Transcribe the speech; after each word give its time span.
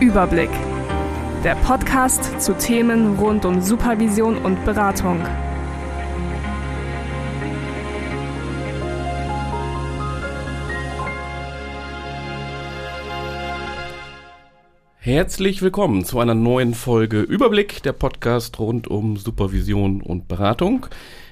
Überblick. 0.00 0.50
Der 1.42 1.54
Podcast 1.54 2.42
zu 2.42 2.52
Themen 2.58 3.18
rund 3.18 3.46
um 3.46 3.62
Supervision 3.62 4.36
und 4.36 4.62
Beratung. 4.66 5.24
Herzlich 14.98 15.62
willkommen 15.62 16.04
zu 16.04 16.20
einer 16.20 16.34
neuen 16.34 16.74
Folge 16.74 17.20
Überblick, 17.22 17.82
der 17.82 17.92
Podcast 17.92 18.58
rund 18.58 18.88
um 18.88 19.16
Supervision 19.16 20.02
und 20.02 20.28
Beratung. 20.28 20.86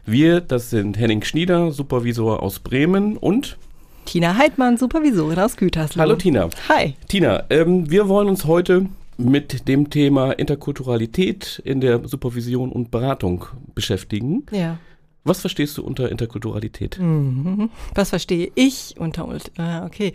Wir, 0.07 0.41
das 0.41 0.71
sind 0.71 0.99
Henning 0.99 1.23
Schnieder, 1.23 1.71
Supervisor 1.71 2.43
aus 2.43 2.61
Bremen 2.61 3.19
und 3.19 3.59
Tina 4.05 4.37
Heidmann, 4.37 4.77
Supervisorin 4.77 5.39
aus 5.39 5.57
Gütersloh. 5.57 6.01
Hallo 6.01 6.17
Tina. 6.17 6.49
Hi. 6.69 6.95
Tina, 7.09 7.45
ähm, 7.51 7.91
wir 7.91 8.09
wollen 8.09 8.29
uns 8.29 8.45
heute 8.45 8.87
mit 9.17 9.69
dem 9.69 9.91
Thema 9.91 10.33
Interkulturalität 10.33 11.63
in 11.65 11.81
der 11.81 12.07
Supervision 12.07 12.73
und 12.73 12.91
Beratung 12.91 13.47
beschäftigen. 13.75 14.45
Ja. 14.51 14.79
Was 15.25 15.41
verstehst 15.41 15.79
du 15.79 15.83
unter 15.83 16.11
Interkulturalität? 16.11 16.99
Mhm. 16.99 17.71
Was 17.95 18.11
verstehe 18.11 18.51
ich 18.55 18.95
unter, 18.99 19.27
ah, 19.57 19.87
okay. 19.87 20.13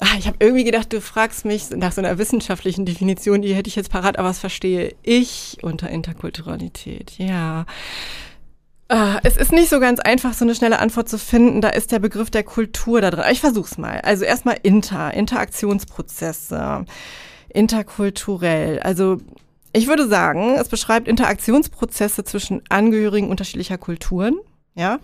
Ah, 0.00 0.16
ich 0.18 0.26
habe 0.26 0.36
irgendwie 0.40 0.64
gedacht, 0.64 0.92
du 0.92 1.00
fragst 1.00 1.44
mich 1.44 1.70
nach 1.70 1.92
so 1.92 2.00
einer 2.00 2.18
wissenschaftlichen 2.18 2.86
Definition, 2.86 3.42
die 3.42 3.54
hätte 3.54 3.68
ich 3.68 3.74
jetzt 3.74 3.90
parat, 3.90 4.18
aber 4.18 4.28
was 4.28 4.38
verstehe 4.38 4.94
ich 5.02 5.56
unter 5.62 5.88
Interkulturalität? 5.88 7.14
Ja. 7.18 7.66
Ah, 8.90 9.20
es 9.22 9.36
ist 9.36 9.52
nicht 9.52 9.68
so 9.68 9.80
ganz 9.80 10.00
einfach, 10.00 10.32
so 10.32 10.46
eine 10.46 10.54
schnelle 10.54 10.78
Antwort 10.78 11.10
zu 11.10 11.18
finden. 11.18 11.60
Da 11.60 11.68
ist 11.68 11.92
der 11.92 11.98
Begriff 11.98 12.30
der 12.30 12.42
Kultur 12.42 13.02
da 13.02 13.10
drin. 13.10 13.20
Aber 13.20 13.32
ich 13.32 13.40
versuch's 13.40 13.76
mal. 13.76 14.00
Also 14.00 14.24
erstmal 14.24 14.56
Inter, 14.62 15.12
Interaktionsprozesse, 15.12 16.86
interkulturell. 17.50 18.80
Also 18.80 19.18
ich 19.74 19.88
würde 19.88 20.08
sagen, 20.08 20.54
es 20.54 20.68
beschreibt 20.68 21.06
Interaktionsprozesse 21.06 22.24
zwischen 22.24 22.62
Angehörigen 22.70 23.28
unterschiedlicher 23.28 23.76
Kulturen, 23.76 24.36
ja. 24.74 25.00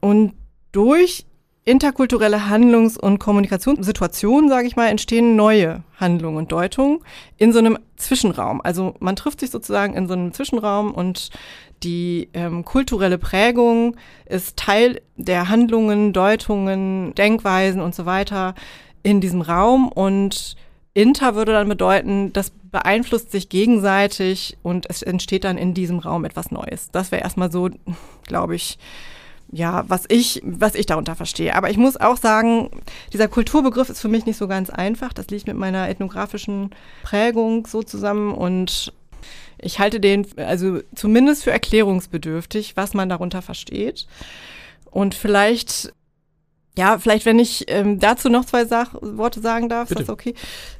Und 0.00 0.34
durch 0.72 1.24
interkulturelle 1.64 2.50
Handlungs- 2.50 2.98
und 2.98 3.18
Kommunikationssituationen, 3.18 4.50
sage 4.50 4.66
ich 4.66 4.76
mal, 4.76 4.88
entstehen 4.88 5.34
neue 5.34 5.82
Handlungen 5.98 6.36
und 6.36 6.52
Deutungen 6.52 7.00
in 7.38 7.54
so 7.54 7.58
einem 7.58 7.78
Zwischenraum. 7.96 8.60
Also 8.60 8.94
man 9.00 9.16
trifft 9.16 9.40
sich 9.40 9.50
sozusagen 9.50 9.94
in 9.94 10.06
so 10.06 10.12
einem 10.12 10.34
Zwischenraum 10.34 10.92
und 10.92 11.30
die 11.84 12.30
ähm, 12.32 12.64
kulturelle 12.64 13.18
Prägung 13.18 13.96
ist 14.26 14.56
Teil 14.56 15.00
der 15.16 15.48
Handlungen, 15.48 16.12
Deutungen, 16.12 17.14
Denkweisen 17.14 17.80
und 17.80 17.94
so 17.94 18.06
weiter 18.06 18.54
in 19.02 19.20
diesem 19.20 19.42
Raum 19.42 19.88
und 19.88 20.56
Inter 20.94 21.34
würde 21.34 21.52
dann 21.52 21.68
bedeuten, 21.68 22.32
das 22.32 22.52
beeinflusst 22.70 23.32
sich 23.32 23.48
gegenseitig 23.48 24.56
und 24.62 24.88
es 24.88 25.02
entsteht 25.02 25.44
dann 25.44 25.58
in 25.58 25.74
diesem 25.74 25.98
Raum 25.98 26.24
etwas 26.24 26.50
Neues. 26.50 26.90
Das 26.92 27.12
wäre 27.12 27.22
erstmal 27.22 27.50
so, 27.50 27.68
glaube 28.26 28.54
ich, 28.54 28.78
ja, 29.50 29.84
was 29.88 30.04
ich, 30.08 30.40
was 30.44 30.74
ich 30.74 30.86
darunter 30.86 31.14
verstehe. 31.14 31.54
Aber 31.54 31.70
ich 31.70 31.76
muss 31.76 31.96
auch 31.96 32.16
sagen, 32.16 32.70
dieser 33.12 33.28
Kulturbegriff 33.28 33.88
ist 33.88 34.00
für 34.00 34.08
mich 34.08 34.26
nicht 34.26 34.36
so 34.36 34.48
ganz 34.48 34.70
einfach. 34.70 35.12
Das 35.12 35.28
liegt 35.28 35.46
mit 35.46 35.56
meiner 35.56 35.88
ethnografischen 35.88 36.70
Prägung 37.02 37.66
so 37.66 37.82
zusammen 37.82 38.32
und 38.32 38.92
ich 39.64 39.78
halte 39.78 39.98
den 40.00 40.26
also 40.36 40.80
zumindest 40.94 41.44
für 41.44 41.50
erklärungsbedürftig, 41.50 42.76
was 42.76 42.94
man 42.94 43.08
darunter 43.08 43.42
versteht. 43.42 44.06
Und 44.90 45.14
vielleicht, 45.14 45.92
ja, 46.76 46.98
vielleicht, 46.98 47.26
wenn 47.26 47.38
ich 47.38 47.64
ähm, 47.68 47.98
dazu 47.98 48.28
noch 48.28 48.44
zwei 48.44 48.64
Sach 48.64 48.94
Worte 49.00 49.40
sagen 49.40 49.68
darf, 49.68 49.88
Bitte. 49.88 50.02
ist 50.02 50.08
das 50.08 50.12
okay? 50.12 50.34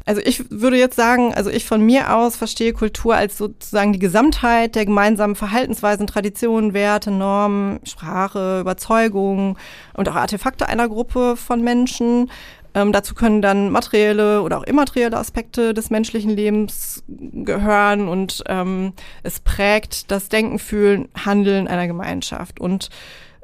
Also 0.05 0.21
ich 0.25 0.51
würde 0.51 0.77
jetzt 0.77 0.97
sagen, 0.97 1.35
also 1.35 1.51
ich 1.51 1.65
von 1.65 1.81
mir 1.81 2.15
aus 2.15 2.37
verstehe 2.37 2.73
Kultur 2.73 3.17
als 3.17 3.39
sozusagen 3.39 3.93
die 3.93 3.99
Gesamtheit 3.99 4.75
der 4.75 4.85
gemeinsamen 4.85 5.35
Verhaltensweisen, 5.35 6.07
Traditionen, 6.07 6.75
Werte, 6.75 7.11
Normen, 7.11 7.81
Sprache, 7.85 8.61
Überzeugungen 8.61 9.57
und 9.95 10.09
auch 10.09 10.15
Artefakte 10.15 10.69
einer 10.69 10.89
Gruppe 10.89 11.37
von 11.37 11.63
Menschen, 11.63 12.31
ähm, 12.75 12.93
dazu 12.93 13.15
können 13.15 13.41
dann 13.41 13.71
materielle 13.71 14.43
oder 14.43 14.59
auch 14.59 14.65
immaterielle 14.65 15.17
Aspekte 15.17 15.75
des 15.75 15.91
menschlichen 15.91 16.31
Lebens 16.31 17.05
gehören 17.09 18.09
und 18.09 18.43
ähm, 18.47 18.93
es 19.23 19.41
prägt 19.41 20.11
das 20.11 20.29
Denken, 20.29 20.59
Fühlen, 20.59 21.09
Handeln 21.25 21.69
einer 21.69 21.87
Gemeinschaft. 21.87 22.61
Und 22.61 22.91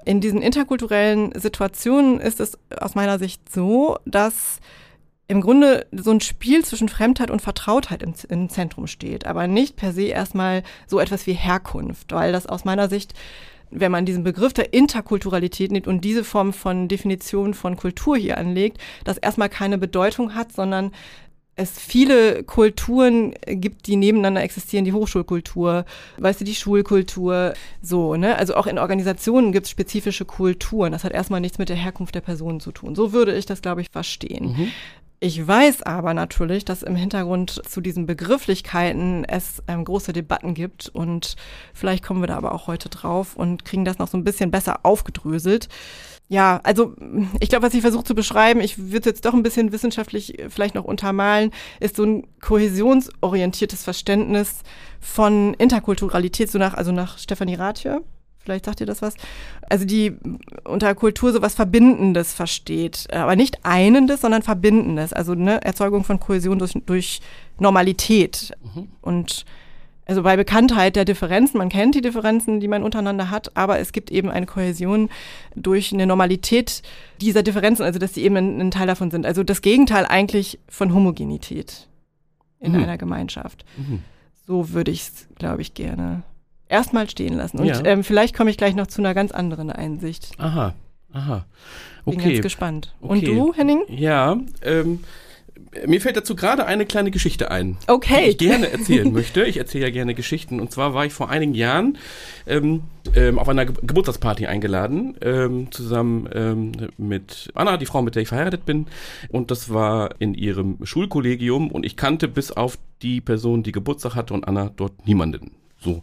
in 0.05 0.21
diesen 0.21 0.43
interkulturellen 0.43 1.33
Situationen 1.39 2.21
ist 2.21 2.41
es 2.41 2.59
aus 2.77 2.95
meiner 2.95 3.19
Sicht 3.19 3.53
so, 3.53 3.99
dass 4.05 4.61
im 5.29 5.41
Grunde 5.41 5.87
so 5.93 6.11
ein 6.11 6.21
Spiel 6.21 6.65
zwischen 6.65 6.89
Fremdheit 6.89 7.31
und 7.31 7.41
Vertrautheit 7.41 8.03
im, 8.03 8.15
im, 8.29 8.49
Zentrum 8.49 8.89
steht, 8.89 9.27
aber 9.27 9.47
nicht 9.47 9.77
per 9.77 9.93
se 9.93 10.07
erstmal 10.07 10.65
so 10.89 10.99
etwas 10.99 11.25
wie 11.29 11.35
Herkunft, 11.35 12.11
weil 12.11 12.33
das 12.33 12.47
aus 12.47 12.65
meiner 12.65 12.89
Sicht 12.89 13.15
wenn 13.71 13.93
man 13.93 14.07
diesen 14.07 14.25
Begriff 14.25 14.53
der 14.53 14.73
Interkulturalität 14.73 15.73
nimmt 15.73 15.87
und 15.87 16.05
diese 16.05 16.25
Form 16.25 16.53
von 16.53 16.89
Definition 16.89 17.55
von 17.55 17.77
Kultur 17.77 18.17
hier 18.17 18.39
anlegt, 18.39 18.79
das 19.05 19.19
erstmal 19.19 19.49
keine 19.49 19.79
Bedeutung 19.79 20.35
hat, 20.35 20.53
sondern 20.53 20.93
es 21.61 21.79
viele 21.79 22.43
Kulturen 22.43 23.35
gibt, 23.47 23.87
die 23.87 23.97
nebeneinander 23.97 24.43
existieren, 24.43 24.85
die 24.85 24.93
Hochschulkultur, 24.93 25.85
weißt 26.17 26.41
du, 26.41 26.45
die 26.45 26.55
Schulkultur, 26.55 27.55
so, 27.83 28.17
ne? 28.17 28.37
Also 28.37 28.55
auch 28.55 28.67
in 28.67 28.79
Organisationen 28.79 29.53
gibt 29.53 29.67
es 29.67 29.71
spezifische 29.71 30.25
Kulturen. 30.25 30.93
Das 30.93 31.05
hat 31.05 31.13
erstmal 31.13 31.41
nichts 31.41 31.59
mit 31.59 31.69
der 31.69 31.77
Herkunft 31.77 32.15
der 32.15 32.23
Personen 32.23 32.61
zu 32.61 32.73
tun. 32.73 32.95
So 32.95 33.13
würde 33.13 33.37
ich 33.37 33.45
das, 33.45 33.61
glaube 33.61 33.83
ich, 33.83 33.89
verstehen. 33.91 34.57
Mhm. 34.57 34.69
Ich 35.23 35.47
weiß 35.47 35.83
aber 35.83 36.15
natürlich, 36.15 36.65
dass 36.65 36.83
im 36.83 36.97
Hintergrund 36.97 37.61
zu 37.69 37.83
diesen 37.83 38.07
Begrifflichkeiten 38.07 39.27
es 39.27 39.63
ähm, 39.69 39.85
große 39.85 40.15
Debatten 40.15 40.55
gibt 40.55 40.89
und 40.89 41.37
vielleicht 41.75 42.03
kommen 42.03 42.23
wir 42.23 42.27
da 42.27 42.39
aber 42.39 42.55
auch 42.55 42.69
heute 42.69 42.89
drauf 42.89 43.37
und 43.37 43.67
kriegen 43.67 43.85
das 43.85 43.99
noch 43.99 44.09
so 44.09 44.17
ein 44.17 44.25
bisschen 44.25 44.51
besser 44.51 44.81
aufgedröselt. 44.83 45.69
Ja, 46.29 46.61
also 46.63 46.95
ich 47.39 47.51
glaube, 47.51 47.67
was 47.67 47.75
ich 47.75 47.83
versuche 47.83 48.05
zu 48.05 48.15
beschreiben, 48.15 48.61
ich 48.61 48.79
würde 48.79 49.01
es 49.01 49.05
jetzt 49.05 49.25
doch 49.27 49.35
ein 49.35 49.43
bisschen 49.43 49.73
wissenschaftlich 49.73 50.39
äh, 50.39 50.49
vielleicht 50.49 50.75
noch 50.75 50.85
untermalen, 50.85 51.51
ist 51.81 51.97
so 51.97 52.05
ein 52.05 52.27
kohäsionsorientiertes 52.41 53.83
Verständnis 53.85 54.63
von 55.01 55.53
Interkulturalität, 55.55 56.51
so 56.51 56.59
nach, 56.59 56.73
also 56.73 56.93
nach 56.93 57.19
Stefanie 57.19 57.57
Rathje. 57.57 58.01
Vielleicht 58.51 58.65
sagt 58.65 58.81
ihr 58.81 58.87
das 58.87 59.01
was. 59.01 59.15
Also 59.69 59.85
die 59.85 60.17
unter 60.65 60.93
Kultur 60.97 61.33
so 61.33 61.41
was 61.41 61.55
Verbindendes 61.55 62.33
versteht. 62.33 63.07
Aber 63.13 63.37
nicht 63.37 63.61
Einendes, 63.63 64.23
sondern 64.23 64.43
Verbindendes. 64.43 65.13
Also 65.13 65.37
ne, 65.37 65.63
Erzeugung 65.63 66.03
von 66.03 66.19
Kohäsion 66.19 66.59
durch, 66.59 66.73
durch 66.85 67.21
Normalität. 67.61 68.51
Mhm. 68.75 68.89
Und 69.03 69.45
also 70.05 70.25
bei 70.25 70.37
Bekanntheit 70.37 70.97
der 70.97 71.05
Differenzen, 71.05 71.59
man 71.59 71.69
kennt 71.69 71.95
die 71.95 72.01
Differenzen, 72.01 72.59
die 72.59 72.67
man 72.67 72.83
untereinander 72.83 73.31
hat, 73.31 73.57
aber 73.57 73.79
es 73.79 73.93
gibt 73.93 74.11
eben 74.11 74.29
eine 74.29 74.47
Kohäsion 74.47 75.11
durch 75.55 75.93
eine 75.93 76.05
Normalität 76.05 76.83
dieser 77.21 77.45
Differenzen, 77.45 77.85
also 77.85 78.01
dass 78.01 78.15
sie 78.15 78.25
eben 78.25 78.37
ein, 78.37 78.61
ein 78.61 78.71
Teil 78.73 78.89
davon 78.89 79.13
sind. 79.13 79.25
Also 79.25 79.45
das 79.45 79.63
Gegenteil 79.63 80.07
eigentlich 80.07 80.59
von 80.67 80.93
Homogenität 80.93 81.87
in 82.59 82.73
mhm. 82.73 82.83
einer 82.83 82.99
Gemeinschaft. 82.99 83.65
Mhm. 83.77 84.03
So 84.45 84.71
würde 84.71 84.91
ich 84.91 85.03
es, 85.03 85.29
glaube 85.37 85.63
ich, 85.63 85.75
gerne 85.75 86.25
erstmal 86.71 87.09
stehen 87.11 87.37
lassen. 87.37 87.59
Und 87.59 87.67
ja. 87.67 87.85
ähm, 87.85 88.05
vielleicht 88.05 88.37
komme 88.37 88.51
ich 88.51 88.57
gleich 88.57 88.75
noch 88.75 88.87
zu 88.87 89.03
einer 89.03 89.15
ganz 89.15 89.33
anderen 89.33 89.71
Einsicht. 89.71 90.33
Aha, 90.39 90.75
aha. 91.13 91.45
Okay. 92.05 92.17
Bin 92.17 92.29
ganz 92.29 92.43
gespannt. 92.43 92.95
Okay. 93.01 93.13
Und 93.13 93.27
du, 93.27 93.55
Henning? 93.55 93.83
Ja, 93.89 94.39
ähm, 94.63 95.01
mir 95.87 96.01
fällt 96.01 96.17
dazu 96.17 96.35
gerade 96.35 96.67
eine 96.67 96.85
kleine 96.85 97.11
Geschichte 97.11 97.51
ein, 97.51 97.77
okay. 97.87 98.25
die 98.25 98.31
ich 98.31 98.39
gerne 98.39 98.71
erzählen 98.71 99.13
möchte. 99.13 99.45
Ich 99.45 99.57
erzähle 99.57 99.87
ja 99.87 99.91
gerne 99.91 100.15
Geschichten. 100.15 100.61
Und 100.61 100.73
zwar 100.73 100.95
war 100.95 101.05
ich 101.05 101.13
vor 101.13 101.29
einigen 101.29 101.55
Jahren 101.55 101.99
ähm, 102.47 102.83
ähm, 103.15 103.39
auf 103.39 103.49
einer 103.49 103.67
Ge 103.67 103.75
Geburtstagsparty 103.83 104.47
eingeladen, 104.47 105.17
ähm, 105.21 105.71
zusammen 105.71 106.29
ähm, 106.33 106.73
mit 106.97 107.51
Anna, 107.55 107.77
die 107.77 107.87
Frau, 107.87 108.03
mit 108.03 108.15
der 108.15 108.23
ich 108.23 108.29
verheiratet 108.29 108.65
bin. 108.65 108.87
Und 109.29 109.51
das 109.51 109.73
war 109.73 110.15
in 110.19 110.35
ihrem 110.35 110.79
Schulkollegium. 110.83 111.71
Und 111.71 111.85
ich 111.87 111.97
kannte 111.97 112.27
bis 112.27 112.51
auf 112.51 112.79
die 113.03 113.21
Person, 113.21 113.63
die 113.63 113.73
Geburtstag 113.73 114.15
hatte 114.15 114.35
und 114.35 114.49
Anna 114.49 114.71
dort 114.75 115.07
niemanden. 115.07 115.53
So. 115.83 116.03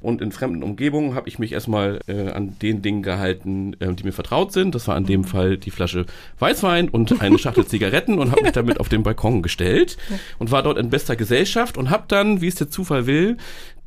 Und 0.00 0.22
in 0.22 0.30
fremden 0.30 0.62
Umgebungen 0.62 1.14
habe 1.14 1.28
ich 1.28 1.40
mich 1.40 1.52
erstmal 1.52 1.98
äh, 2.06 2.30
an 2.30 2.56
den 2.62 2.82
Dingen 2.82 3.02
gehalten, 3.02 3.74
äh, 3.80 3.92
die 3.92 4.04
mir 4.04 4.12
vertraut 4.12 4.52
sind. 4.52 4.74
Das 4.74 4.86
war 4.86 4.96
in 4.96 5.06
dem 5.06 5.24
Fall 5.24 5.58
die 5.58 5.72
Flasche 5.72 6.06
Weißwein 6.38 6.88
und 6.88 7.20
eine 7.20 7.38
Schachtel 7.38 7.66
Zigaretten 7.66 8.18
und 8.18 8.30
habe 8.30 8.42
mich 8.42 8.52
damit 8.52 8.78
auf 8.78 8.88
den 8.88 9.02
Balkon 9.02 9.42
gestellt 9.42 9.96
und 10.38 10.52
war 10.52 10.62
dort 10.62 10.78
in 10.78 10.90
bester 10.90 11.16
Gesellschaft 11.16 11.76
und 11.76 11.90
habe 11.90 12.04
dann, 12.06 12.40
wie 12.40 12.48
es 12.48 12.54
der 12.54 12.70
Zufall 12.70 13.06
will, 13.06 13.36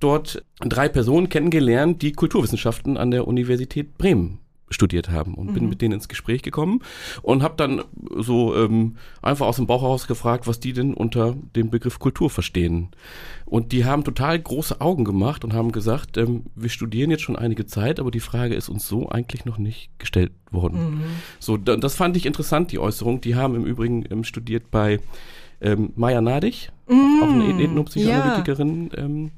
dort 0.01 0.43
drei 0.59 0.89
Personen 0.89 1.29
kennengelernt, 1.29 2.01
die 2.01 2.11
Kulturwissenschaften 2.11 2.97
an 2.97 3.11
der 3.11 3.27
Universität 3.27 3.97
Bremen 3.97 4.39
studiert 4.71 5.09
haben 5.09 5.35
und 5.35 5.49
mhm. 5.49 5.53
bin 5.53 5.69
mit 5.69 5.81
denen 5.81 5.93
ins 5.93 6.07
Gespräch 6.07 6.41
gekommen 6.41 6.81
und 7.21 7.43
habe 7.43 7.55
dann 7.57 7.83
so 8.17 8.55
ähm, 8.55 8.95
einfach 9.21 9.45
aus 9.45 9.57
dem 9.57 9.67
Bauch 9.67 9.83
heraus 9.83 10.07
gefragt, 10.07 10.47
was 10.47 10.59
die 10.59 10.73
denn 10.73 10.93
unter 10.93 11.35
dem 11.55 11.69
Begriff 11.69 11.99
Kultur 11.99 12.29
verstehen. 12.29 12.89
Und 13.45 13.71
die 13.71 13.85
haben 13.85 14.03
total 14.03 14.39
große 14.39 14.81
Augen 14.81 15.03
gemacht 15.03 15.43
und 15.43 15.53
haben 15.53 15.71
gesagt, 15.71 16.17
ähm, 16.17 16.45
wir 16.55 16.69
studieren 16.69 17.11
jetzt 17.11 17.23
schon 17.23 17.35
einige 17.35 17.65
Zeit, 17.65 17.99
aber 17.99 18.09
die 18.11 18.19
Frage 18.19 18.55
ist 18.55 18.69
uns 18.69 18.87
so 18.87 19.09
eigentlich 19.09 19.45
noch 19.45 19.57
nicht 19.57 19.91
gestellt 19.99 20.31
worden. 20.49 20.95
Mhm. 20.95 21.01
So, 21.39 21.57
das 21.57 21.95
fand 21.95 22.17
ich 22.17 22.25
interessant, 22.25 22.71
die 22.71 22.79
Äußerung. 22.79 23.21
Die 23.21 23.35
haben 23.35 23.55
im 23.55 23.65
Übrigen 23.65 24.05
ähm, 24.09 24.23
studiert 24.23 24.71
bei 24.71 24.99
ähm, 25.59 25.91
Maya 25.95 26.21
Nadig, 26.21 26.71
Mm, 26.91 27.23
auch 27.23 27.31
eine 27.31 27.63
Ethnopsychoanalytikerin, 27.63 28.89
ähm, 28.97 29.31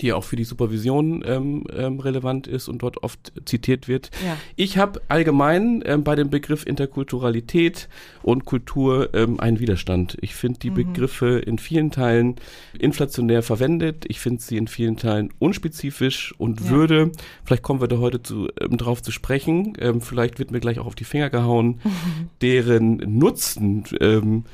die 0.00 0.08
ja 0.08 0.16
auch 0.16 0.24
für 0.24 0.36
die 0.36 0.44
Supervision 0.44 1.22
ähm, 1.26 1.64
ähm, 1.74 2.00
relevant 2.00 2.46
ist 2.46 2.68
und 2.68 2.82
dort 2.82 3.02
oft 3.02 3.32
zitiert 3.44 3.88
wird. 3.88 4.10
Ja. 4.24 4.36
Ich 4.56 4.78
habe 4.78 5.00
allgemein 5.08 5.82
ähm, 5.86 6.04
bei 6.04 6.14
dem 6.16 6.30
Begriff 6.30 6.66
Interkulturalität 6.66 7.88
und 8.22 8.44
Kultur 8.44 9.10
ähm, 9.14 9.38
einen 9.40 9.60
Widerstand. 9.60 10.16
Ich 10.20 10.34
finde 10.34 10.58
die 10.58 10.70
Begriffe 10.70 11.38
in 11.38 11.58
vielen 11.58 11.90
Teilen 11.90 12.36
inflationär 12.78 13.42
verwendet. 13.42 14.04
Ich 14.08 14.20
finde 14.20 14.42
sie 14.42 14.56
in 14.56 14.68
vielen 14.68 14.96
Teilen 14.96 15.32
unspezifisch 15.38 16.34
und 16.38 16.60
Ja. 16.60 16.70
würde, 16.70 17.12
vielleicht 17.44 17.62
kommen 17.62 17.80
wir 17.80 17.88
da 17.88 17.98
heute 17.98 18.22
zu, 18.22 18.48
ähm, 18.60 18.76
drauf 18.76 19.02
zu 19.02 19.12
sprechen, 19.12 19.74
ähm, 19.78 20.00
vielleicht 20.00 20.38
wird 20.38 20.50
mir 20.50 20.60
gleich 20.60 20.78
auch 20.78 20.86
auf 20.86 20.94
die 20.94 21.04
Finger 21.04 21.30
gehauen, 21.30 21.80
deren 22.42 22.96
Nutzen 22.96 23.84
ähm, 24.00 24.44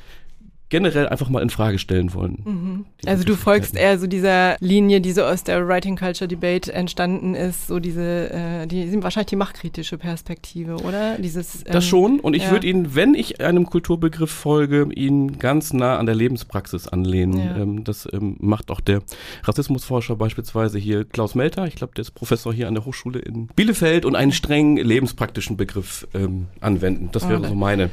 generell 0.71 1.07
einfach 1.09 1.29
mal 1.29 1.41
in 1.43 1.51
Frage 1.51 1.77
stellen 1.77 2.13
wollen. 2.15 2.85
Diese 3.01 3.11
Also 3.11 3.23
du 3.25 3.35
folgst 3.35 3.75
eher 3.75 3.99
so 3.99 4.07
dieser 4.07 4.55
Linie, 4.59 5.01
die 5.01 5.11
so 5.11 5.23
aus 5.23 5.43
der 5.43 5.67
Writing 5.67 5.97
Culture 5.97 6.27
Debate 6.27 6.73
entstanden 6.73 7.35
ist, 7.35 7.67
so 7.67 7.79
diese, 7.79 8.31
äh, 8.31 8.65
die 8.67 8.87
sind 8.87 9.03
wahrscheinlich 9.03 9.27
die 9.27 9.35
machtkritische 9.35 9.97
Perspektive, 9.97 10.77
oder? 10.77 11.17
Dieses, 11.19 11.63
Das 11.65 11.83
ähm, 11.83 11.89
schon. 11.89 12.19
Und 12.21 12.35
ich 12.35 12.43
ja. 12.43 12.51
würde 12.51 12.67
ihn, 12.67 12.95
wenn 12.95 13.13
ich 13.13 13.41
einem 13.41 13.65
Kulturbegriff 13.65 14.31
folge, 14.31 14.87
ihn 14.95 15.37
ganz 15.39 15.73
nah 15.73 15.97
an 15.97 16.05
der 16.05 16.15
Lebenspraxis 16.15 16.87
anlehnen. 16.87 17.37
Ja. 17.37 17.57
Ähm, 17.57 17.83
das 17.83 18.07
ähm, 18.11 18.37
macht 18.39 18.71
auch 18.71 18.79
der 18.79 19.01
Rassismusforscher 19.43 20.15
beispielsweise 20.15 20.79
hier 20.79 21.03
Klaus 21.03 21.35
Melter. 21.35 21.67
Ich 21.67 21.75
glaube, 21.75 21.93
der 21.95 22.03
ist 22.03 22.11
Professor 22.11 22.53
hier 22.53 22.69
an 22.69 22.75
der 22.75 22.85
Hochschule 22.85 23.19
in 23.19 23.47
Bielefeld 23.47 24.05
und 24.05 24.15
einen 24.15 24.31
streng 24.31 24.77
lebenspraktischen 24.77 25.57
Begriff 25.57 26.07
ähm, 26.13 26.47
anwenden. 26.61 27.09
Das 27.11 27.27
wäre 27.27 27.41
Oh, 27.41 27.47
so 27.47 27.55
meine. 27.55 27.89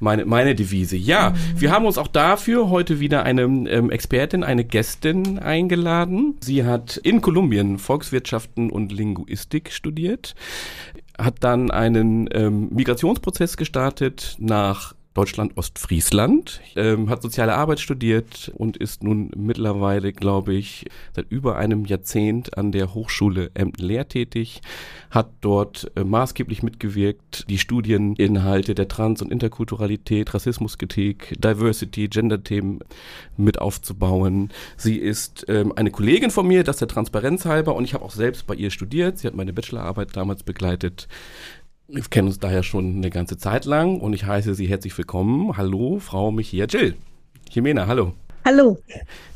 Meine, 0.00 0.24
meine 0.24 0.54
Devise. 0.54 0.96
Ja, 0.96 1.30
Mhm. 1.30 1.60
wir 1.60 1.70
haben 1.70 1.86
uns 1.86 1.98
auch 1.98 2.08
dafür 2.08 2.70
heute 2.70 3.00
wieder 3.00 3.22
eine 3.24 3.42
ähm, 3.42 3.90
Expertin, 3.90 4.44
eine 4.44 4.64
Gästin 4.64 5.38
eingeladen. 5.38 6.36
Sie 6.40 6.64
hat 6.64 6.96
in 6.96 7.20
Kolumbien 7.20 7.78
Volkswirtschaften 7.78 8.70
und 8.70 8.92
Linguistik 8.92 9.72
studiert, 9.72 10.34
hat 11.18 11.36
dann 11.40 11.70
einen 11.70 12.28
ähm, 12.32 12.68
Migrationsprozess 12.72 13.56
gestartet 13.56 14.36
nach 14.38 14.94
Deutschland 15.16 15.56
Ostfriesland, 15.56 16.60
ähm, 16.76 17.08
hat 17.08 17.22
soziale 17.22 17.54
Arbeit 17.54 17.80
studiert 17.80 18.52
und 18.54 18.76
ist 18.76 19.02
nun 19.02 19.30
mittlerweile, 19.34 20.12
glaube 20.12 20.52
ich, 20.52 20.84
seit 21.14 21.30
über 21.30 21.56
einem 21.56 21.86
Jahrzehnt 21.86 22.58
an 22.58 22.70
der 22.70 22.92
Hochschule 22.92 23.50
Emden 23.54 23.82
lehrtätig, 23.82 24.60
hat 25.10 25.30
dort 25.40 25.90
äh, 25.96 26.04
maßgeblich 26.04 26.62
mitgewirkt, 26.62 27.48
die 27.48 27.56
Studieninhalte 27.56 28.74
der 28.74 28.88
Trans- 28.88 29.22
und 29.22 29.32
Interkulturalität, 29.32 30.34
Rassismuskritik, 30.34 31.34
Diversity, 31.40 32.08
Gender-Themen 32.08 32.80
mit 33.38 33.58
aufzubauen. 33.58 34.50
Sie 34.76 34.98
ist 34.98 35.46
ähm, 35.48 35.72
eine 35.76 35.90
Kollegin 35.90 36.30
von 36.30 36.46
mir, 36.46 36.62
das 36.62 36.76
der 36.76 36.88
Transparenz 36.88 37.46
halber, 37.46 37.74
und 37.74 37.84
ich 37.84 37.94
habe 37.94 38.04
auch 38.04 38.10
selbst 38.10 38.46
bei 38.46 38.54
ihr 38.54 38.70
studiert. 38.70 39.16
Sie 39.16 39.26
hat 39.26 39.34
meine 39.34 39.54
Bachelorarbeit 39.54 40.14
damals 40.14 40.42
begleitet. 40.42 41.08
Wir 41.88 42.02
kennen 42.02 42.26
uns 42.26 42.40
daher 42.40 42.64
schon 42.64 42.96
eine 42.96 43.10
ganze 43.10 43.38
Zeit 43.38 43.64
lang 43.64 44.00
und 44.00 44.12
ich 44.12 44.24
heiße 44.24 44.56
Sie 44.56 44.66
herzlich 44.66 44.98
willkommen. 44.98 45.56
Hallo, 45.56 46.00
Frau 46.00 46.32
Michia 46.32 46.66
Jill. 46.66 46.96
Jimena, 47.48 47.86
hallo. 47.86 48.12
Hallo. 48.44 48.78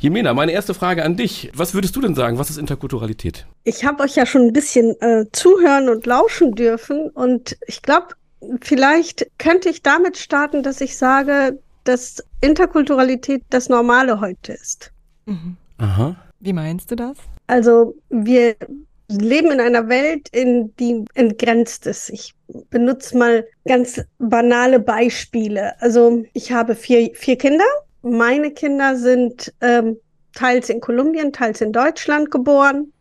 Jimena, 0.01 0.35
meine 0.35 0.51
erste 0.51 0.75
Frage 0.75 1.05
an 1.05 1.17
dich. 1.17 1.53
Was 1.55 1.75
würdest 1.75 1.95
du 1.95 2.01
denn 2.01 2.17
sagen? 2.17 2.39
Was 2.39 2.51
ist 2.51 2.57
Interkulturalität? 2.57 3.47
Ich 3.63 3.85
habe 3.85 4.03
euch 4.03 4.17
ja 4.17 4.27
schon 4.27 4.43
ein 4.43 4.53
bisschen 4.53 5.01
äh, 5.01 5.27
zuhören 5.31 5.89
und 5.89 6.07
lauschen 6.07 6.57
dürfen 6.57 7.09
und 7.11 7.57
ich 7.69 7.83
glaube, 7.83 8.09
vielleicht 8.61 9.31
könnte 9.39 9.69
ich 9.69 9.83
damit 9.83 10.17
starten, 10.17 10.65
dass 10.65 10.81
ich 10.81 10.97
sage, 10.97 11.61
dass 11.85 12.21
Interkulturalität 12.41 13.45
das 13.51 13.69
Normale 13.69 14.21
heute 14.21 14.55
ist. 14.55 14.91
Mhm. 15.27 15.57
Aha. 15.79 16.17
Wie 16.41 16.53
meinst 16.53 16.91
du 16.91 16.97
das? 16.97 17.17
Also 17.47 17.95
wir 18.09 18.57
leben 19.11 19.51
in 19.51 19.61
einer 19.61 19.89
Welt, 19.89 20.29
in 20.33 20.75
die 20.77 21.05
entgrenzt 21.15 21.87
ist. 21.87 22.11
Ich 22.11 22.35
benutze 22.71 23.17
mal 23.17 23.47
ganz 23.67 24.01
banale 24.19 24.81
Beispiele. 24.81 25.81
Also 25.81 26.25
ich 26.33 26.53
habe 26.53 26.75
vier, 26.75 27.11
vier 27.15 27.37
Kinder. 27.37 27.65
Meine 28.03 28.51
Kinder 28.51 28.97
sind 28.97 29.53
ähm, 29.61 29.97
teils 30.35 30.71
in 30.71 30.81
Kolumbien, 30.81 31.33
teils 31.33 31.61
in 31.61 31.73
Deutschland 31.73 32.31
geboren. 32.31 32.93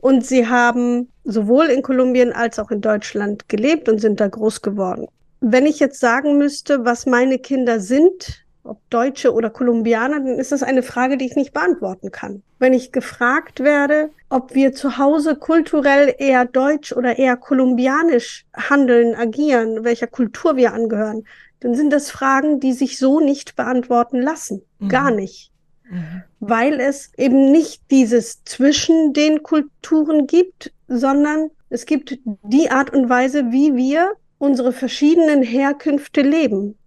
Und 0.00 0.24
sie 0.24 0.46
haben 0.46 1.10
sowohl 1.24 1.66
in 1.66 1.82
Kolumbien 1.82 2.32
als 2.32 2.58
auch 2.58 2.70
in 2.70 2.80
Deutschland 2.80 3.48
gelebt 3.48 3.88
und 3.88 4.00
sind 4.00 4.20
da 4.20 4.28
groß 4.28 4.62
geworden. 4.62 5.06
Wenn 5.40 5.66
ich 5.66 5.80
jetzt 5.80 6.00
sagen 6.00 6.38
müsste, 6.38 6.84
was 6.84 7.06
meine 7.06 7.38
Kinder 7.38 7.80
sind, 7.80 8.44
ob 8.68 8.78
Deutsche 8.90 9.32
oder 9.32 9.50
Kolumbianer, 9.50 10.20
dann 10.20 10.38
ist 10.38 10.52
das 10.52 10.62
eine 10.62 10.82
Frage, 10.82 11.16
die 11.16 11.26
ich 11.26 11.36
nicht 11.36 11.52
beantworten 11.52 12.10
kann. 12.10 12.42
Wenn 12.58 12.72
ich 12.72 12.92
gefragt 12.92 13.60
werde, 13.60 14.10
ob 14.28 14.54
wir 14.54 14.72
zu 14.72 14.98
Hause 14.98 15.36
kulturell 15.36 16.14
eher 16.18 16.44
deutsch 16.44 16.92
oder 16.92 17.18
eher 17.18 17.36
kolumbianisch 17.36 18.46
handeln, 18.54 19.14
agieren, 19.14 19.84
welcher 19.84 20.06
Kultur 20.06 20.56
wir 20.56 20.72
angehören, 20.72 21.24
dann 21.60 21.74
sind 21.74 21.92
das 21.92 22.10
Fragen, 22.10 22.60
die 22.60 22.72
sich 22.72 22.98
so 22.98 23.20
nicht 23.20 23.56
beantworten 23.56 24.20
lassen. 24.20 24.62
Mhm. 24.78 24.88
Gar 24.88 25.10
nicht 25.10 25.50
Mhm. 25.90 26.22
weil 26.40 26.80
es 26.80 27.12
eben 27.16 27.50
nicht 27.50 27.82
dieses 27.90 28.44
zwischen 28.44 29.12
den 29.12 29.42
Kulturen 29.42 30.26
gibt, 30.26 30.72
sondern 30.86 31.50
es 31.70 31.86
gibt 31.86 32.18
die 32.24 32.70
Art 32.70 32.92
und 32.94 33.08
Weise, 33.08 33.50
wie 33.50 33.74
wir 33.74 34.12
unsere 34.38 34.72
verschiedenen 34.72 35.42
Herkünfte 35.42 36.22
leben. 36.22 36.78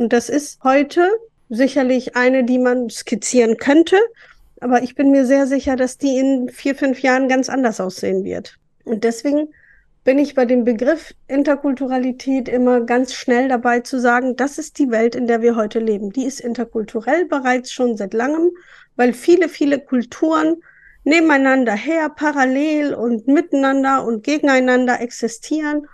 Und 0.00 0.14
das 0.14 0.30
ist 0.30 0.64
heute 0.64 1.10
sicherlich 1.50 2.16
eine, 2.16 2.42
die 2.42 2.58
man 2.58 2.88
skizzieren 2.88 3.58
könnte, 3.58 3.98
aber 4.58 4.82
ich 4.82 4.94
bin 4.94 5.10
mir 5.10 5.26
sehr 5.26 5.46
sicher, 5.46 5.76
dass 5.76 5.98
die 5.98 6.16
in 6.16 6.48
vier, 6.48 6.74
fünf 6.74 7.02
Jahren 7.02 7.28
ganz 7.28 7.50
anders 7.50 7.82
aussehen 7.82 8.24
wird. 8.24 8.56
Und 8.84 9.04
deswegen 9.04 9.48
bin 10.02 10.18
ich 10.18 10.34
bei 10.34 10.46
dem 10.46 10.64
Begriff 10.64 11.12
Interkulturalität 11.28 12.48
immer 12.48 12.80
ganz 12.80 13.12
schnell 13.12 13.48
dabei 13.48 13.80
zu 13.80 14.00
sagen, 14.00 14.36
das 14.36 14.56
ist 14.56 14.78
die 14.78 14.90
Welt, 14.90 15.14
in 15.14 15.26
der 15.26 15.42
wir 15.42 15.54
heute 15.54 15.80
leben. 15.80 16.14
Die 16.14 16.24
ist 16.24 16.40
interkulturell 16.40 17.26
bereits 17.26 17.70
schon 17.70 17.98
seit 17.98 18.14
langem, 18.14 18.52
weil 18.96 19.12
viele, 19.12 19.50
viele 19.50 19.80
Kulturen 19.80 20.62
nebeneinander 21.04 21.74
her, 21.74 22.08
parallel 22.08 22.94
und 22.94 23.28
miteinander 23.28 24.02
und 24.06 24.24
gegeneinander 24.24 24.98
existieren 25.02 25.86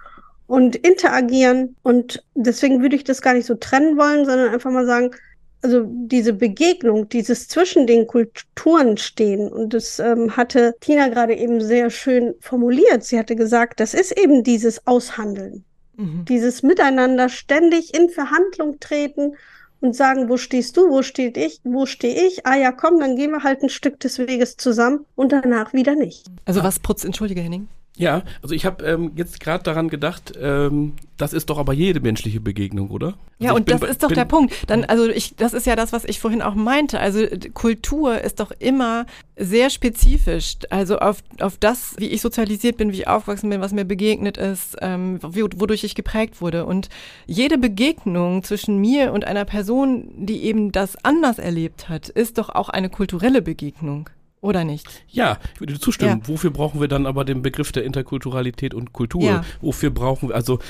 und 0.47 0.77
interagieren. 0.77 1.77
Und 1.83 2.23
deswegen 2.35 2.83
würde 2.83 2.97
ich 2.97 3.05
das 3.05 3.23
gar 3.23 3.35
nicht 3.35 3.47
so 3.47 3.55
trennen 3.55 3.97
wollen, 3.97 4.25
sondern 4.25 4.53
einfach 4.53 4.71
mal 4.71 4.87
sagen, 4.87 5.11
also 5.63 5.85
diese 5.89 6.33
Begegnung, 6.33 7.09
dieses 7.09 7.49
zwischen 7.49 7.87
den 7.87 8.07
Kulturen 8.07 8.97
stehen, 8.99 9.49
und 9.49 9.75
das 9.75 9.99
ähm, 9.99 10.37
hatte 10.37 10.75
Tina 10.81 11.09
gerade 11.09 11.35
eben 11.35 11.61
sehr 11.61 11.91
schön 11.91 12.35
formuliert. 12.41 13.03
Sie 13.05 13.19
hatte 13.19 13.35
gesagt, 13.35 13.81
das 13.81 13.95
ist 13.95 14.17
eben 14.17 14.45
dieses 14.45 14.87
Aushandeln, 14.87 15.65
Mhm. 15.97 16.27
dieses 16.27 16.63
Miteinander 16.63 17.29
ständig 17.31 17.95
in 17.95 18.11
Verhandlung 18.11 18.79
treten 18.81 19.33
und 19.81 19.97
sagen, 19.97 20.29
wo 20.29 20.37
stehst 20.37 20.77
du, 20.77 20.91
wo 20.91 21.03
steht 21.03 21.37
ich, 21.37 21.61
wo 21.65 21.87
stehe 21.87 22.27
ich? 22.27 22.47
Ah 22.47 22.57
ja, 22.57 22.71
komm, 22.71 23.01
dann 23.01 23.17
gehen 23.17 23.31
wir 23.31 23.43
halt 23.43 23.63
ein 23.63 23.71
Stück 23.71 23.99
des 24.01 24.19
Weges 24.19 24.57
zusammen 24.57 25.07
und 25.17 25.33
danach 25.33 25.73
wieder 25.73 25.95
nicht. 25.95 26.27
Also 26.45 26.63
was 26.63 26.79
putzt, 26.79 27.05
entschuldige 27.05 27.41
Henning. 27.41 27.67
Ja, 27.99 28.23
also 28.43 28.55
ich 28.55 28.67
habe 28.67 28.85
ähm, 28.85 29.13
jetzt 29.17 29.41
gerade 29.41 29.65
daran 29.65 29.89
gedacht, 29.89 30.35
ähm, 30.39 30.93
das 31.17 31.33
ist 31.33 31.49
doch 31.49 31.57
aber 31.57 31.73
jede 31.73 32.01
menschliche 32.01 32.41
Begegnung, 32.41 32.91
oder? 32.91 33.15
Ja, 33.39 33.49
Also 33.51 33.57
und 33.57 33.65
bin 33.65 33.79
das 33.79 33.89
ist 33.89 34.03
doch 34.03 34.13
der 34.13 34.27
Punkt. 34.27 34.53
Dann, 34.67 34.85
also 34.85 35.09
ich, 35.09 35.35
das 35.37 35.55
ist 35.55 35.67
ja 35.67 35.77
das, 35.77 35.95
was 35.95 36.05
ich 36.05 36.21
vorhin 36.21 36.43
auch 36.43 36.55
meinte. 36.55 37.01
Also 37.01 37.25
d- 37.25 37.49
Kultur 37.51 38.21
ist 38.21 38.39
doch 38.41 38.51
immer 38.59 39.07
sehr 39.39 39.71
spezifisch. 39.71 40.57
Also 40.69 40.99
auf, 40.99 41.23
auf 41.41 41.57
das, 41.57 41.95
wie 41.99 42.09
ich 42.09 42.21
sozialisiert 42.21 42.77
bin, 42.77 42.93
wie 42.93 42.97
ich 42.97 43.09
aufgewachsen 43.09 43.49
bin, 43.49 43.63
was 43.63 43.73
mir 43.73 43.87
begegnet 43.87 44.37
ist, 44.37 44.77
ähm, 44.83 45.19
wodurch 45.23 45.83
ich 45.85 45.95
geprägt 45.95 46.43
wurde. 46.43 46.67
Und 46.67 46.91
jede 47.27 47.57
Begegnung 47.57 48.43
zwischen 48.43 48.79
mir 48.79 49.13
und 49.15 49.25
einer 49.27 49.47
Person, 49.47 50.11
die 50.27 50.43
eben 50.45 50.71
das 50.71 51.03
anders 51.03 51.39
erlebt 51.39 51.89
hat, 51.89 52.11
ist 52.11 52.37
doch 52.37 52.51
auch 52.51 52.69
eine 52.69 52.91
kulturelle 52.91 53.41
Begegnung. 53.41 54.11
Oder 54.47 54.63
nicht? 54.63 55.03
Ja, 55.11 55.39
ich 55.55 55.61
würde 55.61 55.81
zustimmen. 55.81 56.21
Ja. 56.23 56.29
Wofür 56.29 56.51
brauchen 56.51 56.81
wir 56.81 56.87
dann 56.87 57.05
aber 57.05 57.25
den 57.25 57.43
Begriff 57.43 57.73
der 57.73 57.83
Interkulturalität 57.83 58.75
und 58.75 58.93
Kultur? 58.93 59.23
Ja. 59.25 59.45
Wofür 59.61 59.91
brauchen 59.91 60.29
wir, 60.29 60.37
also 60.37 60.61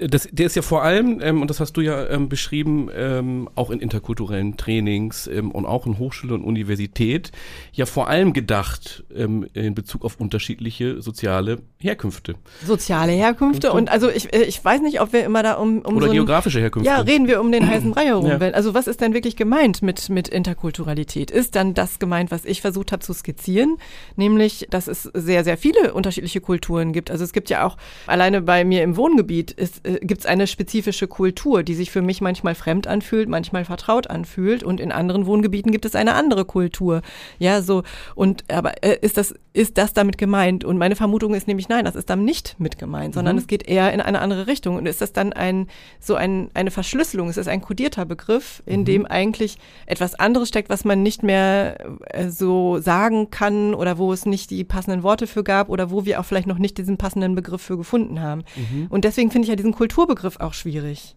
das, 0.00 0.28
der 0.30 0.46
ist 0.46 0.56
ja 0.56 0.62
vor 0.62 0.82
allem, 0.82 1.20
ähm, 1.22 1.40
und 1.40 1.48
das 1.48 1.60
hast 1.60 1.72
du 1.74 1.80
ja 1.80 2.08
ähm, 2.08 2.28
beschrieben, 2.28 2.88
ähm, 2.94 3.48
auch 3.54 3.70
in 3.70 3.80
interkulturellen 3.80 4.56
Trainings 4.56 5.26
ähm, 5.26 5.50
und 5.50 5.66
auch 5.66 5.86
in 5.86 5.98
Hochschule 5.98 6.34
und 6.34 6.44
Universität, 6.44 7.32
ja 7.72 7.86
vor 7.86 8.08
allem 8.08 8.32
gedacht 8.32 9.04
ähm, 9.14 9.46
in 9.54 9.74
Bezug 9.74 10.04
auf 10.04 10.20
unterschiedliche 10.20 11.00
soziale 11.00 11.58
Herkünfte. 11.78 12.34
Soziale 12.64 13.12
Herkünfte. 13.12 13.72
Und 13.72 13.90
also 13.90 14.10
ich, 14.10 14.32
äh, 14.34 14.42
ich 14.42 14.62
weiß 14.62 14.82
nicht, 14.82 15.00
ob 15.00 15.12
wir 15.12 15.24
immer 15.24 15.42
da 15.42 15.54
um, 15.54 15.78
um 15.80 15.96
Oder 15.96 16.06
so 16.06 16.12
geografische 16.12 16.60
Herkünfte. 16.60 16.90
Ja, 16.90 17.00
reden 17.00 17.26
wir 17.26 17.40
um 17.40 17.50
den 17.50 17.66
heißen 17.66 17.90
Brei 17.92 18.06
herum. 18.06 18.26
Ja. 18.26 18.38
Also 18.38 18.74
was 18.74 18.86
ist 18.86 19.00
denn 19.00 19.14
wirklich 19.14 19.36
gemeint 19.36 19.82
mit, 19.82 20.08
mit 20.08 20.28
Interkulturalität? 20.28 21.30
Ist 21.30 21.56
dann 21.56 21.74
das 21.74 21.98
gemeint, 21.98 22.30
was 22.30 22.44
ich 22.44 22.60
versucht 22.60 22.92
habe 22.92 23.00
zu 23.00 23.12
skizzieren, 23.12 23.78
nämlich, 24.16 24.66
dass 24.70 24.88
es 24.88 25.04
sehr, 25.14 25.44
sehr 25.44 25.56
viele 25.56 25.94
unterschiedliche 25.94 26.40
Kulturen 26.40 26.92
gibt. 26.92 27.10
Also 27.10 27.24
es 27.24 27.32
gibt 27.32 27.50
ja 27.50 27.66
auch, 27.66 27.76
alleine 28.06 28.42
bei 28.42 28.64
mir 28.64 28.82
im 28.82 28.96
Wohngebiet 28.96 29.52
ist, 29.52 29.85
äh, 29.86 29.98
gibt 30.02 30.20
es 30.20 30.26
eine 30.26 30.46
spezifische 30.46 31.08
Kultur, 31.08 31.62
die 31.62 31.74
sich 31.74 31.90
für 31.90 32.02
mich 32.02 32.20
manchmal 32.20 32.54
fremd 32.54 32.86
anfühlt, 32.86 33.28
manchmal 33.28 33.64
vertraut 33.64 34.08
anfühlt 34.08 34.62
und 34.62 34.80
in 34.80 34.92
anderen 34.92 35.26
Wohngebieten 35.26 35.72
gibt 35.72 35.84
es 35.84 35.94
eine 35.94 36.14
andere 36.14 36.44
Kultur. 36.44 37.02
Ja, 37.38 37.62
so 37.62 37.82
und 38.14 38.44
aber 38.50 38.82
äh, 38.82 38.98
ist 39.00 39.16
das 39.16 39.34
ist 39.52 39.78
das 39.78 39.94
damit 39.94 40.18
gemeint? 40.18 40.64
Und 40.64 40.76
meine 40.76 40.96
Vermutung 40.96 41.34
ist 41.34 41.48
nämlich 41.48 41.68
nein, 41.68 41.84
das 41.84 41.96
ist 41.96 42.10
damit 42.10 42.26
nicht 42.26 42.56
mit 42.58 42.78
gemeint, 42.78 43.14
sondern 43.14 43.36
mhm. 43.36 43.40
es 43.40 43.46
geht 43.46 43.66
eher 43.66 43.92
in 43.94 44.00
eine 44.00 44.20
andere 44.20 44.46
Richtung. 44.46 44.76
Und 44.76 44.86
ist 44.86 45.00
das 45.00 45.12
dann 45.12 45.32
ein 45.32 45.68
so 46.00 46.14
ein 46.14 46.50
eine 46.54 46.70
Verschlüsselung? 46.70 47.28
Ist 47.28 47.38
das 47.38 47.48
ein 47.48 47.62
kodierter 47.62 48.04
Begriff, 48.04 48.62
in 48.66 48.80
mhm. 48.80 48.84
dem 48.84 49.06
eigentlich 49.06 49.56
etwas 49.86 50.14
anderes 50.14 50.48
steckt, 50.48 50.68
was 50.68 50.84
man 50.84 51.02
nicht 51.02 51.22
mehr 51.22 51.78
äh, 52.10 52.28
so 52.28 52.78
sagen 52.78 53.30
kann 53.30 53.74
oder 53.74 53.98
wo 53.98 54.12
es 54.12 54.26
nicht 54.26 54.50
die 54.50 54.64
passenden 54.64 55.02
Worte 55.02 55.26
für 55.26 55.44
gab 55.44 55.68
oder 55.68 55.90
wo 55.90 56.04
wir 56.04 56.20
auch 56.20 56.24
vielleicht 56.24 56.46
noch 56.46 56.58
nicht 56.58 56.76
diesen 56.78 56.98
passenden 56.98 57.34
Begriff 57.34 57.62
für 57.62 57.76
gefunden 57.76 58.20
haben. 58.20 58.42
Mhm. 58.56 58.86
Und 58.90 59.04
deswegen 59.04 59.30
finde 59.30 59.44
ich 59.44 59.50
ja 59.50 59.56
diesen 59.56 59.72
Kulturbegriff 59.76 60.40
auch 60.40 60.54
schwierig. 60.54 61.16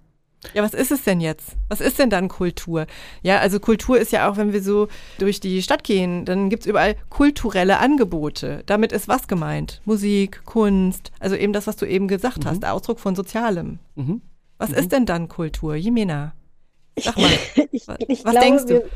Ja, 0.53 0.63
was 0.63 0.73
ist 0.73 0.91
es 0.91 1.03
denn 1.03 1.19
jetzt? 1.19 1.57
Was 1.67 1.81
ist 1.81 1.99
denn 1.99 2.09
dann 2.09 2.29
Kultur? 2.29 2.87
Ja, 3.21 3.39
also 3.39 3.59
Kultur 3.59 3.99
ist 3.99 4.11
ja 4.11 4.29
auch, 4.29 4.37
wenn 4.37 4.53
wir 4.53 4.61
so 4.61 4.87
durch 5.17 5.41
die 5.41 5.61
Stadt 5.61 5.83
gehen, 5.83 6.23
dann 6.23 6.49
gibt 6.49 6.63
es 6.63 6.67
überall 6.67 6.95
kulturelle 7.09 7.79
Angebote. 7.79 8.63
Damit 8.65 8.93
ist 8.93 9.07
was 9.09 9.27
gemeint? 9.27 9.81
Musik, 9.83 10.45
Kunst, 10.45 11.11
also 11.19 11.35
eben 11.35 11.51
das, 11.51 11.67
was 11.67 11.75
du 11.75 11.85
eben 11.85 12.07
gesagt 12.07 12.45
mhm. 12.45 12.49
hast, 12.49 12.65
Ausdruck 12.65 12.99
von 12.99 13.15
Sozialem. 13.15 13.79
Mhm. 13.95 14.21
Was 14.57 14.69
mhm. 14.69 14.75
ist 14.75 14.91
denn 14.93 15.05
dann 15.05 15.27
Kultur? 15.27 15.75
Jimena, 15.75 16.33
sag 16.97 17.17
mal, 17.17 17.29
ich, 17.71 17.87
ich 18.07 18.25
was 18.25 18.31
glaube, 18.31 18.39
denkst 18.39 18.65
du? 18.65 18.73
Wir, 18.75 18.89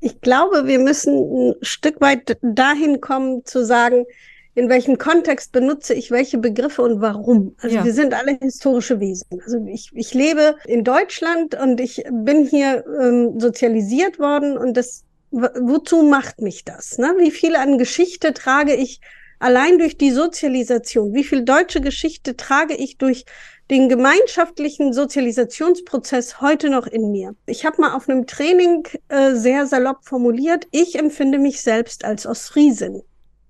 ich 0.00 0.20
glaube, 0.20 0.66
wir 0.66 0.80
müssen 0.80 1.14
ein 1.14 1.54
Stück 1.62 2.00
weit 2.00 2.36
dahin 2.42 3.00
kommen 3.00 3.44
zu 3.44 3.64
sagen, 3.64 4.06
in 4.54 4.68
welchem 4.68 4.98
Kontext 4.98 5.52
benutze 5.52 5.94
ich 5.94 6.10
welche 6.10 6.38
Begriffe 6.38 6.82
und 6.82 7.00
warum. 7.00 7.56
Also 7.60 7.76
ja. 7.76 7.84
wir 7.84 7.92
sind 7.92 8.14
alle 8.14 8.38
historische 8.40 9.00
Wesen. 9.00 9.40
Also 9.44 9.64
ich, 9.66 9.90
ich 9.92 10.14
lebe 10.14 10.56
in 10.66 10.84
Deutschland 10.84 11.60
und 11.60 11.80
ich 11.80 12.04
bin 12.10 12.46
hier 12.46 12.84
ähm, 13.00 13.40
sozialisiert 13.40 14.18
worden 14.18 14.56
und 14.56 14.76
das, 14.76 15.04
wozu 15.30 16.02
macht 16.02 16.40
mich 16.40 16.64
das? 16.64 16.98
Ne? 16.98 17.14
Wie 17.18 17.32
viel 17.32 17.56
an 17.56 17.78
Geschichte 17.78 18.32
trage 18.32 18.74
ich 18.74 19.00
allein 19.40 19.78
durch 19.78 19.98
die 19.98 20.12
Sozialisation? 20.12 21.14
Wie 21.14 21.24
viel 21.24 21.42
deutsche 21.42 21.80
Geschichte 21.80 22.36
trage 22.36 22.74
ich 22.74 22.96
durch 22.96 23.24
den 23.70 23.88
gemeinschaftlichen 23.88 24.92
Sozialisationsprozess 24.92 26.40
heute 26.40 26.70
noch 26.70 26.86
in 26.86 27.10
mir? 27.10 27.34
Ich 27.46 27.66
habe 27.66 27.80
mal 27.80 27.94
auf 27.94 28.08
einem 28.08 28.26
Training 28.26 28.86
äh, 29.08 29.34
sehr 29.34 29.66
salopp 29.66 30.04
formuliert, 30.04 30.68
ich 30.70 30.96
empfinde 30.96 31.38
mich 31.38 31.60
selbst 31.60 32.04
als 32.04 32.24
Ostfriesin. 32.24 33.02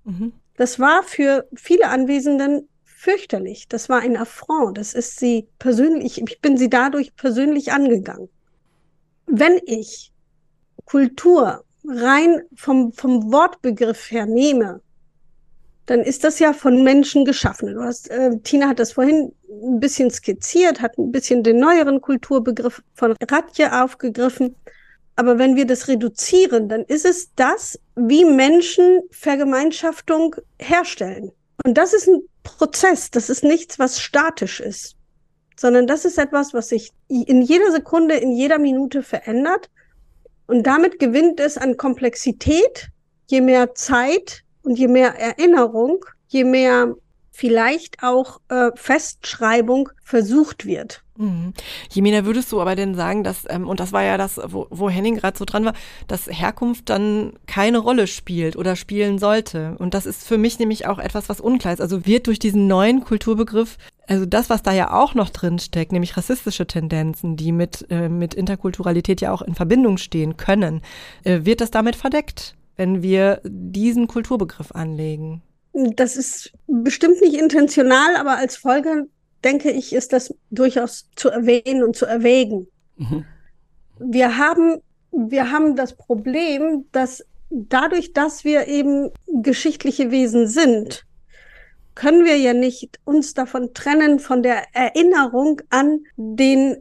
Mhm. 0.03 0.33
Das 0.57 0.79
war 0.79 1.03
für 1.03 1.47
viele 1.55 1.89
Anwesenden 1.89 2.69
fürchterlich. 2.83 3.67
Das 3.67 3.89
war 3.89 3.99
ein 3.99 4.17
Affront. 4.17 4.77
Das 4.77 4.93
ist 4.93 5.19
sie 5.19 5.47
persönlich, 5.59 6.21
ich 6.21 6.41
bin 6.41 6.57
sie 6.57 6.69
dadurch 6.69 7.15
persönlich 7.15 7.71
angegangen. 7.71 8.29
Wenn 9.27 9.59
ich 9.65 10.11
Kultur 10.85 11.63
rein 11.87 12.41
vom, 12.55 12.93
vom 12.93 13.31
Wortbegriff 13.31 14.11
her 14.11 14.25
nehme, 14.25 14.81
dann 15.85 15.99
ist 15.99 16.23
das 16.23 16.39
ja 16.39 16.53
von 16.53 16.83
Menschen 16.83 17.25
geschaffen. 17.25 17.75
Du 17.75 17.83
hast, 17.83 18.09
äh, 18.09 18.39
Tina 18.39 18.69
hat 18.69 18.79
das 18.79 18.93
vorhin 18.93 19.33
ein 19.47 19.79
bisschen 19.79 20.09
skizziert, 20.09 20.81
hat 20.81 20.97
ein 20.97 21.11
bisschen 21.11 21.43
den 21.43 21.59
neueren 21.59 22.01
Kulturbegriff 22.01 22.81
von 22.95 23.15
Ratje 23.29 23.83
aufgegriffen. 23.83 24.55
Aber 25.15 25.37
wenn 25.37 25.55
wir 25.55 25.65
das 25.65 25.87
reduzieren, 25.87 26.67
dann 26.67 26.83
ist 26.83 27.05
es 27.05 27.33
das, 27.35 27.79
wie 27.95 28.25
Menschen 28.25 29.01
Vergemeinschaftung 29.11 30.35
herstellen. 30.59 31.31
Und 31.63 31.77
das 31.77 31.93
ist 31.93 32.07
ein 32.07 32.21
Prozess, 32.43 33.11
das 33.11 33.29
ist 33.29 33.43
nichts, 33.43 33.79
was 33.79 33.99
statisch 33.99 34.59
ist, 34.59 34.95
sondern 35.55 35.87
das 35.87 36.05
ist 36.05 36.17
etwas, 36.17 36.53
was 36.53 36.69
sich 36.69 36.91
in 37.07 37.41
jeder 37.41 37.71
Sekunde, 37.71 38.15
in 38.15 38.31
jeder 38.33 38.59
Minute 38.59 39.03
verändert. 39.03 39.69
Und 40.47 40.67
damit 40.67 40.99
gewinnt 40.99 41.39
es 41.39 41.57
an 41.57 41.77
Komplexität, 41.77 42.89
je 43.27 43.41
mehr 43.41 43.73
Zeit 43.73 44.43
und 44.63 44.77
je 44.77 44.87
mehr 44.87 45.15
Erinnerung, 45.17 46.05
je 46.27 46.43
mehr 46.43 46.95
vielleicht 47.31 48.03
auch 48.03 48.41
äh, 48.49 48.71
Festschreibung 48.75 49.89
versucht 50.03 50.65
wird. 50.65 51.04
Mhm. 51.17 51.53
Jemina, 51.91 52.25
würdest 52.25 52.51
du 52.51 52.59
aber 52.59 52.75
denn 52.75 52.95
sagen, 52.95 53.23
dass, 53.23 53.45
ähm, 53.49 53.67
und 53.67 53.79
das 53.79 53.93
war 53.93 54.03
ja 54.03 54.17
das, 54.17 54.39
wo, 54.47 54.67
wo 54.69 54.89
Henning 54.89 55.15
gerade 55.15 55.37
so 55.37 55.45
dran 55.45 55.65
war, 55.65 55.73
dass 56.07 56.27
Herkunft 56.27 56.89
dann 56.89 57.33
keine 57.47 57.77
Rolle 57.77 58.07
spielt 58.07 58.55
oder 58.55 58.75
spielen 58.75 59.17
sollte. 59.17 59.75
Und 59.79 59.93
das 59.93 60.05
ist 60.05 60.27
für 60.27 60.37
mich 60.37 60.59
nämlich 60.59 60.87
auch 60.87 60.99
etwas, 60.99 61.29
was 61.29 61.39
unklar 61.39 61.73
ist. 61.73 61.81
Also 61.81 62.05
wird 62.05 62.27
durch 62.27 62.39
diesen 62.39 62.67
neuen 62.67 63.03
Kulturbegriff, 63.03 63.77
also 64.07 64.25
das, 64.25 64.49
was 64.49 64.61
da 64.61 64.73
ja 64.73 64.93
auch 64.93 65.15
noch 65.15 65.29
drin 65.29 65.57
steckt, 65.59 65.91
nämlich 65.91 66.17
rassistische 66.17 66.67
Tendenzen, 66.67 67.37
die 67.37 67.51
mit, 67.51 67.85
äh, 67.89 68.09
mit 68.09 68.33
Interkulturalität 68.33 69.21
ja 69.21 69.31
auch 69.31 69.41
in 69.41 69.55
Verbindung 69.55 69.97
stehen 69.97 70.37
können, 70.37 70.81
äh, 71.23 71.41
wird 71.43 71.61
das 71.61 71.71
damit 71.71 71.95
verdeckt, 71.95 72.55
wenn 72.75 73.01
wir 73.01 73.41
diesen 73.45 74.07
Kulturbegriff 74.07 74.73
anlegen? 74.73 75.41
Das 75.73 76.15
ist 76.15 76.53
bestimmt 76.67 77.21
nicht 77.21 77.35
intentional, 77.35 78.15
aber 78.15 78.37
als 78.37 78.55
Folge 78.55 79.07
denke 79.43 79.71
ich, 79.71 79.93
ist 79.93 80.13
das 80.13 80.33
durchaus 80.51 81.09
zu 81.15 81.29
erwähnen 81.29 81.83
und 81.83 81.95
zu 81.95 82.05
erwägen. 82.05 82.67
Mhm. 82.97 83.25
Wir 83.99 84.37
haben, 84.37 84.81
wir 85.11 85.51
haben 85.51 85.75
das 85.75 85.95
Problem, 85.95 86.85
dass 86.91 87.23
dadurch, 87.49 88.13
dass 88.13 88.43
wir 88.43 88.67
eben 88.67 89.11
geschichtliche 89.27 90.11
Wesen 90.11 90.47
sind, 90.47 91.05
können 91.93 92.25
wir 92.25 92.37
ja 92.37 92.53
nicht 92.53 92.99
uns 93.05 93.33
davon 93.33 93.73
trennen 93.73 94.19
von 94.19 94.43
der 94.43 94.63
Erinnerung 94.73 95.61
an 95.69 95.99
den 96.17 96.77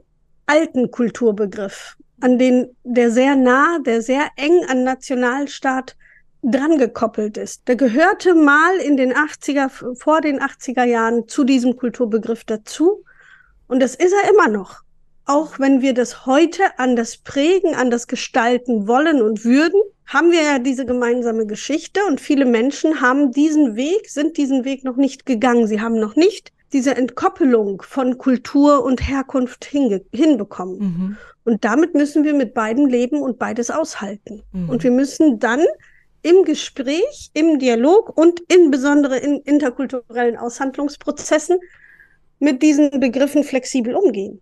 alten 0.46 0.90
Kulturbegriff, 0.90 1.96
an 2.20 2.38
den, 2.38 2.76
der 2.82 3.10
sehr 3.10 3.36
nah, 3.36 3.78
der 3.78 4.02
sehr 4.02 4.28
eng 4.36 4.64
an 4.68 4.82
Nationalstaat 4.82 5.96
dran 6.44 6.78
gekoppelt 6.78 7.36
ist. 7.36 7.66
Der 7.68 7.76
gehörte 7.76 8.34
mal 8.34 8.76
in 8.76 8.96
den 8.96 9.12
80er, 9.12 9.96
vor 9.96 10.20
den 10.20 10.40
80er 10.40 10.84
Jahren 10.84 11.26
zu 11.28 11.44
diesem 11.44 11.76
Kulturbegriff 11.76 12.44
dazu. 12.44 13.04
Und 13.66 13.80
das 13.80 13.94
ist 13.94 14.12
er 14.12 14.30
immer 14.30 14.48
noch. 14.48 14.82
Auch 15.26 15.58
wenn 15.58 15.80
wir 15.80 15.94
das 15.94 16.26
heute 16.26 16.62
anders 16.78 17.16
prägen, 17.16 17.74
anders 17.74 18.06
gestalten 18.06 18.86
wollen 18.86 19.22
und 19.22 19.44
würden, 19.44 19.80
haben 20.06 20.32
wir 20.32 20.42
ja 20.42 20.58
diese 20.58 20.84
gemeinsame 20.84 21.46
Geschichte 21.46 22.00
und 22.06 22.20
viele 22.20 22.44
Menschen 22.44 23.00
haben 23.00 23.32
diesen 23.32 23.74
Weg, 23.74 24.10
sind 24.10 24.36
diesen 24.36 24.66
Weg 24.66 24.84
noch 24.84 24.96
nicht 24.96 25.24
gegangen. 25.24 25.66
Sie 25.66 25.80
haben 25.80 25.98
noch 25.98 26.14
nicht 26.14 26.52
diese 26.74 26.94
Entkoppelung 26.94 27.80
von 27.80 28.18
Kultur 28.18 28.84
und 28.84 29.08
Herkunft 29.08 29.64
hinbekommen. 29.64 30.78
Mhm. 30.78 31.16
Und 31.44 31.64
damit 31.64 31.94
müssen 31.94 32.24
wir 32.24 32.34
mit 32.34 32.52
beiden 32.52 32.88
leben 32.88 33.22
und 33.22 33.38
beides 33.38 33.70
aushalten. 33.70 34.42
Mhm. 34.52 34.68
Und 34.68 34.82
wir 34.82 34.90
müssen 34.90 35.38
dann 35.38 35.60
im 36.24 36.44
Gespräch, 36.44 37.30
im 37.34 37.58
Dialog 37.58 38.16
und 38.16 38.40
insbesondere 38.48 39.18
in 39.18 39.40
interkulturellen 39.40 40.36
Aushandlungsprozessen 40.36 41.58
mit 42.38 42.62
diesen 42.62 42.98
Begriffen 42.98 43.44
flexibel 43.44 43.94
umgehen. 43.94 44.40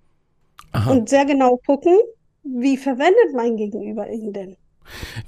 Aha. 0.71 0.91
Und 0.91 1.09
sehr 1.09 1.27
genau 1.27 1.59
gucken, 1.67 1.99
wie 2.45 2.77
verwendet 2.77 3.35
mein 3.35 3.57
Gegenüber 3.57 4.09
ihn 4.09 4.33
denn? 4.33 4.57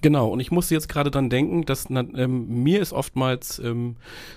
Genau, 0.01 0.29
und 0.29 0.41
ich 0.41 0.51
musste 0.51 0.75
jetzt 0.75 0.89
gerade 0.89 1.11
dann 1.11 1.31
denken, 1.31 1.65
dass 1.65 1.89
ähm, 1.91 2.63
mir 2.63 2.81
ist 2.81 2.93
oftmals 2.93 3.59
ähm, 3.59 3.97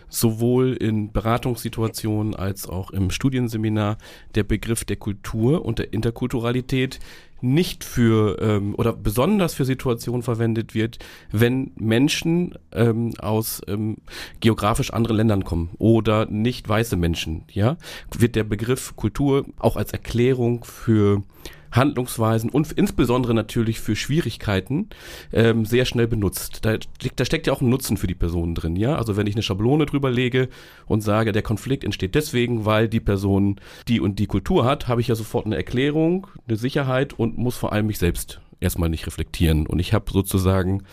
sowohl 0.10 0.74
in 0.74 1.12
Beratungssituationen 1.12 2.36
als 2.36 2.68
auch 2.68 2.92
im 2.92 3.10
Studienseminar 3.10 3.98
der 4.36 4.44
Begriff 4.44 4.86
der 4.86 4.98
Kultur 4.98 5.66
und 5.66 5.80
der 5.80 5.94
Interkulturalität 5.94 7.00
nicht 7.42 7.84
für 7.84 8.38
ähm, 8.42 8.76
oder 8.76 8.94
besonders 8.94 9.54
für 9.54 9.66
Situationen 9.66 10.24
verwendet 10.24 10.74
wird, 10.74 11.00
wenn 11.32 11.72
Menschen 11.76 12.56
ähm, 12.72 13.14
aus 13.20 13.62
ähm, 13.68 13.98
geografisch 14.40 14.92
anderen 14.92 15.18
Ländern 15.18 15.44
kommen 15.44 15.70
oder 15.78 16.26
nicht 16.26 16.68
weiße 16.68 16.98
Menschen, 16.98 17.44
ja, 17.52 17.78
wird 18.18 18.36
der 18.36 18.44
Begriff 18.44 18.96
Kultur 18.96 19.46
auch 19.60 19.76
als 19.76 19.92
Erklärung 19.92 20.64
für 20.64 21.24
Handlungsweisen 21.72 22.50
und 22.50 22.72
insbesondere 22.72 23.34
natürlich 23.34 23.80
für 23.80 23.96
Schwierigkeiten 23.96 24.90
ähm, 25.34 25.66
sehr 25.66 25.86
schnell 25.86 26.08
benutzt. 26.08 26.60
Da, 26.64 26.78
da 27.16 27.26
steckt 27.26 27.48
ja 27.48 27.54
auch 27.54 27.62
ein 27.62 27.70
Nutzen 27.70 27.98
für 27.98 28.08
die 28.08 28.16
Person 28.16 28.56
drin, 28.56 28.76
ja. 28.76 28.96
Also 28.96 29.18
wenn 29.18 29.28
ich 29.28 29.36
eine 29.36 29.44
Schablone 29.44 29.86
drüber 29.86 30.12
lege 30.12 30.50
und 30.86 31.02
sage, 31.02 31.32
der 31.32 31.42
Konflikt 31.42 31.84
entsteht 31.84 32.16
deswegen, 32.16 32.66
weil 32.66 32.88
die 32.88 33.00
Person 33.00 33.60
die 33.88 34.00
und 34.00 34.20
die 34.20 34.28
Kultur 34.28 34.66
hat, 34.66 34.88
habe 34.88 35.02
ich 35.02 35.08
ja 35.08 35.16
sofort 35.16 35.46
eine 35.46 35.56
Erklärung, 35.56 36.28
eine 36.48 36.58
Sicherheit 36.58 37.14
und 37.14 37.38
muss 37.38 37.58
vor 37.58 37.74
allem 37.74 37.88
mich 37.88 38.00
selbst 38.00 38.42
erstmal 38.60 38.90
nicht 38.90 39.08
reflektieren. 39.08 39.68
Und 39.68 39.80
ich 39.80 39.94
habe 39.94 40.12
sozusagen 40.12 40.84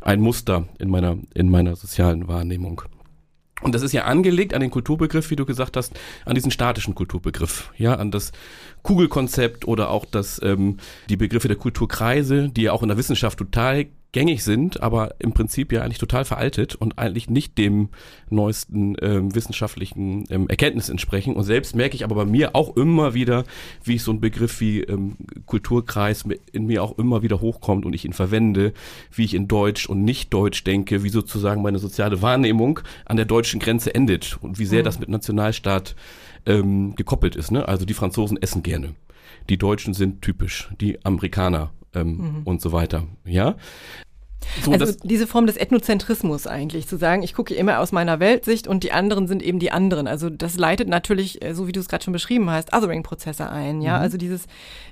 ein 0.00 0.20
Muster 0.20 0.68
in 0.78 0.90
meiner, 0.90 1.18
in 1.34 1.50
meiner 1.50 1.76
sozialen 1.76 2.28
Wahrnehmung. 2.28 2.82
Und 3.62 3.74
das 3.74 3.82
ist 3.82 3.92
ja 3.92 4.04
angelegt 4.04 4.52
an 4.52 4.60
den 4.60 4.70
Kulturbegriff, 4.70 5.30
wie 5.30 5.36
du 5.36 5.46
gesagt 5.46 5.76
hast, 5.76 5.94
an 6.24 6.34
diesen 6.34 6.50
statischen 6.50 6.94
Kulturbegriff, 6.94 7.72
ja, 7.76 7.94
an 7.94 8.10
das 8.10 8.32
Kugelkonzept 8.82 9.66
oder 9.66 9.90
auch 9.90 10.04
das, 10.04 10.40
ähm, 10.42 10.78
die 11.08 11.16
Begriffe 11.16 11.48
der 11.48 11.56
Kulturkreise, 11.56 12.50
die 12.50 12.62
ja 12.62 12.72
auch 12.72 12.82
in 12.82 12.88
der 12.88 12.98
Wissenschaft 12.98 13.38
total 13.38 13.86
gängig 14.14 14.44
sind, 14.44 14.80
aber 14.80 15.16
im 15.18 15.32
Prinzip 15.32 15.72
ja 15.72 15.82
eigentlich 15.82 15.98
total 15.98 16.24
veraltet 16.24 16.76
und 16.76 16.98
eigentlich 16.98 17.28
nicht 17.28 17.58
dem 17.58 17.88
neuesten 18.30 18.96
ähm, 19.02 19.34
wissenschaftlichen 19.34 20.24
ähm, 20.30 20.48
Erkenntnis 20.48 20.88
entsprechen. 20.88 21.34
Und 21.34 21.42
selbst 21.42 21.74
merke 21.74 21.96
ich 21.96 22.04
aber 22.04 22.14
bei 22.14 22.24
mir 22.24 22.54
auch 22.54 22.76
immer 22.76 23.12
wieder, 23.12 23.44
wie 23.82 23.96
ich 23.96 24.02
so 24.04 24.12
ein 24.12 24.20
Begriff 24.20 24.60
wie 24.60 24.82
ähm, 24.82 25.16
Kulturkreis 25.46 26.24
in 26.52 26.66
mir 26.66 26.84
auch 26.84 26.96
immer 26.96 27.22
wieder 27.22 27.40
hochkommt 27.40 27.84
und 27.84 27.92
ich 27.92 28.04
ihn 28.04 28.12
verwende, 28.12 28.72
wie 29.12 29.24
ich 29.24 29.34
in 29.34 29.48
Deutsch 29.48 29.88
und 29.88 30.04
nicht 30.04 30.32
Deutsch 30.32 30.62
denke, 30.62 31.02
wie 31.02 31.08
sozusagen 31.08 31.60
meine 31.60 31.80
soziale 31.80 32.22
Wahrnehmung 32.22 32.78
an 33.04 33.16
der 33.16 33.26
deutschen 33.26 33.58
Grenze 33.58 33.94
endet 33.96 34.38
und 34.40 34.60
wie 34.60 34.66
sehr 34.66 34.80
mhm. 34.80 34.84
das 34.84 35.00
mit 35.00 35.08
Nationalstaat 35.08 35.96
ähm, 36.46 36.94
gekoppelt 36.94 37.34
ist. 37.34 37.50
Ne? 37.50 37.66
Also 37.66 37.84
die 37.84 37.94
Franzosen 37.94 38.40
essen 38.40 38.62
gerne. 38.62 38.94
Die 39.48 39.58
Deutschen 39.58 39.92
sind 39.92 40.22
typisch, 40.22 40.70
die 40.80 41.04
Amerikaner 41.04 41.72
ähm, 41.94 42.16
mhm. 42.16 42.42
und 42.44 42.60
so 42.60 42.72
weiter. 42.72 43.04
Ja. 43.24 43.56
So, 44.62 44.72
also 44.72 44.92
diese 45.02 45.26
Form 45.26 45.46
des 45.46 45.56
Ethnozentrismus 45.56 46.46
eigentlich, 46.46 46.86
zu 46.86 46.96
sagen, 46.96 47.22
ich 47.22 47.34
gucke 47.34 47.54
immer 47.54 47.80
aus 47.80 47.92
meiner 47.92 48.20
Weltsicht 48.20 48.66
und 48.68 48.84
die 48.84 48.92
anderen 48.92 49.26
sind 49.26 49.42
eben 49.42 49.58
die 49.58 49.72
anderen. 49.72 50.06
Also 50.06 50.30
das 50.30 50.56
leitet 50.58 50.88
natürlich, 50.88 51.42
äh, 51.42 51.54
so 51.54 51.66
wie 51.66 51.72
du 51.72 51.80
es 51.80 51.88
gerade 51.88 52.04
schon 52.04 52.12
beschrieben 52.12 52.50
hast, 52.50 52.74
Othering-Prozesse 52.74 53.48
ein. 53.48 53.80
Ja, 53.80 53.96
mhm. 53.96 54.02
also 54.02 54.16
dieses, 54.16 54.46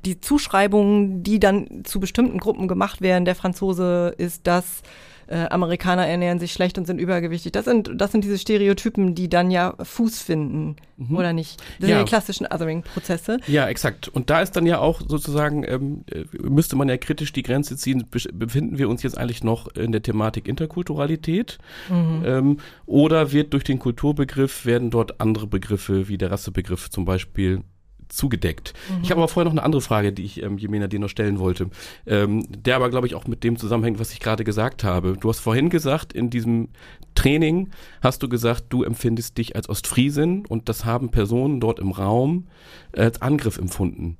die 0.04 0.20
Zuschreibungen, 0.20 1.22
die 1.22 1.38
dann 1.38 1.84
zu 1.84 2.00
bestimmten 2.00 2.38
Gruppen 2.38 2.68
gemacht 2.68 3.00
werden. 3.00 3.24
Der 3.24 3.34
Franzose 3.34 4.14
ist 4.16 4.46
das, 4.46 4.82
äh, 5.32 5.48
Amerikaner 5.48 6.06
ernähren 6.06 6.38
sich 6.38 6.52
schlecht 6.52 6.76
und 6.76 6.86
sind 6.86 6.98
übergewichtig. 6.98 7.52
Das 7.52 7.64
sind, 7.64 7.90
das 7.94 8.12
sind 8.12 8.22
diese 8.22 8.36
Stereotypen, 8.36 9.14
die 9.14 9.30
dann 9.30 9.50
ja 9.50 9.74
Fuß 9.82 10.20
finden, 10.20 10.76
mhm. 10.98 11.16
oder 11.16 11.32
nicht? 11.32 11.58
Das 11.80 11.88
ja. 11.88 11.96
sind 11.96 12.06
die 12.06 12.10
klassischen 12.10 12.46
Othering-Prozesse. 12.46 13.38
Ja, 13.46 13.66
exakt. 13.66 14.08
Und 14.08 14.28
da 14.28 14.42
ist 14.42 14.52
dann 14.56 14.66
ja 14.66 14.78
auch 14.78 15.00
sozusagen, 15.00 15.64
ähm, 15.66 16.04
äh, 16.10 16.24
müsste 16.42 16.76
man 16.76 16.88
ja 16.88 16.98
kritisch 16.98 17.32
die 17.32 17.42
Grenze 17.42 17.78
ziehen, 17.78 18.04
befinden 18.10 18.76
wir 18.76 18.90
uns 18.90 19.02
jetzt 19.02 19.16
eigentlich 19.16 19.42
noch 19.42 19.68
in 19.68 19.92
der 19.92 20.02
Thematik 20.02 20.46
Interkulturalität? 20.46 21.58
Mhm. 21.88 22.22
Ähm, 22.26 22.56
oder 22.84 23.32
wird 23.32 23.54
durch 23.54 23.64
den 23.64 23.78
Kulturbegriff, 23.78 24.66
werden 24.66 24.90
dort 24.90 25.20
andere 25.20 25.46
Begriffe 25.46 26.08
wie 26.08 26.18
der 26.18 26.30
Rassebegriff 26.30 26.90
zum 26.90 27.06
Beispiel 27.06 27.62
zugedeckt. 28.12 28.74
Mhm. 28.88 29.02
Ich 29.02 29.10
habe 29.10 29.20
aber 29.20 29.28
vorher 29.28 29.44
noch 29.44 29.52
eine 29.52 29.62
andere 29.62 29.82
Frage, 29.82 30.12
die 30.12 30.24
ich 30.24 30.42
ähm, 30.42 30.58
Jemena 30.58 30.86
dir 30.86 30.98
noch 30.98 31.08
stellen 31.08 31.38
wollte, 31.38 31.70
ähm, 32.06 32.46
der 32.48 32.76
aber, 32.76 32.90
glaube 32.90 33.06
ich, 33.06 33.14
auch 33.14 33.26
mit 33.26 33.42
dem 33.44 33.56
zusammenhängt, 33.56 33.98
was 33.98 34.12
ich 34.12 34.20
gerade 34.20 34.44
gesagt 34.44 34.84
habe. 34.84 35.16
Du 35.18 35.28
hast 35.28 35.40
vorhin 35.40 35.70
gesagt, 35.70 36.12
in 36.12 36.30
diesem 36.30 36.68
Training 37.14 37.70
hast 38.02 38.22
du 38.22 38.28
gesagt, 38.28 38.66
du 38.68 38.82
empfindest 38.82 39.38
dich 39.38 39.56
als 39.56 39.68
Ostfriesin 39.68 40.44
und 40.46 40.68
das 40.68 40.84
haben 40.84 41.10
Personen 41.10 41.60
dort 41.60 41.78
im 41.78 41.90
Raum 41.90 42.48
als 42.94 43.20
Angriff 43.22 43.58
empfunden. 43.58 44.18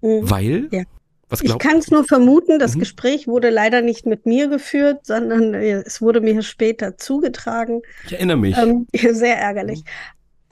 Mhm. 0.00 0.30
Weil? 0.30 0.68
Ja. 0.70 0.82
Was 1.28 1.42
ich 1.42 1.58
kann 1.58 1.78
es 1.78 1.90
nur 1.90 2.04
vermuten, 2.04 2.60
das 2.60 2.76
mhm. 2.76 2.80
Gespräch 2.80 3.26
wurde 3.26 3.50
leider 3.50 3.82
nicht 3.82 4.06
mit 4.06 4.26
mir 4.26 4.48
geführt, 4.48 5.06
sondern 5.06 5.54
äh, 5.54 5.82
es 5.84 6.00
wurde 6.00 6.20
mir 6.20 6.40
später 6.42 6.98
zugetragen. 6.98 7.82
Ich 8.06 8.12
erinnere 8.12 8.36
mich. 8.36 8.56
Ähm, 8.56 8.86
sehr 8.92 9.36
ärgerlich. 9.36 9.82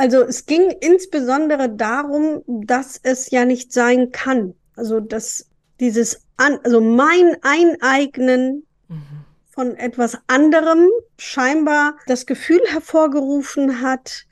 Also 0.05 0.21
es 0.21 0.45
ging 0.45 0.71
insbesondere 0.83 1.71
darum, 1.71 2.43
dass 2.47 3.01
es 3.03 3.31
ja 3.31 3.47
nicht 3.47 3.73
sein 3.73 4.13
kann. 4.13 4.53
Also 4.77 5.01
dass 5.01 5.47
dieses 5.81 6.21
an, 6.37 6.59
also 6.63 6.83
mein 6.83 7.39
Eineignen 7.41 8.67
mhm. 8.89 9.03
von 9.49 9.75
etwas 9.77 10.19
anderem 10.27 10.91
scheinbar 11.17 11.97
das 12.07 12.27
Gefühl 12.27 12.61
hervorgerufen 12.67 13.81
hat, 13.81 14.27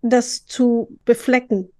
das 0.00 0.46
zu 0.46 0.88
beflecken. 1.04 1.70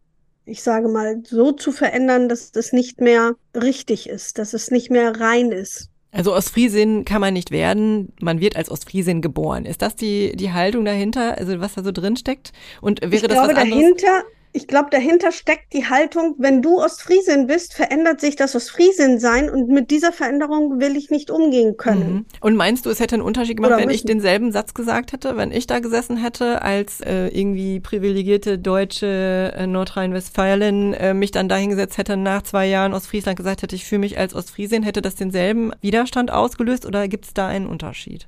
Ich 0.44 0.62
sage 0.62 0.88
mal, 0.88 1.22
so 1.26 1.52
zu 1.52 1.72
verändern, 1.72 2.28
dass 2.28 2.52
das 2.52 2.74
nicht 2.74 3.00
mehr 3.00 3.36
richtig 3.54 4.06
ist, 4.06 4.36
dass 4.36 4.52
es 4.52 4.70
nicht 4.70 4.90
mehr 4.90 5.18
rein 5.18 5.50
ist. 5.50 5.88
Also 6.12 6.34
Ostfriesin 6.34 7.04
kann 7.04 7.20
man 7.20 7.34
nicht 7.34 7.50
werden, 7.50 8.12
man 8.20 8.40
wird 8.40 8.56
als 8.56 8.70
Ostfriesin 8.70 9.20
geboren. 9.22 9.64
Ist 9.64 9.80
das 9.80 9.94
die, 9.94 10.36
die 10.36 10.52
Haltung 10.52 10.84
dahinter, 10.84 11.38
also 11.38 11.60
was 11.60 11.74
da 11.74 11.84
so 11.84 11.92
drin 11.92 12.16
steckt? 12.16 12.52
Und 12.80 13.00
wäre 13.00 13.14
ich 13.14 13.22
das 13.22 13.32
glaube, 13.32 13.54
was 13.54 13.56
anderes? 13.56 13.80
dahinter 13.80 14.24
ich 14.52 14.66
glaube, 14.66 14.88
dahinter 14.90 15.30
steckt 15.30 15.72
die 15.72 15.86
Haltung, 15.86 16.34
wenn 16.38 16.60
du 16.60 16.78
Ostfriesin 16.78 17.46
bist, 17.46 17.72
verändert 17.72 18.20
sich 18.20 18.34
das 18.34 18.56
Ostfriesin 18.56 19.20
sein 19.20 19.48
und 19.48 19.68
mit 19.68 19.90
dieser 19.90 20.12
Veränderung 20.12 20.80
will 20.80 20.96
ich 20.96 21.10
nicht 21.10 21.30
umgehen 21.30 21.76
können. 21.76 22.12
Mhm. 22.12 22.26
Und 22.40 22.56
meinst 22.56 22.84
du, 22.84 22.90
es 22.90 22.98
hätte 22.98 23.14
einen 23.14 23.22
Unterschied 23.22 23.58
gemacht, 23.58 23.72
Oder 23.72 23.82
wenn 23.82 23.90
ich 23.90 24.04
denselben 24.04 24.50
Satz 24.50 24.74
gesagt 24.74 25.12
hätte, 25.12 25.36
wenn 25.36 25.52
ich 25.52 25.68
da 25.68 25.78
gesessen 25.78 26.16
hätte 26.16 26.62
als 26.62 27.00
äh, 27.00 27.28
irgendwie 27.28 27.78
privilegierte 27.78 28.58
deutsche 28.58 29.52
äh, 29.56 29.66
Nordrhein-Westfalen, 29.68 30.94
äh, 30.94 31.14
mich 31.14 31.30
dann 31.30 31.48
dahingesetzt 31.48 31.96
hätte 31.98 32.16
nach 32.16 32.42
zwei 32.42 32.66
Jahren 32.66 32.92
Ostfriesland 32.92 33.36
gesagt 33.36 33.62
hätte, 33.62 33.76
ich 33.76 33.84
fühle 33.84 34.00
mich 34.00 34.18
als 34.18 34.34
Ostfriesin, 34.34 34.82
hätte 34.82 35.00
das 35.00 35.14
denselben 35.14 35.70
Widerstand 35.80 36.32
ausgelöst 36.32 36.86
oder 36.86 37.06
gibt 37.06 37.26
es 37.26 37.34
da 37.34 37.46
einen 37.46 37.66
Unterschied? 37.66 38.26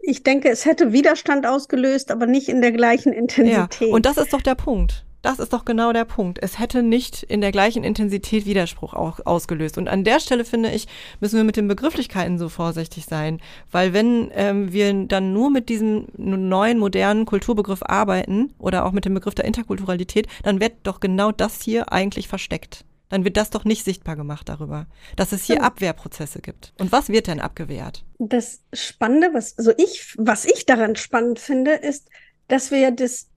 Ich 0.00 0.22
denke, 0.22 0.50
es 0.50 0.66
hätte 0.66 0.92
Widerstand 0.92 1.46
ausgelöst, 1.46 2.10
aber 2.10 2.26
nicht 2.26 2.48
in 2.48 2.60
der 2.60 2.72
gleichen 2.72 3.12
Intensität. 3.12 3.88
Ja, 3.88 3.94
und 3.94 4.04
das 4.04 4.18
ist 4.18 4.32
doch 4.32 4.42
der 4.42 4.56
Punkt. 4.56 5.04
Das 5.22 5.38
ist 5.38 5.52
doch 5.52 5.64
genau 5.64 5.92
der 5.92 6.04
Punkt. 6.04 6.40
Es 6.42 6.58
hätte 6.58 6.82
nicht 6.82 7.22
in 7.22 7.40
der 7.40 7.52
gleichen 7.52 7.84
Intensität 7.84 8.44
Widerspruch 8.44 8.92
auch 8.92 9.24
ausgelöst. 9.24 9.78
Und 9.78 9.88
an 9.88 10.02
der 10.02 10.18
Stelle 10.18 10.44
finde 10.44 10.72
ich, 10.72 10.88
müssen 11.20 11.36
wir 11.36 11.44
mit 11.44 11.56
den 11.56 11.68
Begrifflichkeiten 11.68 12.38
so 12.38 12.48
vorsichtig 12.48 13.04
sein. 13.04 13.40
Weil 13.70 13.92
wenn 13.92 14.32
ähm, 14.34 14.72
wir 14.72 14.92
dann 15.06 15.32
nur 15.32 15.50
mit 15.50 15.68
diesem 15.68 16.08
neuen, 16.16 16.80
modernen 16.80 17.24
Kulturbegriff 17.24 17.82
arbeiten 17.84 18.52
oder 18.58 18.84
auch 18.84 18.90
mit 18.90 19.04
dem 19.04 19.14
Begriff 19.14 19.36
der 19.36 19.44
Interkulturalität, 19.44 20.26
dann 20.42 20.60
wird 20.60 20.72
doch 20.82 20.98
genau 20.98 21.30
das 21.30 21.62
hier 21.62 21.92
eigentlich 21.92 22.26
versteckt. 22.26 22.84
Dann 23.08 23.24
wird 23.24 23.36
das 23.36 23.50
doch 23.50 23.64
nicht 23.64 23.84
sichtbar 23.84 24.16
gemacht 24.16 24.48
darüber, 24.48 24.86
dass 25.16 25.32
es 25.32 25.44
hier 25.44 25.62
Abwehrprozesse 25.62 26.40
gibt. 26.40 26.72
Und 26.78 26.90
was 26.90 27.10
wird 27.10 27.26
denn 27.26 27.40
abgewehrt? 27.40 28.04
Das 28.18 28.62
Spannende, 28.72 29.30
was, 29.34 29.56
also 29.58 29.70
ich, 29.76 30.14
was 30.16 30.46
ich 30.46 30.66
daran 30.66 30.96
spannend 30.96 31.38
finde, 31.38 31.72
ist, 31.72 32.08
dass 32.48 32.70
wir 32.70 32.90
das 32.90 33.28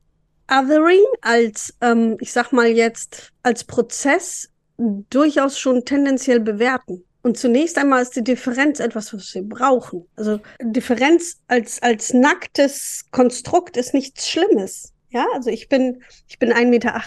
Othering 0.50 1.04
als, 1.22 1.74
ähm, 1.82 2.18
ich 2.20 2.32
sag 2.32 2.52
mal 2.52 2.68
jetzt, 2.68 3.32
als 3.44 3.64
Prozess 3.64 4.50
durchaus 4.78 5.58
schon 5.58 5.86
tendenziell 5.86 6.40
bewerten. 6.40 7.04
Und 7.22 7.38
zunächst 7.38 7.78
einmal 7.80 8.04
ist 8.04 8.16
die 8.16 8.24
Differenz 8.24 8.80
etwas, 8.80 9.12
was 9.12 9.34
wir 9.34 9.42
brauchen. 9.42 10.08
Also 10.16 10.40
Differenz 10.62 11.40
als, 11.48 11.82
als 11.82 12.14
nacktes 12.14 13.06
Konstrukt 13.10 13.78
ist 13.78 13.96
nichts 13.96 14.30
Schlimmes. 14.30 14.94
Ja, 15.10 15.26
also 15.34 15.50
ich 15.50 15.68
bin, 15.68 16.04
ich 16.28 16.38
bin 16.38 16.52
1,48 16.52 16.66
Meter 16.66 17.02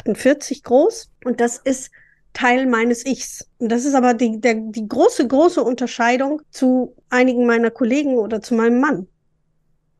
groß 0.65 1.11
und 1.25 1.41
das 1.41 1.59
ist 1.59 1.91
Teil 2.33 2.67
meines 2.67 3.07
Ichs. 3.07 3.47
Und 3.59 3.71
das 3.71 3.85
ist 3.85 3.95
aber 3.95 4.15
die, 4.15 4.41
der, 4.41 4.55
die 4.55 4.89
große, 4.89 5.29
große 5.29 5.63
Unterscheidung 5.63 6.43
zu 6.51 6.97
einigen 7.11 7.47
meiner 7.47 7.71
Kollegen 7.71 8.19
oder 8.19 8.41
zu 8.41 8.55
meinem 8.55 8.81
Mann. 8.81 9.07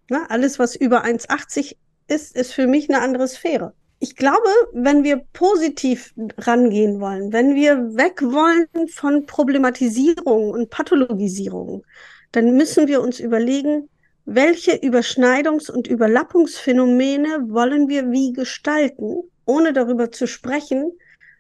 Na, 0.09 0.27
alles, 0.31 0.59
was 0.59 0.75
über 0.75 1.05
1,80 1.05 1.77
ist, 2.09 2.35
ist 2.37 2.53
für 2.53 2.67
mich 2.67 2.89
eine 2.89 3.01
andere 3.01 3.29
Sphäre. 3.29 3.73
Ich 4.01 4.17
glaube, 4.17 4.49
wenn 4.73 5.03
wir 5.03 5.23
positiv 5.33 6.15
rangehen 6.39 7.01
wollen, 7.01 7.33
wenn 7.33 7.55
wir 7.55 7.97
weg 7.97 8.23
wollen 8.23 8.89
von 8.89 9.27
Problematisierung 9.27 10.51
und 10.51 10.71
Pathologisierung, 10.71 11.85
dann 12.33 12.57
müssen 12.57 12.87
wir 12.87 13.01
uns 13.01 13.19
überlegen, 13.19 13.89
welche 14.25 14.73
Überschneidungs- 14.73 15.71
und 15.71 15.89
Überlappungsphänomene 15.89 17.49
wollen 17.49 17.89
wir 17.89 18.11
wie 18.11 18.33
gestalten, 18.33 19.23
ohne 19.47 19.73
darüber 19.73 20.13
zu 20.13 20.27
sprechen, 20.27 20.93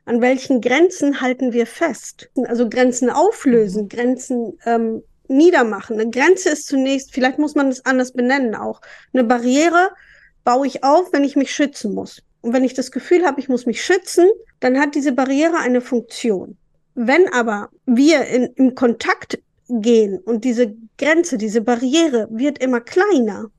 an 0.07 0.23
welchen 0.23 0.63
Grenzen 0.63 1.21
halten 1.21 1.53
wir 1.53 1.67
fest. 1.67 2.31
Also 2.47 2.69
Grenzen 2.69 3.11
auflösen, 3.11 3.89
Grenzen 3.89 4.59
ähm, 4.65 5.03
niedermachen. 5.29 6.01
Eine 6.01 6.11
Grenze 6.11 6.49
ist 6.49 6.67
zunächst, 6.67 7.13
vielleicht 7.13 7.39
muss 7.39 7.55
man 7.55 7.69
es 7.69 7.85
anders 7.85 8.13
benennen 8.13 8.55
auch, 8.55 8.81
eine 9.13 9.25
Barriere 9.25 9.91
baue 10.49 10.67
ich 10.67 10.83
auf, 10.83 11.13
wenn 11.13 11.25
ich 11.25 11.37
mich 11.37 11.53
schützen 11.53 11.93
muss. 11.93 12.23
Und 12.41 12.55
wenn 12.55 12.65
ich 12.65 12.73
das 12.73 12.91
Gefühl 12.91 13.27
habe, 13.27 13.39
ich 13.39 13.51
muss 13.51 13.67
mich 13.67 13.85
schützen, 13.85 14.27
dann 14.61 14.81
hat 14.81 14.95
diese 14.95 15.13
Barriere 15.13 15.59
eine 15.59 15.83
Funktion. 15.83 16.57
Wenn 16.95 17.31
aber 17.35 17.69
wir 17.85 18.25
in, 18.25 18.45
im 18.57 18.75
Kontakt 18.75 19.39
gehen 19.69 20.19
und 20.19 20.47
diese 20.47 20.75
Grenze, 20.97 21.37
diese 21.37 21.61
Barriere 21.61 22.29
wird 22.31 22.61
immer 22.61 22.81
kleiner, 22.81 23.51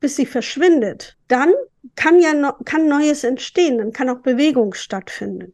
bis 0.00 0.16
sie 0.16 0.24
verschwindet, 0.24 1.18
dann 1.28 1.52
kann 1.96 2.18
ja 2.18 2.32
no, 2.32 2.52
kann 2.64 2.88
Neues 2.88 3.22
entstehen, 3.22 3.76
dann 3.76 3.92
kann 3.92 4.08
auch 4.08 4.20
Bewegung 4.20 4.72
stattfinden. 4.72 5.52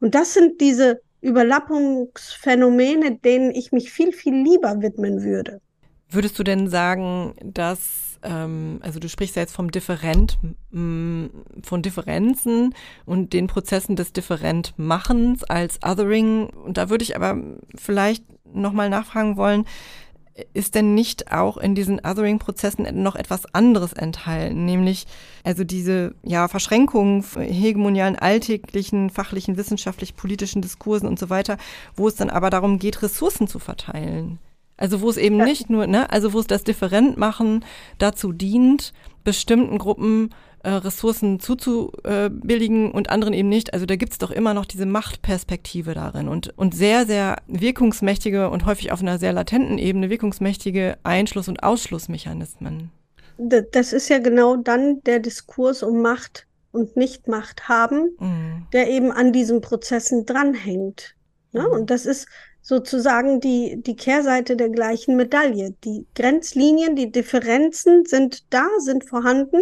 Und 0.00 0.14
das 0.14 0.32
sind 0.32 0.62
diese 0.62 1.02
Überlappungsphänomene, 1.20 3.18
denen 3.18 3.50
ich 3.50 3.72
mich 3.72 3.92
viel, 3.92 4.14
viel 4.14 4.42
lieber 4.42 4.80
widmen 4.80 5.22
würde. 5.22 5.60
Würdest 6.08 6.38
du 6.38 6.44
denn 6.44 6.66
sagen, 6.70 7.34
dass 7.44 8.05
ähm, 8.22 8.78
also 8.82 8.98
du 8.98 9.08
sprichst 9.08 9.36
ja 9.36 9.42
jetzt 9.42 9.54
vom 9.54 9.70
Different, 9.70 10.38
von 10.72 11.82
Differenzen 11.82 12.74
und 13.04 13.32
den 13.32 13.46
Prozessen 13.46 13.96
des 13.96 14.12
Differentmachens 14.12 15.44
als 15.44 15.80
Othering. 15.82 16.48
Und 16.48 16.76
da 16.76 16.90
würde 16.90 17.04
ich 17.04 17.16
aber 17.16 17.38
vielleicht 17.74 18.24
nochmal 18.52 18.90
nachfragen 18.90 19.36
wollen, 19.36 19.64
ist 20.52 20.74
denn 20.74 20.94
nicht 20.94 21.32
auch 21.32 21.56
in 21.56 21.74
diesen 21.74 22.00
Othering-Prozessen 22.04 23.02
noch 23.02 23.16
etwas 23.16 23.54
anderes 23.54 23.92
enthalten, 23.92 24.64
nämlich 24.64 25.06
also 25.44 25.64
diese 25.64 26.14
ja, 26.22 26.48
Verschränkungen 26.48 27.24
hegemonialen 27.38 28.16
alltäglichen, 28.16 29.10
fachlichen, 29.10 29.56
wissenschaftlich-politischen 29.56 30.60
Diskursen 30.60 31.08
und 31.08 31.18
so 31.18 31.30
weiter, 31.30 31.56
wo 31.94 32.08
es 32.08 32.16
dann 32.16 32.30
aber 32.30 32.50
darum 32.50 32.78
geht, 32.78 33.02
Ressourcen 33.02 33.48
zu 33.48 33.58
verteilen. 33.58 34.38
Also 34.76 35.00
wo 35.00 35.08
es 35.08 35.16
eben 35.16 35.38
ja. 35.38 35.44
nicht 35.44 35.70
nur, 35.70 35.86
ne, 35.86 36.10
also 36.10 36.32
wo 36.32 36.38
es 36.38 36.46
das 36.46 36.64
Differentmachen 36.64 37.64
dazu 37.98 38.32
dient, 38.32 38.92
bestimmten 39.24 39.78
Gruppen 39.78 40.30
äh, 40.62 40.70
Ressourcen 40.70 41.38
zuzubilligen 41.40 42.90
und 42.90 43.08
anderen 43.08 43.34
eben 43.34 43.48
nicht. 43.48 43.72
Also 43.72 43.86
da 43.86 43.96
gibt's 43.96 44.18
doch 44.18 44.30
immer 44.30 44.52
noch 44.52 44.64
diese 44.64 44.84
Machtperspektive 44.84 45.94
darin 45.94 46.28
und, 46.28 46.52
und 46.58 46.74
sehr, 46.74 47.06
sehr 47.06 47.36
wirkungsmächtige 47.46 48.50
und 48.50 48.66
häufig 48.66 48.92
auf 48.92 49.00
einer 49.00 49.18
sehr 49.18 49.32
latenten 49.32 49.78
Ebene 49.78 50.10
wirkungsmächtige 50.10 50.98
Einschluss- 51.04 51.48
und 51.48 51.62
Ausschlussmechanismen. 51.62 52.90
Das 53.38 53.92
ist 53.92 54.08
ja 54.08 54.18
genau 54.18 54.56
dann 54.56 55.02
der 55.04 55.20
Diskurs 55.20 55.82
um 55.82 56.02
Macht 56.02 56.46
und 56.72 56.96
Nicht-Macht 56.96 57.68
haben, 57.68 58.10
mhm. 58.18 58.66
der 58.72 58.90
eben 58.90 59.12
an 59.12 59.32
diesen 59.32 59.60
Prozessen 59.60 60.26
dranhängt. 60.26 61.14
Ne? 61.52 61.62
Mhm. 61.62 61.72
Und 61.72 61.90
das 61.90 62.06
ist 62.06 62.28
sozusagen 62.66 63.38
die, 63.38 63.80
die 63.80 63.94
Kehrseite 63.94 64.56
der 64.56 64.70
gleichen 64.70 65.14
Medaille. 65.14 65.76
Die 65.84 66.04
Grenzlinien, 66.16 66.96
die 66.96 67.12
Differenzen 67.12 68.04
sind 68.06 68.52
da, 68.52 68.66
sind 68.78 69.04
vorhanden. 69.04 69.60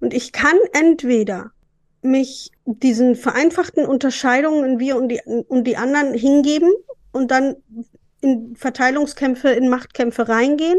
Und 0.00 0.14
ich 0.14 0.32
kann 0.32 0.56
entweder 0.72 1.50
mich 2.00 2.52
diesen 2.64 3.16
vereinfachten 3.16 3.84
Unterscheidungen 3.84 4.64
in 4.64 4.80
wir 4.80 4.96
und 4.96 5.10
die, 5.10 5.20
und 5.26 5.64
die 5.64 5.76
anderen 5.76 6.14
hingeben 6.14 6.72
und 7.12 7.30
dann 7.30 7.56
in 8.22 8.56
Verteilungskämpfe, 8.56 9.50
in 9.50 9.68
Machtkämpfe 9.68 10.26
reingehen. 10.26 10.78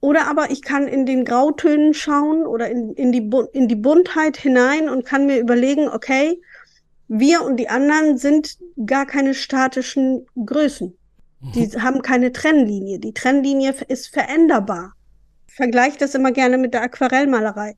Oder 0.00 0.28
aber 0.28 0.50
ich 0.50 0.60
kann 0.60 0.86
in 0.86 1.06
den 1.06 1.24
Grautönen 1.24 1.94
schauen 1.94 2.46
oder 2.46 2.68
in, 2.68 2.92
in, 2.92 3.10
die, 3.10 3.30
in 3.54 3.68
die 3.68 3.76
Buntheit 3.76 4.36
hinein 4.36 4.90
und 4.90 5.06
kann 5.06 5.24
mir 5.24 5.38
überlegen, 5.38 5.88
okay, 5.88 6.42
wir 7.12 7.42
und 7.42 7.56
die 7.56 7.68
anderen 7.68 8.18
sind 8.18 8.56
gar 8.86 9.04
keine 9.04 9.34
statischen 9.34 10.26
Größen. 10.46 10.96
Die 11.54 11.66
mhm. 11.66 11.82
haben 11.82 12.02
keine 12.02 12.30
Trennlinie. 12.30 13.00
Die 13.00 13.12
Trennlinie 13.12 13.74
ist 13.88 14.08
veränderbar. 14.08 14.92
Ich 15.48 15.54
vergleiche 15.54 15.98
das 15.98 16.14
immer 16.14 16.30
gerne 16.30 16.56
mit 16.56 16.72
der 16.72 16.82
Aquarellmalerei. 16.82 17.76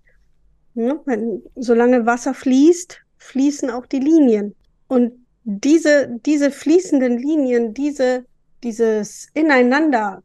Ja, 0.75 1.01
wenn, 1.07 1.43
solange 1.57 2.05
Wasser 2.05 2.35
fließt, 2.35 2.99
fließen 3.17 3.71
auch 3.71 3.87
die 3.87 4.01
Linien. 4.01 4.55
Und 4.87 5.13
diese, 5.45 6.21
diese 6.27 6.51
fließenden 6.51 7.17
Linien, 7.17 7.73
diese, 7.73 8.27
dieses 8.63 9.29
Ineinander 9.33 10.23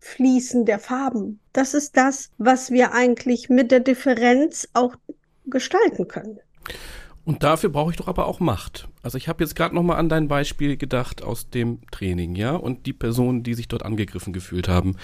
fließen 0.00 0.64
der 0.64 0.80
Farben, 0.80 1.38
das 1.52 1.74
ist 1.74 1.96
das, 1.96 2.30
was 2.38 2.72
wir 2.72 2.92
eigentlich 2.92 3.48
mit 3.48 3.70
der 3.70 3.80
Differenz 3.80 4.68
auch 4.72 4.96
gestalten 5.46 6.08
können. 6.08 6.40
Und 7.30 7.44
dafür 7.44 7.70
brauche 7.70 7.92
ich 7.92 7.96
doch 7.96 8.08
aber 8.08 8.26
auch 8.26 8.40
Macht. 8.40 8.88
Also 9.04 9.16
ich 9.16 9.28
habe 9.28 9.44
jetzt 9.44 9.54
gerade 9.54 9.72
noch 9.72 9.84
mal 9.84 9.94
an 9.94 10.08
dein 10.08 10.26
Beispiel 10.26 10.76
gedacht 10.76 11.22
aus 11.22 11.48
dem 11.48 11.78
Training, 11.92 12.34
ja, 12.34 12.56
und 12.56 12.86
die 12.86 12.92
Personen, 12.92 13.44
die 13.44 13.54
sich 13.54 13.68
dort 13.68 13.84
angegriffen 13.84 14.32
gefühlt 14.32 14.66
haben, 14.66 14.96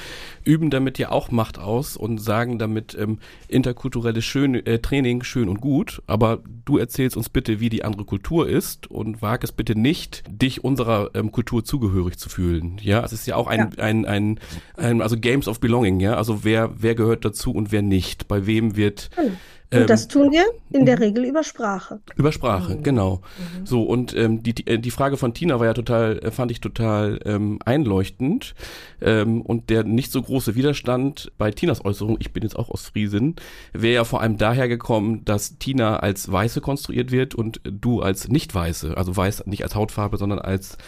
üben 0.43 0.69
damit 0.69 0.99
ja 0.99 1.12
auch 1.12 1.31
Macht 1.31 1.61
aus 1.61 1.97
und 1.97 2.19
sagen 2.19 2.59
damit 2.59 2.97
ähm, 2.99 3.21
interkulturelles 3.47 4.25
schön, 4.25 4.57
äh, 4.67 4.81
Training 4.81 5.23
schön 5.23 5.49
und 5.49 5.61
gut, 5.61 6.03
aber 6.09 6.41
du 6.65 6.79
erzählst 6.79 7.17
uns 7.17 7.29
bitte, 7.29 7.61
wie 7.61 7.69
die 7.69 7.85
andere 7.85 8.05
Kultur 8.05 8.49
ist 8.49 8.91
und 8.91 9.23
wag 9.23 9.45
es 9.45 9.53
bitte 9.53 9.79
nicht, 9.79 10.25
dich 10.29 10.65
unserer 10.65 11.11
ähm, 11.15 11.31
Kultur 11.31 11.65
zugehörig 11.65 12.19
zu 12.19 12.29
fühlen, 12.29 12.79
ja. 12.83 13.05
Es 13.05 13.12
ist 13.12 13.29
ja 13.29 13.37
auch 13.37 13.47
ein, 13.47 13.71
ja. 13.77 13.85
ein, 13.85 14.05
ein, 14.05 14.41
ein, 14.77 15.01
also 15.01 15.17
Games 15.17 15.47
of 15.47 15.61
Belonging, 15.61 16.01
ja, 16.01 16.17
also 16.17 16.43
wer, 16.43 16.73
wer 16.77 16.97
gehört 16.97 17.25
dazu 17.25 17.53
und 17.53 17.71
wer 17.71 17.83
nicht, 17.83 18.27
bei 18.27 18.47
wem 18.47 18.75
wird 18.75 19.11
hm 19.15 19.37
und 19.72 19.81
ähm, 19.81 19.87
das 19.88 20.07
tun 20.07 20.31
wir 20.31 20.44
in 20.70 20.87
der 20.87 20.96
mhm. 20.96 21.02
Regel 21.02 21.24
über 21.24 21.42
Sprache. 21.42 22.00
Über 22.14 22.31
Sprache, 22.31 22.76
mhm. 22.76 22.83
genau. 22.85 23.20
Mhm. 23.61 23.66
So, 23.66 23.83
und 23.83 24.16
ähm, 24.16 24.42
die, 24.42 24.55
die, 24.55 24.66
äh, 24.68 24.79
die 24.79 24.92
Frage 24.92 25.16
von 25.16 25.35
Tina 25.35 25.59
war 25.59 25.66
ja 25.66 25.74
total, 25.74 26.18
äh, 26.20 26.31
fand 26.31 26.52
ich 26.52 26.61
total 26.61 27.18
ähm, 27.24 27.59
einleuchtend. 27.64 28.55
Ähm, 29.00 29.42
und 29.42 29.68
der 29.68 29.83
nicht 29.83 30.12
so 30.12 30.22
große 30.22 30.55
Widerstand 30.55 31.33
bei 31.37 31.50
Tinas 31.50 31.85
Äußerung, 31.85 32.16
ich 32.20 32.33
bin 32.33 32.44
jetzt 32.44 32.57
auch 32.57 32.70
aus 32.70 32.83
Friesen, 32.83 33.35
wäre 33.72 33.94
ja 33.94 34.05
vor 34.05 34.20
allem 34.20 34.38
daher 34.38 34.68
gekommen, 34.68 35.24
dass 35.24 35.59
Tina 35.59 35.96
als 35.96 36.31
Weiße 36.31 36.61
konstruiert 36.61 37.11
wird 37.11 37.35
und 37.35 37.61
du 37.64 38.02
als 38.02 38.29
Nicht-Weiße, 38.29 38.96
also 38.96 39.16
weiß 39.16 39.46
nicht 39.46 39.64
als 39.64 39.74
Hautfarbe, 39.74 40.16
sondern 40.16 40.38
als 40.38 40.79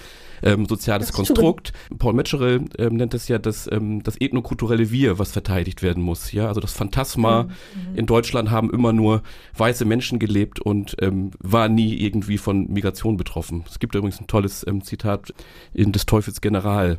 ähm, 0.42 0.66
soziales 0.66 1.12
Konstrukt. 1.12 1.72
Paul 1.98 2.14
Metzgerel 2.14 2.64
ähm, 2.78 2.96
nennt 2.96 3.14
es 3.14 3.28
ja 3.28 3.38
das, 3.38 3.68
ähm, 3.70 4.02
das 4.02 4.20
ethnokulturelle 4.20 4.90
Wir, 4.90 5.18
was 5.18 5.32
verteidigt 5.32 5.82
werden 5.82 6.02
muss. 6.02 6.32
Ja, 6.32 6.48
also 6.48 6.60
das 6.60 6.72
Phantasma 6.72 7.44
mhm. 7.44 7.96
in 7.96 8.06
Deutschland 8.06 8.50
haben 8.50 8.70
immer 8.70 8.92
nur 8.92 9.22
weiße 9.56 9.84
Menschen 9.84 10.18
gelebt 10.18 10.60
und 10.60 10.96
ähm, 11.00 11.30
war 11.38 11.68
nie 11.68 11.94
irgendwie 11.96 12.38
von 12.38 12.70
Migration 12.72 13.16
betroffen. 13.16 13.64
Es 13.68 13.78
gibt 13.78 13.94
übrigens 13.94 14.20
ein 14.20 14.26
tolles 14.26 14.66
ähm, 14.66 14.82
Zitat 14.82 15.32
in 15.72 15.92
des 15.92 16.06
Teufels 16.06 16.40
General 16.40 16.98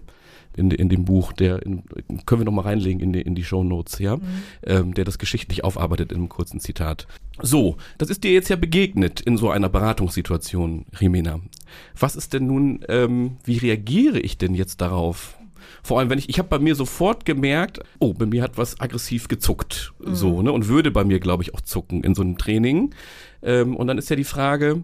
in, 0.59 0.71
in 0.71 0.89
dem 0.89 1.05
Buch, 1.05 1.33
der 1.33 1.63
in, 1.65 1.83
können 2.25 2.41
wir 2.41 2.45
noch 2.45 2.51
mal 2.51 2.61
reinlegen 2.61 3.01
in 3.01 3.13
die, 3.13 3.21
in 3.21 3.35
die 3.35 3.43
Show 3.43 3.63
Notes, 3.63 3.99
ja, 3.99 4.17
mhm. 4.17 4.21
ähm, 4.63 4.93
der 4.93 5.05
das 5.05 5.17
geschichtlich 5.17 5.63
aufarbeitet 5.63 6.11
in 6.11 6.17
einem 6.17 6.29
kurzen 6.29 6.59
Zitat. 6.59 7.07
So, 7.41 7.77
das 7.97 8.09
ist 8.09 8.23
dir 8.23 8.31
jetzt 8.31 8.49
ja 8.49 8.55
begegnet 8.55 9.21
in 9.21 9.37
so 9.37 9.49
einer 9.49 9.69
Beratungssituation, 9.69 10.85
Rimena. 10.99 11.39
Was 11.97 12.15
ist 12.15 12.33
denn 12.33 12.47
nun, 12.47 12.85
ähm, 12.89 13.37
wie 13.45 13.57
reagiere 13.57 14.19
ich 14.19 14.37
denn 14.37 14.53
jetzt 14.53 14.81
darauf? 14.81 15.37
Vor 15.83 15.99
allem, 15.99 16.09
wenn 16.09 16.19
ich, 16.19 16.29
ich 16.29 16.39
habe 16.39 16.49
bei 16.49 16.59
mir 16.59 16.75
sofort 16.75 17.25
gemerkt, 17.25 17.79
oh, 17.99 18.13
bei 18.13 18.25
mir 18.25 18.43
hat 18.43 18.57
was 18.57 18.79
aggressiv 18.79 19.27
gezuckt, 19.27 19.93
mhm. 19.99 20.15
so, 20.15 20.41
ne, 20.41 20.51
und 20.51 20.67
würde 20.67 20.91
bei 20.91 21.03
mir, 21.03 21.19
glaube 21.19 21.43
ich, 21.43 21.53
auch 21.53 21.61
zucken 21.61 22.03
in 22.03 22.15
so 22.15 22.21
einem 22.21 22.37
Training. 22.37 22.93
Ähm, 23.41 23.75
und 23.75 23.87
dann 23.87 23.97
ist 23.97 24.09
ja 24.09 24.15
die 24.15 24.23
Frage, 24.23 24.83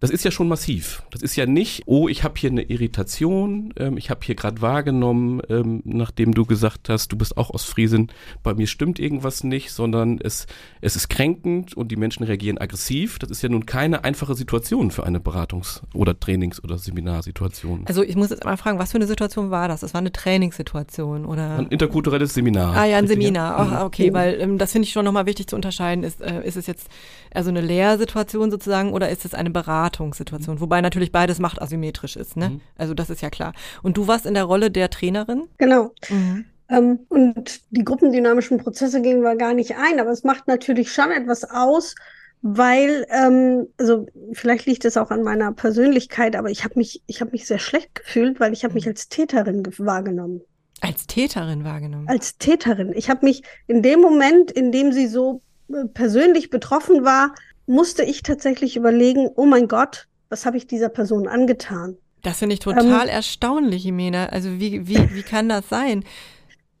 das 0.00 0.10
ist 0.10 0.24
ja 0.24 0.30
schon 0.30 0.48
massiv. 0.48 1.02
Das 1.10 1.22
ist 1.22 1.36
ja 1.36 1.46
nicht, 1.46 1.84
oh, 1.86 2.06
ich 2.06 2.22
habe 2.22 2.34
hier 2.36 2.50
eine 2.50 2.62
Irritation, 2.62 3.72
ähm, 3.78 3.96
ich 3.96 4.10
habe 4.10 4.20
hier 4.22 4.34
gerade 4.34 4.60
wahrgenommen, 4.60 5.40
ähm, 5.48 5.80
nachdem 5.84 6.34
du 6.34 6.44
gesagt 6.44 6.90
hast, 6.90 7.12
du 7.12 7.16
bist 7.16 7.38
auch 7.38 7.50
aus 7.50 7.64
Friesen, 7.64 8.12
bei 8.42 8.52
mir 8.52 8.66
stimmt 8.66 8.98
irgendwas 8.98 9.42
nicht, 9.42 9.72
sondern 9.72 10.18
es, 10.22 10.46
es 10.82 10.96
ist 10.96 11.08
kränkend 11.08 11.74
und 11.74 11.88
die 11.88 11.96
Menschen 11.96 12.24
reagieren 12.24 12.58
aggressiv. 12.58 13.18
Das 13.18 13.30
ist 13.30 13.40
ja 13.40 13.48
nun 13.48 13.64
keine 13.64 14.04
einfache 14.04 14.34
Situation 14.34 14.90
für 14.90 15.04
eine 15.04 15.18
Beratungs- 15.18 15.80
oder 15.94 16.18
Trainings- 16.18 16.62
oder 16.62 16.76
Seminarsituation. 16.76 17.84
Also 17.86 18.02
ich 18.02 18.16
muss 18.16 18.28
jetzt 18.28 18.44
mal 18.44 18.58
fragen, 18.58 18.78
was 18.78 18.92
für 18.92 18.98
eine 18.98 19.06
Situation 19.06 19.50
war 19.50 19.66
das? 19.66 19.80
Das 19.80 19.94
war 19.94 20.00
eine 20.00 20.12
Trainingssituation 20.12 21.24
oder? 21.24 21.56
Ein 21.56 21.68
interkulturelles 21.68 22.34
Seminar. 22.34 22.76
Ah 22.76 22.84
ja, 22.84 22.98
ein 22.98 23.08
Seminar. 23.08 23.54
Ach, 23.58 23.80
mhm. 23.80 23.86
okay, 23.86 24.12
weil 24.12 24.38
ähm, 24.40 24.58
das 24.58 24.72
finde 24.72 24.86
ich 24.86 24.92
schon 24.92 25.06
nochmal 25.06 25.24
wichtig 25.24 25.46
zu 25.46 25.56
unterscheiden. 25.56 26.04
Ist, 26.04 26.20
äh, 26.20 26.46
ist 26.46 26.58
es 26.58 26.66
jetzt 26.66 26.88
also 27.32 27.48
eine 27.48 27.62
Lehrsituation 27.62 28.50
sozusagen 28.50 28.92
oder 28.92 29.08
ist 29.08 29.24
es 29.24 29.32
eine 29.32 29.48
Beratung? 29.48 29.85
Beratungssituation, 29.86 30.60
wobei 30.60 30.80
natürlich 30.80 31.12
beides 31.12 31.38
machtasymmetrisch 31.38 32.16
ist, 32.16 32.36
ne? 32.36 32.50
Mhm. 32.50 32.60
Also 32.76 32.94
das 32.94 33.10
ist 33.10 33.22
ja 33.22 33.30
klar. 33.30 33.52
Und 33.82 33.96
du 33.96 34.06
warst 34.06 34.26
in 34.26 34.34
der 34.34 34.44
Rolle 34.44 34.70
der 34.70 34.90
Trainerin? 34.90 35.48
Genau. 35.58 35.92
Mhm. 36.08 36.44
Ähm, 36.68 37.00
und 37.08 37.60
die 37.70 37.84
gruppendynamischen 37.84 38.58
Prozesse 38.58 39.00
gehen 39.00 39.22
wir 39.22 39.36
gar 39.36 39.54
nicht 39.54 39.76
ein, 39.76 40.00
aber 40.00 40.10
es 40.10 40.24
macht 40.24 40.48
natürlich 40.48 40.92
schon 40.92 41.12
etwas 41.12 41.44
aus, 41.44 41.94
weil, 42.42 43.06
ähm, 43.10 43.68
also 43.78 44.06
vielleicht 44.32 44.66
liegt 44.66 44.84
es 44.84 44.96
auch 44.96 45.10
an 45.10 45.22
meiner 45.22 45.52
Persönlichkeit, 45.52 46.34
aber 46.34 46.50
ich 46.50 46.64
habe 46.64 46.74
mich, 46.76 47.02
ich 47.06 47.20
habe 47.20 47.30
mich 47.30 47.46
sehr 47.46 47.60
schlecht 47.60 47.94
gefühlt, 47.94 48.40
weil 48.40 48.52
ich 48.52 48.64
habe 48.64 48.74
mich 48.74 48.86
mhm. 48.86 48.90
als 48.90 49.08
Täterin 49.08 49.62
wahrgenommen. 49.78 50.40
Als 50.80 51.06
Täterin 51.06 51.64
wahrgenommen? 51.64 52.08
Als 52.08 52.36
Täterin. 52.36 52.92
Ich 52.94 53.08
habe 53.08 53.24
mich 53.24 53.42
in 53.66 53.82
dem 53.82 54.00
Moment, 54.00 54.50
in 54.50 54.72
dem 54.72 54.92
sie 54.92 55.06
so 55.06 55.40
äh, 55.72 55.86
persönlich 55.86 56.50
betroffen 56.50 57.04
war, 57.04 57.32
musste 57.66 58.02
ich 58.02 58.22
tatsächlich 58.22 58.76
überlegen, 58.76 59.28
oh 59.36 59.46
mein 59.46 59.68
Gott, 59.68 60.08
was 60.28 60.46
habe 60.46 60.56
ich 60.56 60.66
dieser 60.66 60.88
Person 60.88 61.28
angetan? 61.28 61.96
Das 62.22 62.38
finde 62.38 62.54
ich 62.54 62.60
total 62.60 63.08
ähm, 63.08 63.14
erstaunlich, 63.14 63.84
Jimena. 63.84 64.26
Also 64.26 64.58
wie, 64.58 64.86
wie, 64.88 65.14
wie 65.14 65.22
kann 65.22 65.48
das 65.48 65.68
sein? 65.68 66.04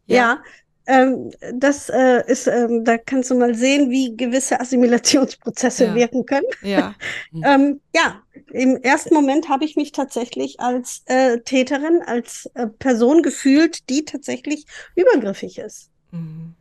Ja, 0.06 0.16
ja 0.16 0.38
ähm, 0.86 1.32
das 1.54 1.88
äh, 1.88 2.22
ist, 2.30 2.46
ähm, 2.46 2.84
da 2.84 2.96
kannst 2.96 3.30
du 3.30 3.34
mal 3.34 3.54
sehen, 3.54 3.90
wie 3.90 4.16
gewisse 4.16 4.60
Assimilationsprozesse 4.60 5.86
ja. 5.86 5.94
wirken 5.94 6.24
können. 6.26 6.46
Ja. 6.62 6.94
ähm, 7.44 7.80
ja, 7.94 8.22
im 8.52 8.76
ersten 8.76 9.12
Moment 9.12 9.48
habe 9.48 9.64
ich 9.64 9.74
mich 9.76 9.92
tatsächlich 9.92 10.60
als 10.60 11.02
äh, 11.06 11.40
Täterin, 11.40 12.02
als 12.06 12.48
äh, 12.54 12.68
Person 12.68 13.22
gefühlt, 13.22 13.88
die 13.90 14.04
tatsächlich 14.04 14.64
übergriffig 14.94 15.58
ist. 15.58 15.90
Mhm. 16.12 16.54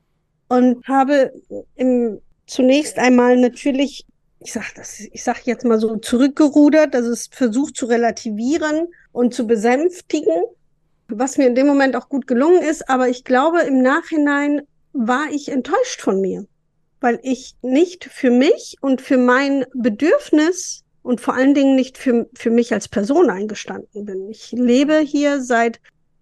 Und 0.47 0.87
habe 0.87 1.31
im, 1.75 2.19
zunächst 2.47 2.97
einmal 2.97 3.37
natürlich 3.37 4.05
ich 4.45 4.53
sag 4.53 4.75
das, 4.75 4.99
ich 4.99 5.23
sag 5.23 5.47
jetzt 5.47 5.65
mal 5.65 5.79
so 5.79 5.95
zurückgerudert, 5.95 6.93
dass 6.93 7.05
es 7.05 7.29
versucht 7.31 7.75
zu 7.75 7.87
relativieren 7.87 8.87
und 9.11 9.33
zu 9.33 9.47
besänftigen, 9.47 10.33
was 11.07 11.37
mir 11.37 11.47
in 11.47 11.55
dem 11.55 11.65
Moment 11.65 11.95
auch 11.95 12.09
gut 12.09 12.27
gelungen 12.27 12.61
ist. 12.61 12.87
Aber 12.87 13.09
ich 13.09 13.23
glaube, 13.23 13.61
im 13.61 13.81
Nachhinein 13.81 14.61
war 14.93 15.25
ich 15.31 15.49
enttäuscht 15.49 15.99
von 15.99 16.21
mir, 16.21 16.45
weil 17.01 17.19
ich 17.23 17.55
nicht 17.63 18.05
für 18.05 18.29
mich 18.29 18.77
und 18.81 19.01
für 19.01 19.17
mein 19.17 19.65
Bedürfnis 19.73 20.83
und 21.01 21.21
vor 21.21 21.33
allen 21.33 21.55
Dingen 21.55 21.75
nicht 21.75 21.97
für, 21.97 22.29
für 22.35 22.51
mich 22.51 22.71
als 22.71 22.87
Person 22.87 23.31
eingestanden 23.31 24.05
bin. 24.05 24.29
Ich 24.29 24.51
lebe 24.51 24.99
hier 24.99 25.41
seit, 25.41 25.79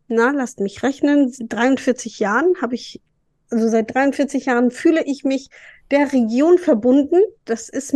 na, 0.07 0.31
lasst 0.31 0.62
mich 0.62 0.81
rechnen, 0.81 1.33
43 1.39 2.19
Jahren 2.19 2.53
habe 2.62 2.75
ich, 2.75 3.01
also 3.49 3.67
seit 3.67 3.93
43 3.93 4.45
Jahren 4.45 4.71
fühle 4.71 5.03
ich 5.03 5.25
mich 5.25 5.49
der 5.91 6.12
Region 6.12 6.58
verbunden. 6.58 7.17
Das 7.46 7.69
ist, 7.69 7.93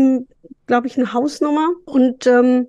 glaube 0.65 0.87
ich, 0.87 0.97
eine 0.97 1.13
Hausnummer. 1.13 1.69
Und 1.85 2.27
ähm, 2.27 2.67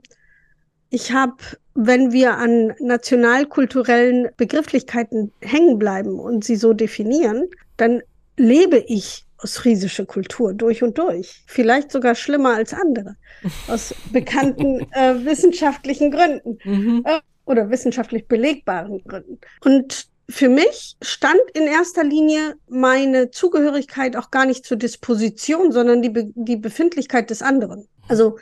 ich 0.90 1.12
habe 1.12 1.36
wenn 1.80 2.10
wir 2.10 2.36
an 2.38 2.74
nationalkulturellen 2.80 4.30
Begrifflichkeiten 4.36 5.32
hängen 5.40 5.78
bleiben 5.78 6.18
und 6.18 6.42
sie 6.44 6.56
so 6.56 6.72
definieren, 6.72 7.46
dann 7.76 8.02
lebe 8.36 8.78
ich 8.88 9.24
ostfriesische 9.40 10.04
Kultur 10.04 10.54
durch 10.54 10.82
und 10.82 10.98
durch. 10.98 11.44
Vielleicht 11.46 11.92
sogar 11.92 12.16
schlimmer 12.16 12.56
als 12.56 12.74
andere. 12.74 13.14
Aus 13.68 13.94
bekannten 14.12 14.80
äh, 14.92 15.24
wissenschaftlichen 15.24 16.10
Gründen. 16.10 16.58
Mhm. 16.64 17.04
Äh, 17.06 17.20
oder 17.44 17.70
wissenschaftlich 17.70 18.26
belegbaren 18.26 19.00
Gründen. 19.04 19.38
Und 19.64 20.08
für 20.30 20.48
mich 20.48 20.96
stand 21.00 21.40
in 21.54 21.64
erster 21.64 22.04
Linie 22.04 22.56
meine 22.68 23.30
Zugehörigkeit 23.30 24.16
auch 24.16 24.30
gar 24.30 24.44
nicht 24.44 24.66
zur 24.66 24.76
Disposition, 24.76 25.72
sondern 25.72 26.02
die, 26.02 26.10
Be 26.10 26.30
die 26.34 26.56
Befindlichkeit 26.56 27.30
des 27.30 27.40
anderen. 27.40 27.88
Also 28.08 28.36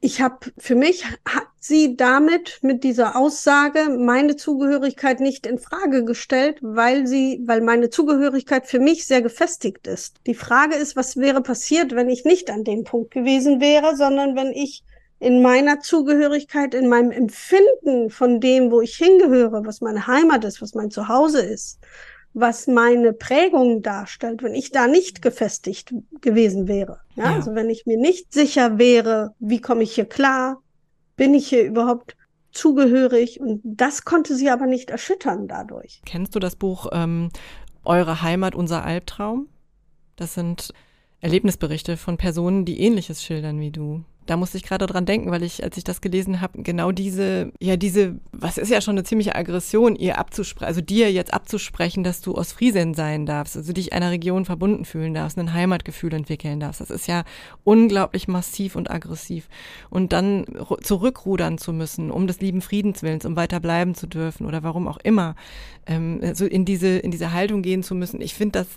ich 0.00 0.20
habe 0.20 0.52
für 0.58 0.74
mich 0.74 1.04
hat 1.04 1.48
sie 1.58 1.96
damit 1.96 2.58
mit 2.62 2.84
dieser 2.84 3.16
Aussage 3.16 3.88
meine 3.88 4.36
Zugehörigkeit 4.36 5.18
nicht 5.20 5.46
in 5.46 5.58
Frage 5.58 6.04
gestellt, 6.04 6.58
weil 6.60 7.06
sie, 7.06 7.40
weil 7.46 7.62
meine 7.62 7.88
Zugehörigkeit 7.88 8.66
für 8.66 8.80
mich 8.80 9.06
sehr 9.06 9.22
gefestigt 9.22 9.86
ist. 9.86 10.16
Die 10.26 10.34
Frage 10.34 10.76
ist, 10.76 10.94
was 10.94 11.16
wäre 11.16 11.42
passiert, 11.42 11.94
wenn 11.94 12.10
ich 12.10 12.24
nicht 12.24 12.50
an 12.50 12.64
dem 12.64 12.84
Punkt 12.84 13.12
gewesen 13.12 13.60
wäre, 13.60 13.96
sondern 13.96 14.36
wenn 14.36 14.52
ich 14.52 14.84
in 15.22 15.40
meiner 15.40 15.78
Zugehörigkeit, 15.78 16.74
in 16.74 16.88
meinem 16.88 17.12
Empfinden 17.12 18.10
von 18.10 18.40
dem, 18.40 18.72
wo 18.72 18.80
ich 18.80 18.96
hingehöre, 18.96 19.64
was 19.64 19.80
meine 19.80 20.08
Heimat 20.08 20.44
ist, 20.44 20.60
was 20.60 20.74
mein 20.74 20.90
Zuhause 20.90 21.40
ist, 21.40 21.78
was 22.34 22.66
meine 22.66 23.12
Prägung 23.12 23.82
darstellt, 23.82 24.42
wenn 24.42 24.56
ich 24.56 24.72
da 24.72 24.88
nicht 24.88 25.22
gefestigt 25.22 25.94
gewesen 26.20 26.66
wäre. 26.66 26.98
Ja, 27.14 27.26
ja. 27.26 27.34
Also 27.36 27.54
wenn 27.54 27.70
ich 27.70 27.86
mir 27.86 27.98
nicht 27.98 28.32
sicher 28.32 28.78
wäre, 28.78 29.32
wie 29.38 29.60
komme 29.60 29.84
ich 29.84 29.94
hier 29.94 30.06
klar, 30.06 30.60
bin 31.14 31.34
ich 31.34 31.46
hier 31.46 31.62
überhaupt 31.62 32.16
zugehörig 32.50 33.40
und 33.40 33.60
das 33.62 34.04
konnte 34.04 34.34
sie 34.34 34.50
aber 34.50 34.66
nicht 34.66 34.90
erschüttern 34.90 35.46
dadurch. 35.46 36.02
Kennst 36.04 36.34
du 36.34 36.40
das 36.40 36.56
Buch 36.56 36.88
ähm, 36.90 37.30
Eure 37.84 38.22
Heimat, 38.22 38.56
unser 38.56 38.84
Albtraum? 38.84 39.46
Das 40.16 40.34
sind 40.34 40.74
Erlebnisberichte 41.20 41.96
von 41.96 42.16
Personen, 42.16 42.64
die 42.64 42.80
ähnliches 42.80 43.22
schildern 43.22 43.60
wie 43.60 43.70
du 43.70 44.04
da 44.26 44.36
musste 44.36 44.56
ich 44.56 44.62
gerade 44.62 44.86
dran 44.86 45.04
denken, 45.04 45.30
weil 45.30 45.42
ich, 45.42 45.64
als 45.64 45.76
ich 45.76 45.84
das 45.84 46.00
gelesen 46.00 46.40
habe, 46.40 46.62
genau 46.62 46.92
diese, 46.92 47.52
ja, 47.60 47.76
diese, 47.76 48.16
was 48.32 48.56
ist 48.56 48.70
ja 48.70 48.80
schon 48.80 48.94
eine 48.94 49.04
ziemliche 49.04 49.34
Aggression, 49.34 49.96
ihr 49.96 50.18
abzusprechen, 50.18 50.68
also 50.68 50.80
dir 50.80 51.12
jetzt 51.12 51.34
abzusprechen, 51.34 52.04
dass 52.04 52.20
du 52.20 52.34
Ostfriesen 52.34 52.94
sein 52.94 53.26
darfst, 53.26 53.56
also 53.56 53.72
dich 53.72 53.92
einer 53.92 54.10
Region 54.10 54.44
verbunden 54.44 54.84
fühlen 54.84 55.14
darfst, 55.14 55.38
ein 55.38 55.52
Heimatgefühl 55.52 56.14
entwickeln 56.14 56.60
darfst. 56.60 56.80
Das 56.80 56.90
ist 56.90 57.08
ja 57.08 57.24
unglaublich 57.64 58.28
massiv 58.28 58.76
und 58.76 58.90
aggressiv. 58.90 59.48
Und 59.90 60.12
dann 60.12 60.44
zurückrudern 60.82 61.58
zu 61.58 61.72
müssen, 61.72 62.10
um 62.10 62.26
des 62.26 62.40
lieben 62.40 62.62
Friedenswillens, 62.62 63.24
um 63.24 63.36
weiter 63.36 63.60
bleiben 63.60 63.94
zu 63.94 64.06
dürfen 64.06 64.46
oder 64.46 64.62
warum 64.62 64.86
auch 64.86 64.98
immer, 64.98 65.34
ähm, 65.86 66.20
also 66.22 66.46
in 66.46 66.64
diese, 66.64 66.98
in 66.98 67.10
diese 67.10 67.32
Haltung 67.32 67.62
gehen 67.62 67.82
zu 67.82 67.94
müssen. 67.94 68.20
Ich 68.20 68.34
finde, 68.34 68.60
das, 68.60 68.68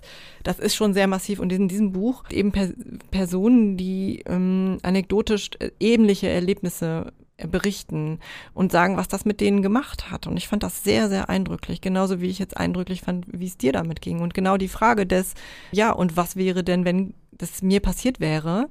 das 0.44 0.60
ist 0.60 0.76
schon 0.76 0.94
sehr 0.94 1.08
massiv. 1.08 1.40
Und 1.40 1.52
in 1.52 1.68
diesem 1.68 1.92
Buch 1.92 2.24
eben 2.32 2.52
per 2.52 2.70
Personen, 3.12 3.78
die 3.78 4.24
ähm, 4.26 4.78
anekdotisch 4.82 5.45
ähnliche 5.80 6.30
Erlebnisse 6.30 7.14
äh, 7.38 7.48
berichten 7.48 8.20
und 8.54 8.72
sagen, 8.72 8.98
was 8.98 9.08
das 9.08 9.26
mit 9.26 9.42
denen 9.42 9.62
gemacht 9.62 10.12
hat. 10.12 10.28
Und 10.28 10.38
ich 10.38 10.48
fand 10.48 10.64
das 10.64 10.84
sehr, 10.84 11.10
sehr 11.10 11.30
eindrücklich. 11.30 11.82
Genauso 11.82 12.22
wie 12.22 12.30
ich 12.30 12.40
jetzt 12.40 12.58
eindrücklich 12.58 13.02
fand, 13.02 13.26
wie 13.30 13.48
es 13.48 13.58
dir 13.58 13.74
damit 13.74 14.02
ging. 14.02 14.22
Und 14.22 14.34
genau 14.34 14.58
die 14.58 14.68
Frage 14.68 15.06
des, 15.06 15.34
ja, 15.72 15.92
und 15.92 16.18
was 16.18 16.36
wäre 16.36 16.64
denn, 16.64 16.86
wenn 16.86 17.14
das 17.32 17.62
mir 17.62 17.82
passiert 17.82 18.20
wäre? 18.20 18.70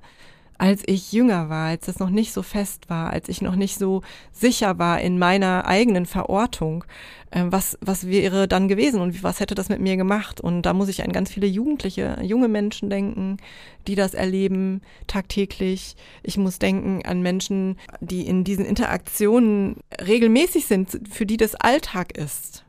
Als 0.59 0.83
ich 0.87 1.13
jünger 1.13 1.49
war, 1.49 1.69
als 1.69 1.87
das 1.87 1.99
noch 1.99 2.11
nicht 2.11 2.33
so 2.33 2.43
fest 2.43 2.89
war, 2.89 3.11
als 3.11 3.29
ich 3.29 3.43
noch 3.43 3.57
nicht 3.57 3.79
so 3.79 4.03
sicher 4.33 4.79
war 4.79 5.01
in 5.01 5.19
meiner 5.19 5.67
eigenen 5.67 6.07
Verortung, 6.07 6.85
äh, 7.31 7.45
was, 7.47 7.77
was 7.81 8.07
wäre 8.07 8.47
dann 8.47 8.69
gewesen 8.69 9.01
und 9.01 9.23
was 9.23 9.41
hätte 9.41 9.55
das 9.55 9.69
mit 9.69 9.81
mir 9.81 9.97
gemacht? 9.97 10.41
Und 10.41 10.63
da 10.63 10.73
muss 10.73 10.89
ich 10.89 11.03
an 11.03 11.13
ganz 11.13 11.33
viele 11.33 11.47
Jugendliche, 11.47 12.19
junge 12.23 12.49
Menschen 12.49 12.89
denken, 12.89 13.39
die 13.87 13.97
das 13.97 14.15
erleben 14.15 14.81
tagtäglich. 15.07 15.97
Ich 16.23 16.37
muss 16.37 16.59
denken 16.59 17.05
an 17.05 17.23
Menschen, 17.23 17.77
die 18.01 18.27
in 18.27 18.45
diesen 18.45 18.65
Interaktionen 18.65 19.77
regelmäßig 20.07 20.67
sind, 20.67 21.01
für 21.11 21.27
die 21.27 21.37
das 21.37 21.55
Alltag 21.57 22.17
ist. 22.17 22.65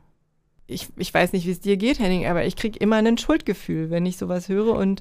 Ich, 0.66 0.88
ich 0.96 1.14
weiß 1.14 1.32
nicht, 1.32 1.46
wie 1.46 1.52
es 1.52 1.60
dir 1.60 1.76
geht, 1.76 2.00
Henning, 2.00 2.26
aber 2.26 2.44
ich 2.44 2.56
kriege 2.56 2.78
immer 2.80 2.96
ein 2.96 3.18
Schuldgefühl, 3.18 3.90
wenn 3.90 4.04
ich 4.04 4.16
sowas 4.16 4.48
höre 4.48 4.74
und 4.74 5.00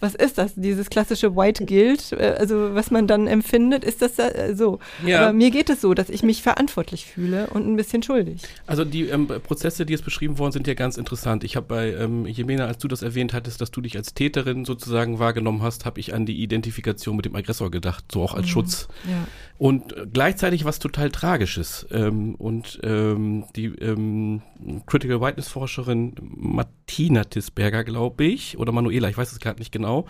was 0.00 0.14
ist 0.14 0.38
das? 0.38 0.54
Dieses 0.54 0.90
klassische 0.90 1.34
White 1.36 1.64
Guilt, 1.64 2.12
äh, 2.12 2.34
also 2.38 2.74
was 2.74 2.90
man 2.90 3.06
dann 3.06 3.26
empfindet, 3.26 3.84
ist 3.84 4.02
das 4.02 4.18
äh, 4.18 4.54
so? 4.54 4.78
Ja. 5.04 5.22
Aber 5.22 5.32
mir 5.32 5.50
geht 5.50 5.70
es 5.70 5.80
so, 5.80 5.94
dass 5.94 6.10
ich 6.10 6.22
mich 6.22 6.42
verantwortlich 6.42 7.06
fühle 7.06 7.48
und 7.48 7.66
ein 7.66 7.76
bisschen 7.76 8.02
schuldig. 8.02 8.42
Also 8.66 8.84
die 8.84 9.08
ähm, 9.08 9.26
Prozesse, 9.26 9.86
die 9.86 9.92
jetzt 9.92 10.04
beschrieben 10.04 10.38
worden 10.38 10.52
sind, 10.52 10.66
ja 10.66 10.74
ganz 10.74 10.96
interessant. 10.96 11.44
Ich 11.44 11.56
habe 11.56 11.66
bei 11.66 11.92
ähm, 11.92 12.26
Jemena, 12.26 12.66
als 12.66 12.78
du 12.78 12.88
das 12.88 13.02
erwähnt 13.02 13.32
hattest, 13.32 13.60
dass 13.60 13.70
du 13.70 13.80
dich 13.80 13.96
als 13.96 14.14
Täterin 14.14 14.64
sozusagen 14.64 15.18
wahrgenommen 15.18 15.62
hast, 15.62 15.84
habe 15.84 16.00
ich 16.00 16.12
an 16.12 16.26
die 16.26 16.42
Identifikation 16.42 17.16
mit 17.16 17.24
dem 17.24 17.34
Aggressor 17.34 17.70
gedacht, 17.70 18.04
so 18.12 18.22
auch 18.22 18.34
als 18.34 18.46
mhm. 18.46 18.50
Schutz. 18.50 18.88
Ja. 19.04 19.26
Und 19.58 19.96
äh, 19.96 20.06
gleichzeitig 20.12 20.64
was 20.64 20.78
total 20.78 21.10
Tragisches. 21.10 21.86
Ähm, 21.90 22.34
und 22.34 22.80
ähm, 22.82 23.44
die 23.56 23.66
ähm, 23.66 24.42
Critical 24.86 25.20
Whiteness 25.20 25.48
Forscherin 25.48 26.14
Martina 26.20 27.24
Tisberger, 27.24 27.84
glaube 27.84 28.24
ich, 28.24 28.58
oder 28.58 28.72
Manuela, 28.72 29.08
ich 29.08 29.16
weiß 29.16 29.32
es 29.32 29.38
gerade 29.38 29.58
nicht 29.58 29.72
genau, 29.72 29.83
genau. 29.84 30.06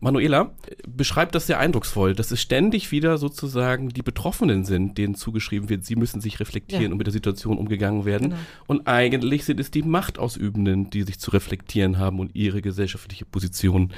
Manuela 0.00 0.54
beschreibt 0.86 1.34
das 1.34 1.46
sehr 1.46 1.58
eindrucksvoll, 1.58 2.14
dass 2.14 2.30
es 2.30 2.40
ständig 2.40 2.92
wieder 2.92 3.18
sozusagen 3.18 3.88
die 3.88 4.02
Betroffenen 4.02 4.64
sind, 4.64 4.98
denen 4.98 5.14
zugeschrieben 5.14 5.68
wird, 5.68 5.84
sie 5.84 5.96
müssen 5.96 6.20
sich 6.20 6.40
reflektieren 6.40 6.84
ja. 6.84 6.90
und 6.92 6.98
mit 6.98 7.06
der 7.06 7.12
Situation 7.12 7.58
umgegangen 7.58 8.04
werden. 8.04 8.30
Genau. 8.30 8.40
Und 8.66 8.86
eigentlich 8.86 9.44
sind 9.44 9.58
es 9.60 9.70
die 9.70 9.82
Machtausübenden, 9.82 10.90
die 10.90 11.02
sich 11.02 11.18
zu 11.18 11.30
reflektieren 11.32 11.98
haben 11.98 12.20
und 12.20 12.34
ihre 12.34 12.62
gesellschaftliche 12.62 13.24
Position 13.24 13.92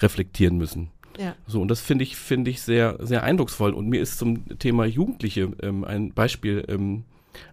reflektieren 0.00 0.56
müssen. 0.56 0.90
Ja. 1.18 1.36
So, 1.46 1.60
und 1.60 1.68
das 1.68 1.80
finde 1.80 2.04
ich, 2.04 2.16
finde 2.16 2.50
ich 2.50 2.62
sehr, 2.62 2.96
sehr 3.00 3.22
eindrucksvoll. 3.22 3.72
Und 3.72 3.88
mir 3.88 4.00
ist 4.00 4.18
zum 4.18 4.58
Thema 4.58 4.84
Jugendliche 4.84 5.52
ähm, 5.62 5.84
ein 5.84 6.12
Beispiel 6.12 6.64
ähm, 6.68 7.04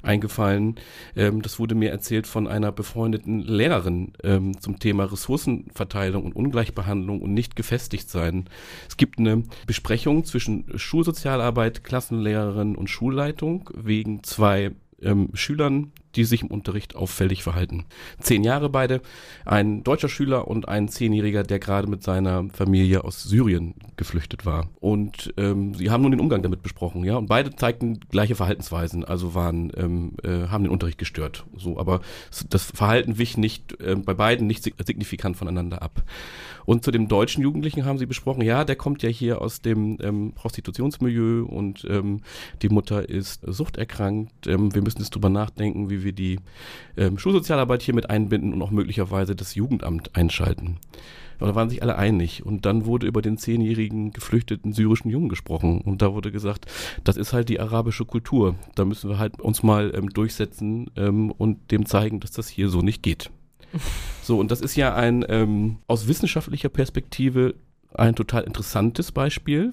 eingefallen. 0.02 0.76
Ähm, 1.16 1.42
das 1.42 1.60
wurde 1.60 1.76
mir 1.76 1.92
erzählt 1.92 2.28
von 2.28 2.48
einer 2.48 2.72
befreundeten 2.72 3.40
Lehrerin 3.40 4.14
ähm, 4.24 4.60
zum 4.60 4.80
Thema 4.80 5.06
Ressourcenverteilung 5.06 6.24
und 6.24 6.36
Ungleichbehandlung 6.36 7.22
und 7.22 7.34
nicht 7.34 7.56
gefestigt 7.56 8.10
sein. 8.10 8.46
Es 8.88 8.98
gibt 8.98 9.20
eine 9.20 9.44
Besprechung 9.68 10.26
zwischen 10.26 10.66
Schulsozialarbeit, 10.76 11.84
Klassenlehrerin 11.84 12.76
und 12.76 12.90
Schulleitung 12.90 13.70
wegen 13.76 14.24
zwei 14.24 14.72
ähm, 15.02 15.30
Schülern, 15.34 15.92
die 16.16 16.26
sich 16.26 16.42
im 16.42 16.48
Unterricht 16.48 16.96
auffällig 16.96 17.44
verhalten. 17.44 17.86
Zehn 18.20 18.44
Jahre 18.44 18.70
beide, 18.70 19.02
ein 19.46 19.84
deutscher 19.84 20.10
Schüler 20.10 20.48
und 20.48 20.68
ein 20.68 20.90
Zehnjähriger, 20.90 21.44
der 21.44 21.60
gerade 21.60 21.88
mit 21.88 22.04
seiner 22.04 22.46
Familie 22.54 23.04
aus 23.04 23.24
Syrien 23.24 23.76
geflüchtet 23.98 24.46
war. 24.46 24.70
Und 24.80 25.34
ähm, 25.38 25.74
sie 25.74 25.90
haben 25.90 26.02
nun 26.02 26.12
den 26.12 26.20
Umgang 26.20 26.42
damit 26.42 26.62
besprochen, 26.64 27.04
ja. 27.04 27.18
Und 27.18 27.28
beide 27.28 27.56
zeigten 27.56 28.00
gleiche 28.10 28.36
Verhaltensweisen, 28.36 29.06
also 29.06 29.36
waren 29.36 29.72
ähm, 29.76 30.14
äh, 30.24 30.48
haben 30.48 30.64
den 30.64 30.72
Unterricht 30.72 30.98
gestört. 30.98 31.46
So, 31.56 31.80
aber 31.80 32.02
das 32.50 32.64
Verhalten 32.66 33.18
wich 33.18 33.38
nicht 33.38 33.80
äh, 33.82 33.96
bei 33.96 34.14
beiden 34.14 34.48
nicht 34.48 34.64
signifikant 34.64 35.38
voneinander 35.38 35.82
ab. 35.82 36.04
Und 36.66 36.84
zu 36.84 36.92
dem 36.92 37.08
deutschen 37.08 37.44
Jugendlichen 37.44 37.86
haben 37.86 37.98
sie 37.98 38.06
besprochen, 38.06 38.42
ja, 38.44 38.64
der 38.64 38.76
kommt 38.76 39.04
ja 39.04 39.10
hier 39.10 39.42
aus 39.42 39.62
dem 39.62 39.98
ähm, 40.02 40.34
Prostitutionsmilieu 40.34 41.46
und 41.46 41.86
ähm, 41.90 42.22
die 42.62 42.70
Mutter 42.70 43.10
ist 43.10 43.42
suchterkrankt. 43.46 44.48
Ähm, 44.48 44.74
wir 44.74 44.82
müssen 44.82 45.00
jetzt 45.00 45.16
drüber 45.16 45.30
nachdenken, 45.30 45.90
wie 45.90 46.01
wir 46.04 46.14
die 46.14 46.40
ähm, 46.98 47.18
Schulsozialarbeit 47.18 47.82
hier 47.82 47.96
mit 47.96 48.10
einbinden 48.10 48.54
und 48.54 48.62
auch 48.62 48.72
möglicherweise 48.72 49.36
das 49.36 49.56
Jugendamt 49.56 50.16
einschalten. 50.16 50.78
Und 51.42 51.48
da 51.48 51.56
waren 51.56 51.70
sich 51.70 51.82
alle 51.82 51.98
einig. 51.98 52.46
Und 52.46 52.66
dann 52.66 52.86
wurde 52.86 53.08
über 53.08 53.22
den 53.22 53.38
zehnjährigen 53.38 54.12
geflüchteten 54.12 54.74
syrischen 54.74 55.10
Jungen 55.10 55.28
gesprochen. 55.28 55.82
Und 55.82 56.02
da 56.02 56.14
wurde 56.14 56.32
gesagt, 56.32 56.68
das 57.04 57.18
ist 57.18 57.34
halt 57.34 57.50
die 57.50 57.60
arabische 57.60 58.06
Kultur. 58.06 58.56
Da 58.76 58.86
müssen 58.86 59.10
wir 59.10 59.18
halt 59.18 59.42
uns 59.42 59.64
mal 59.64 59.92
ähm, 59.96 60.10
durchsetzen 60.10 60.92
ähm, 60.96 61.32
und 61.32 61.72
dem 61.72 61.88
zeigen, 61.88 62.20
dass 62.20 62.32
das 62.32 62.48
hier 62.48 62.70
so 62.70 62.82
nicht 62.82 63.04
geht. 63.04 63.32
So, 64.24 64.40
und 64.40 64.52
das 64.52 64.62
ist 64.62 64.76
ja 64.76 64.94
ein 64.94 65.26
ähm, 65.28 65.80
aus 65.88 66.08
wissenschaftlicher 66.08 66.70
Perspektive 66.70 67.56
ein 67.94 68.16
total 68.16 68.44
interessantes 68.44 69.12
Beispiel, 69.12 69.72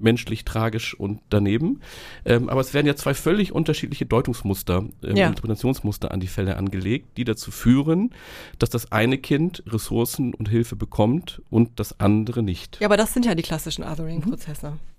menschlich 0.00 0.44
tragisch 0.44 0.94
und 0.94 1.20
daneben. 1.30 1.80
Ähm, 2.24 2.48
aber 2.48 2.60
es 2.60 2.74
werden 2.74 2.86
ja 2.86 2.96
zwei 2.96 3.14
völlig 3.14 3.52
unterschiedliche 3.52 4.06
Deutungsmuster, 4.06 4.84
ähm, 5.02 5.16
ja. 5.16 5.28
Interpretationsmuster 5.28 6.10
an 6.10 6.20
die 6.20 6.26
Fälle 6.26 6.56
angelegt, 6.56 7.16
die 7.16 7.24
dazu 7.24 7.50
führen, 7.50 8.10
dass 8.58 8.70
das 8.70 8.92
eine 8.92 9.18
Kind 9.18 9.62
Ressourcen 9.66 10.34
und 10.34 10.48
Hilfe 10.48 10.76
bekommt 10.76 11.42
und 11.50 11.78
das 11.78 12.00
andere 12.00 12.42
nicht. 12.42 12.78
Ja, 12.80 12.88
aber 12.88 12.96
das 12.96 13.14
sind 13.14 13.26
ja 13.26 13.34
die 13.34 13.42
klassischen 13.42 13.84
Othering-Prozesse. 13.84 14.72
Mhm. 14.72 14.89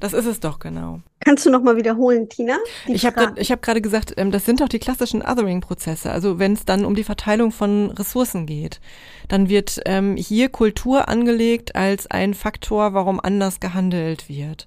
Das 0.00 0.12
ist 0.12 0.26
es 0.26 0.40
doch 0.40 0.58
genau. 0.58 1.00
Kannst 1.20 1.46
du 1.46 1.50
noch 1.50 1.62
mal 1.62 1.76
wiederholen, 1.76 2.28
Tina? 2.28 2.56
Ich 2.86 3.04
habe 3.06 3.32
ich 3.36 3.50
hab 3.50 3.62
gerade 3.62 3.80
gesagt, 3.80 4.12
ähm, 4.16 4.30
das 4.30 4.44
sind 4.44 4.60
doch 4.60 4.68
die 4.68 4.78
klassischen 4.78 5.22
Othering-Prozesse. 5.22 6.10
Also 6.12 6.38
wenn 6.38 6.52
es 6.52 6.64
dann 6.64 6.84
um 6.84 6.94
die 6.94 7.02
Verteilung 7.04 7.50
von 7.50 7.90
Ressourcen 7.90 8.46
geht, 8.46 8.80
dann 9.28 9.48
wird 9.48 9.80
ähm, 9.86 10.16
hier 10.16 10.50
Kultur 10.50 11.08
angelegt 11.08 11.74
als 11.74 12.06
ein 12.10 12.34
Faktor, 12.34 12.92
warum 12.94 13.18
anders 13.20 13.58
gehandelt 13.60 14.28
wird. 14.28 14.66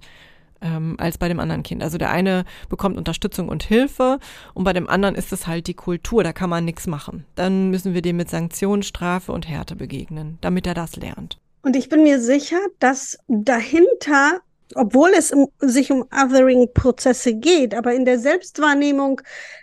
ähm, 0.62 0.96
als 1.00 1.18
bei 1.18 1.28
dem 1.28 1.40
anderen 1.40 1.64
Kind. 1.64 1.84
Also 1.84 1.98
der 1.98 2.12
eine 2.12 2.44
bekommt 2.70 2.98
Unterstützung 2.98 3.50
und 3.50 3.64
Hilfe 3.64 4.20
und 4.54 4.64
bei 4.64 4.74
dem 4.74 4.90
anderen 4.90 5.16
ist 5.16 5.32
es 5.32 5.48
halt 5.48 5.68
die 5.68 5.74
Kultur, 5.74 6.24
da 6.24 6.34
kann 6.34 6.50
man 6.50 6.66
nichts 6.66 6.88
machen. 6.88 7.26
Dann 7.36 7.70
müssen 7.70 7.94
wir 7.94 8.02
dem 8.02 8.18
mit 8.18 8.30
Sanktionen, 8.30 8.84
Strafe 8.84 9.32
und 9.32 9.48
Härte 9.48 9.76
begegnen, 9.76 10.38
damit 10.42 10.68
er 10.68 10.74
das 10.74 10.96
lernt. 10.96 11.38
Und 11.62 11.76
ich 11.76 11.90
bin 11.90 12.04
mir 12.04 12.20
sicher, 12.22 12.60
dass 12.80 13.18
dahinter, 13.28 14.40
obwohl 14.76 15.10
es 15.18 15.32
um, 15.32 15.50
sich 15.60 15.92
um 15.92 16.06
Othering-Prozesse 16.12 17.34
geht, 17.34 17.74
aber 17.74 17.94
in 17.94 18.06
der 18.06 18.20
Selbstwahrnehmung 18.20 19.22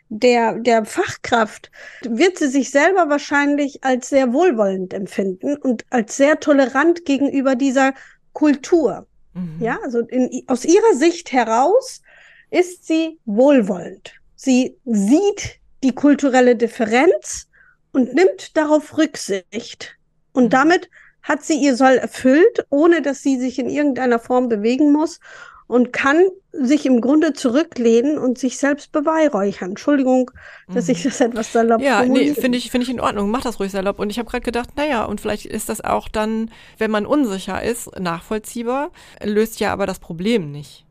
der, 0.09 0.59
der 0.59 0.85
Fachkraft 0.85 1.71
wird 2.03 2.39
sie 2.39 2.49
sich 2.49 2.71
selber 2.71 3.09
wahrscheinlich 3.09 3.83
als 3.85 4.09
sehr 4.09 4.33
wohlwollend 4.33 4.95
empfinden 4.95 5.57
und 5.57 5.85
als 5.91 6.17
sehr 6.17 6.41
tolerant 6.41 7.05
gegenüber 7.05 7.55
dieser 7.55 7.95
Kultur. 8.33 9.07
Mhm. 9.35 9.57
Ja, 9.61 9.79
also 9.83 10.01
in, 10.01 10.43
aus 10.47 10.65
ihrer 10.65 10.95
Sicht 10.95 11.33
heraus 11.33 12.03
ist 12.51 12.87
sie 12.87 13.19
wohlwollend. 13.25 14.13
Sie 14.35 14.77
sieht 14.85 15.61
die 15.83 15.95
kulturelle 15.95 16.57
Differenz 16.57 17.49
und 17.93 18.15
nimmt 18.15 18.57
darauf 18.57 18.97
Rücksicht. 18.97 19.97
Und 20.33 20.45
mhm. 20.45 20.51
damit 20.51 20.91
hat 21.27 21.43
sie 21.43 21.55
ihr 21.55 21.75
Soll 21.75 21.97
erfüllt, 21.97 22.65
ohne 22.71 23.03
dass 23.03 23.23
sie 23.23 23.39
sich 23.39 23.59
in 23.59 23.69
irgendeiner 23.69 24.21
Form 24.21 24.49
bewegen 24.49 24.93
muss 24.93 25.19
und 25.67 25.93
kann 25.93 26.25
sich 26.53 26.87
im 26.87 27.01
Grunde 27.01 27.33
zurücklehnen 27.33 28.17
und 28.17 28.39
sich 28.39 28.59
selbst 28.59 28.93
beweihräuchern. 28.93 29.71
Entschuldigung, 29.71 30.31
dass 30.73 30.89
ich 30.89 31.01
mhm. 31.01 31.09
das 31.09 31.21
etwas 31.21 31.53
salopp 31.53 31.83
Ja, 31.83 32.05
nee, 32.05 32.33
finde 32.35 32.57
ich, 32.57 32.71
finde 32.71 32.85
ich 32.85 32.91
in 32.91 33.01
Ordnung. 33.01 33.31
Mach 33.31 33.43
das 33.43 33.59
ruhig 33.59 33.73
salopp. 33.73 33.99
Und 33.99 34.11
ich 34.11 34.19
habe 34.21 34.31
gerade 34.31 34.45
gedacht, 34.45 34.71
naja, 34.77 35.05
und 35.05 35.21
vielleicht 35.21 35.47
ist 35.47 35.69
das 35.69 35.83
auch 35.83 36.09
dann, 36.09 36.51
wenn 36.79 36.93
man 36.93 37.05
unsicher 37.05 37.63
ist, 37.63 37.99
nachvollziehbar, 37.99 38.93
löst 39.23 39.59
ja 39.59 39.73
aber 39.73 39.87
das 39.87 39.99
Problem 39.99 40.53
nicht. 40.53 40.87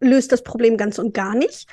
Löst 0.00 0.30
das 0.32 0.44
Problem 0.44 0.76
ganz 0.76 0.98
und 0.98 1.14
gar 1.14 1.34
nicht. 1.34 1.66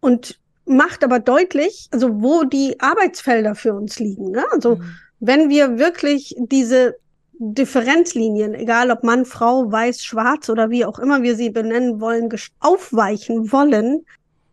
Und 0.00 0.38
macht 0.66 1.02
aber 1.04 1.20
deutlich, 1.20 1.88
also 1.90 2.22
wo 2.22 2.44
die 2.44 2.78
Arbeitsfelder 2.80 3.54
für 3.54 3.72
uns 3.72 3.98
liegen. 3.98 4.32
Ne? 4.32 4.44
Also 4.52 4.76
mhm. 4.76 4.96
wenn 5.20 5.48
wir 5.48 5.78
wirklich 5.78 6.34
diese 6.38 6.96
Differenzlinien, 7.38 8.54
egal 8.54 8.90
ob 8.90 9.02
Mann, 9.04 9.24
Frau, 9.24 9.70
weiß, 9.70 10.02
schwarz 10.02 10.48
oder 10.48 10.70
wie 10.70 10.84
auch 10.84 10.98
immer 10.98 11.22
wir 11.22 11.36
sie 11.36 11.50
benennen 11.50 12.00
wollen, 12.00 12.30
aufweichen 12.60 13.52
wollen, 13.52 14.04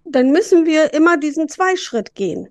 dann 0.06 0.32
müssen 0.32 0.66
wir 0.66 0.94
immer 0.94 1.18
diesen 1.18 1.48
Zweischritt 1.48 2.14
gehen. 2.16 2.50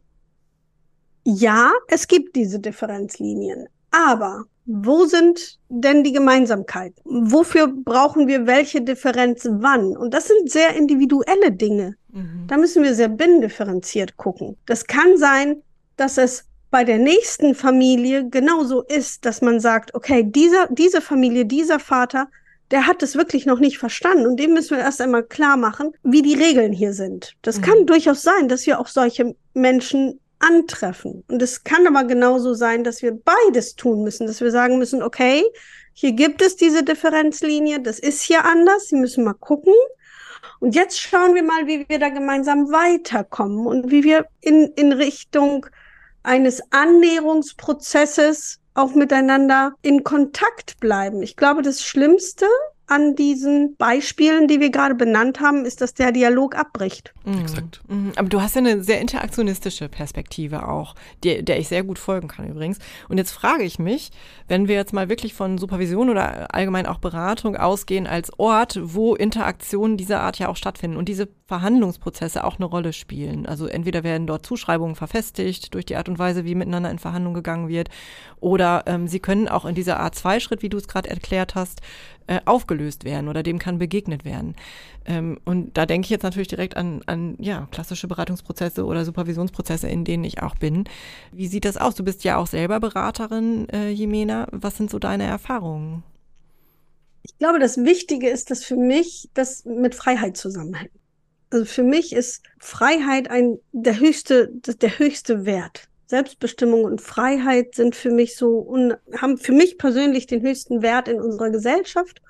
Ja, 1.25 1.73
es 1.89 2.09
gibt 2.09 2.35
diese 2.35 2.59
Differenzlinien, 2.59 3.69
aber 3.91 4.45
wo 4.65 5.05
sind 5.05 5.59
denn 5.69 6.05
die 6.05 6.13
Gemeinsamkeiten? 6.13 7.03
Wofür 7.05 7.69
brauchen 7.69 8.29
wir 8.29 8.47
welche 8.47 8.81
Differenz 8.81 9.47
wann? 9.51 9.97
Und 9.97 10.15
das 10.15 10.29
sind 10.29 10.51
sehr 10.51 10.77
individuelle 10.77 11.51
Dinge. 11.51 11.97
Mhm. 12.13 12.47
Da 12.47 12.57
müssen 12.57 12.83
wir 12.83 12.95
sehr 12.95 13.09
binnendifferenziert 13.09 14.17
gucken. 14.17 14.57
Das 14.67 14.87
kann 14.87 15.17
sein, 15.17 15.63
dass 15.97 16.17
es 16.17 16.45
bei 16.73 16.85
der 16.85 16.99
nächsten 16.99 17.55
Familie 17.55 18.29
genauso 18.31 18.81
ist, 18.81 19.27
dass 19.27 19.43
man 19.43 19.61
sagt, 19.61 19.95
okay, 19.95 20.25
dieser, 20.25 20.69
diese 20.71 21.03
Familie, 21.03 21.45
dieser 21.45 21.79
Vater, 21.79 22.29
der 22.71 22.87
hat 22.87 23.03
es 23.03 23.15
wirklich 23.15 23.45
noch 23.45 23.61
nicht 23.61 23.77
verstanden 23.77 24.27
und 24.27 24.41
dem 24.41 24.55
müssen 24.55 24.79
wir 24.79 24.83
erst 24.83 25.03
einmal 25.03 25.23
klar 25.23 25.59
machen, 25.59 25.93
wie 26.03 26.23
die 26.23 26.35
Regeln 26.35 26.73
hier 26.73 26.95
sind. 26.95 27.35
Das 27.43 27.59
mhm. 27.59 27.63
kann 27.63 27.87
durchaus 27.87 28.23
sein, 28.23 28.49
dass 28.49 28.67
wir 28.67 28.81
auch 28.81 28.87
solche 28.87 29.37
Menschen 29.53 30.19
antreffen. 30.39 31.23
Und 31.29 31.43
es 31.43 31.63
kann 31.63 31.87
aber 31.87 32.05
genauso 32.05 32.55
sein, 32.55 32.85
dass 32.85 33.03
wir 33.03 33.13
beides 33.13 33.77
tun 33.77 34.03
müssen, 34.03 34.27
dass 34.27 34.41
wir 34.41 34.51
sagen 34.51 34.79
müssen, 34.79 35.03
okay, 35.03 35.45
hier 35.93 36.13
gibt 36.13 36.41
es 36.41 36.57
diese 36.57 36.83
Differenzlinie, 36.83 37.81
das 37.81 37.99
ist 37.99 38.23
hier 38.23 38.47
anders, 38.47 38.89
Sie 38.89 38.97
müssen 38.97 39.25
mal 39.25 39.35
gucken. 39.35 39.75
Und 40.59 40.75
jetzt 40.75 40.99
schauen 40.99 41.35
wir 41.35 41.43
mal, 41.43 41.67
wie 41.67 41.85
wir 41.87 41.99
da 41.99 42.09
gemeinsam 42.09 42.73
weiterkommen 42.73 43.67
und 43.67 43.91
wie 43.91 44.05
wir 44.05 44.25
in, 44.41 44.73
in 44.75 44.93
Richtung 44.93 45.67
eines 46.23 46.61
Annäherungsprozesses 46.71 48.59
auch 48.75 48.95
miteinander 48.95 49.75
in 49.83 50.03
Kontakt 50.05 50.81
bleiben. 50.81 51.23
Ich 51.23 51.37
glaube, 51.37 51.63
das 51.63 51.83
Schlimmste 51.83 52.47
an 52.87 53.15
diesen 53.15 53.77
Beispielen, 53.77 54.49
die 54.49 54.61
wir 54.61 54.71
gerade 54.71 54.95
benannt 54.95 55.41
haben, 55.41 55.65
ist, 55.65 55.81
dass 55.81 55.95
der 55.95 56.13
Dialog 56.13 56.57
abbricht. 56.57 57.15
Mhm. 57.25 57.41
Exakt. 57.41 57.81
Mhm. 57.89 58.13
Aber 58.17 58.29
du 58.29 58.43
hast 58.43 58.55
ja 58.55 58.61
eine 58.61 58.83
sehr 58.83 59.01
interaktionistische 59.01 59.89
Perspektive 59.89 60.69
auch, 60.69 60.95
die, 61.25 61.45
der 61.45 61.59
ich 61.59 61.69
sehr 61.69 61.85
gut 61.85 61.99
folgen 61.99 62.29
kann 62.29 62.49
übrigens. 62.49 62.79
Und 63.09 63.19
jetzt 63.19 63.31
frage 63.31 63.63
ich 63.63 63.79
mich, 63.79 64.11
wenn 64.49 64.69
wir 64.69 64.75
jetzt 64.75 64.93
mal 64.93 65.09
wirklich 65.09 65.33
von 65.33 65.59
Supervision 65.59 66.11
oder 66.11 66.55
allgemein 66.55 66.87
auch 66.87 66.99
Beratung 66.99 67.57
ausgehen 67.57 68.07
als 68.07 68.37
Ort, 68.39 68.79
wo 68.83 69.15
Interaktionen 69.15 69.97
dieser 69.97 70.21
Art 70.21 70.39
ja 70.39 70.49
auch 70.49 70.57
stattfinden 70.57 70.97
und 70.97 71.09
diese 71.09 71.29
Verhandlungsprozesse 71.47 72.45
auch 72.45 72.57
eine 72.57 72.65
Rolle 72.65 72.93
spielen. 72.93 73.47
Also 73.47 73.67
entweder 73.67 74.05
werden 74.05 74.27
dort 74.27 74.45
Zuschreibungen 74.45 74.97
verfestigt 74.97 75.75
durch 75.75 75.87
die 75.87 75.97
Art 75.97 76.09
und 76.09 76.19
Weise, 76.19 76.45
wie 76.45 76.55
miteinander 76.55 76.91
in 76.91 76.99
Verhandlungen 76.99 77.35
gegangen 77.35 77.69
wird, 77.69 77.89
oder 78.41 78.83
ähm, 78.87 79.07
sie 79.07 79.21
können 79.21 79.49
auch 79.49 79.65
in 79.65 79.75
dieser 79.75 80.01
Art 80.01 80.15
Zweischritt, 80.15 80.63
wie 80.63 80.69
du 80.69 80.79
es 80.79 80.89
gerade 80.89 81.09
erklärt 81.09 81.55
hast, 81.55 81.81
äh, 82.33 82.41
aufgelöst 82.47 83.05
werden 83.05 83.29
oder 83.29 83.43
dem 83.43 83.59
kann 83.59 83.79
begegnet 83.79 84.25
werden. 84.25 84.57
Ähm, 85.05 85.39
und 85.45 85.77
da 85.77 85.85
denke 85.85 86.07
ich 86.07 86.11
jetzt 86.11 86.23
natürlich 86.23 86.49
direkt 86.49 86.79
an, 86.79 87.03
an 87.05 87.37
ja, 87.39 87.69
klassische 87.71 88.09
Beratungsprozesse 88.09 88.87
oder 88.87 89.05
Supervisionsprozesse, 89.05 89.87
in 89.87 90.07
denen 90.07 90.25
ich 90.25 90.43
auch 90.43 90.55
bin. 90.55 90.85
Wie 91.31 91.47
sieht 91.47 91.67
das 91.67 91.77
aus? 91.77 91.95
Du 91.95 92.05
bist 92.05 92.25
ja 92.25 92.39
auch 92.39 92.47
selber 92.47 92.81
Beraterin, 92.81 93.69
äh, 93.69 93.91
Jimena. 93.91 94.49
Was 94.51 94.79
sind 94.79 94.91
so 94.91 94.99
deine 94.99 95.25
Erfahrungen? 95.25 96.05
Ich 97.23 97.37
glaube, 97.37 97.59
das 97.59 97.77
Wichtige 97.77 98.31
ist, 98.31 98.51
dass 98.51 98.65
für 98.65 98.77
mich 98.77 99.29
das 99.35 99.67
mit 99.67 99.95
Freiheit 99.95 100.39
zusammenhängt. 100.39 100.93
Also 101.51 101.67
für 101.67 101.83
mich 101.83 102.15
ist 102.15 102.43
Freiheit 102.59 103.31
ein, 103.31 103.59
der 103.73 104.01
höchste, 104.01 104.51
der 104.55 104.99
höchste 104.99 105.45
Wert. 105.45 105.87
Selbstbestimmung 106.13 106.85
und 106.85 107.01
Freiheit 107.01 107.75
sind 107.75 107.97
für 107.97 108.11
mich 108.11 108.37
so 108.37 108.71
haben 109.17 109.39
für 109.39 109.53
mich 109.53 109.79
persönlich 109.79 110.27
den 110.27 110.43
höchsten 110.43 110.83
Wert 110.83 111.09
in 111.09 111.19
unserer 111.19 111.49
Gesellschaft. 111.49 112.21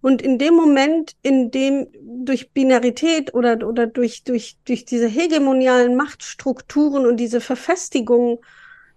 Und 0.00 0.22
in 0.22 0.38
dem 0.38 0.54
Moment, 0.54 1.12
in 1.20 1.50
dem 1.50 1.88
durch 2.02 2.52
Binarität 2.52 3.34
oder, 3.34 3.68
oder 3.68 3.86
durch, 3.86 4.24
durch, 4.24 4.56
durch 4.64 4.86
diese 4.86 5.08
hegemonialen 5.08 5.94
Machtstrukturen 5.94 7.04
und 7.04 7.18
diese 7.18 7.42
Verfestigung, 7.42 8.38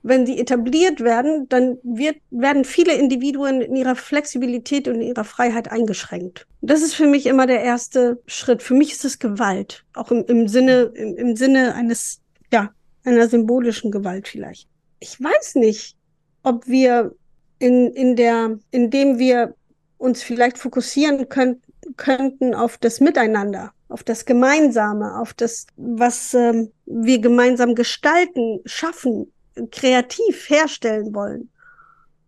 wenn 0.02 0.26
sie 0.26 0.40
etabliert 0.40 1.02
werden, 1.02 1.50
dann 1.50 1.78
wird, 1.84 2.16
werden 2.32 2.64
viele 2.64 2.94
Individuen 2.94 3.60
in 3.60 3.76
ihrer 3.76 3.98
Flexibilität 3.98 4.88
und 4.88 4.96
in 4.96 5.10
ihrer 5.10 5.26
Freiheit 5.26 5.70
eingeschränkt. 5.70 6.48
Das 6.62 6.82
ist 6.82 6.96
für 6.96 7.08
mich 7.08 7.26
immer 7.26 7.48
der 7.48 7.64
erste 7.64 8.22
Schritt. 8.28 8.64
Für 8.64 8.76
mich 8.76 8.94
ist 8.94 9.04
es 9.04 9.20
Gewalt, 9.20 9.84
auch 9.94 10.10
im, 10.10 10.24
im 10.26 10.48
Sinne, 10.48 10.94
im, 10.96 11.18
im 11.18 11.36
Sinne 11.36 11.76
eines, 11.76 12.22
ja, 12.54 12.72
einer 13.06 13.28
symbolischen 13.28 13.92
Gewalt 13.92 14.28
vielleicht. 14.28 14.68
Ich 15.00 15.22
weiß 15.22 15.56
nicht, 15.56 15.96
ob 16.44 16.68
wir 16.68 17.16
in, 17.60 17.92
in 17.94 18.16
der, 18.16 18.60
indem 18.72 19.18
wir 19.20 19.56
uns 19.98 20.24
vielleicht 20.24 20.58
fokussieren 20.58 21.30
können, 21.30 21.62
könnten 21.98 22.54
auf 22.54 22.78
das 22.78 23.00
Miteinander, 23.00 23.72
auf 23.90 24.04
das 24.04 24.26
Gemeinsame, 24.26 25.20
auf 25.20 25.34
das, 25.34 25.68
was 25.78 26.34
ähm, 26.34 26.72
wir 26.86 27.20
gemeinsam 27.20 27.76
gestalten, 27.76 28.60
schaffen, 28.66 29.32
kreativ 29.72 30.50
herstellen 30.50 31.14
wollen. 31.14 31.50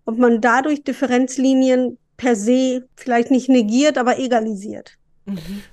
Ob 0.05 0.17
man 0.17 0.39
dadurch 0.39 0.83
Differenzlinien 0.83 1.97
per 2.15 2.35
se 2.35 2.87
vielleicht 2.95 3.31
nicht 3.31 3.49
negiert, 3.49 3.97
aber 3.97 4.19
egalisiert. 4.19 4.96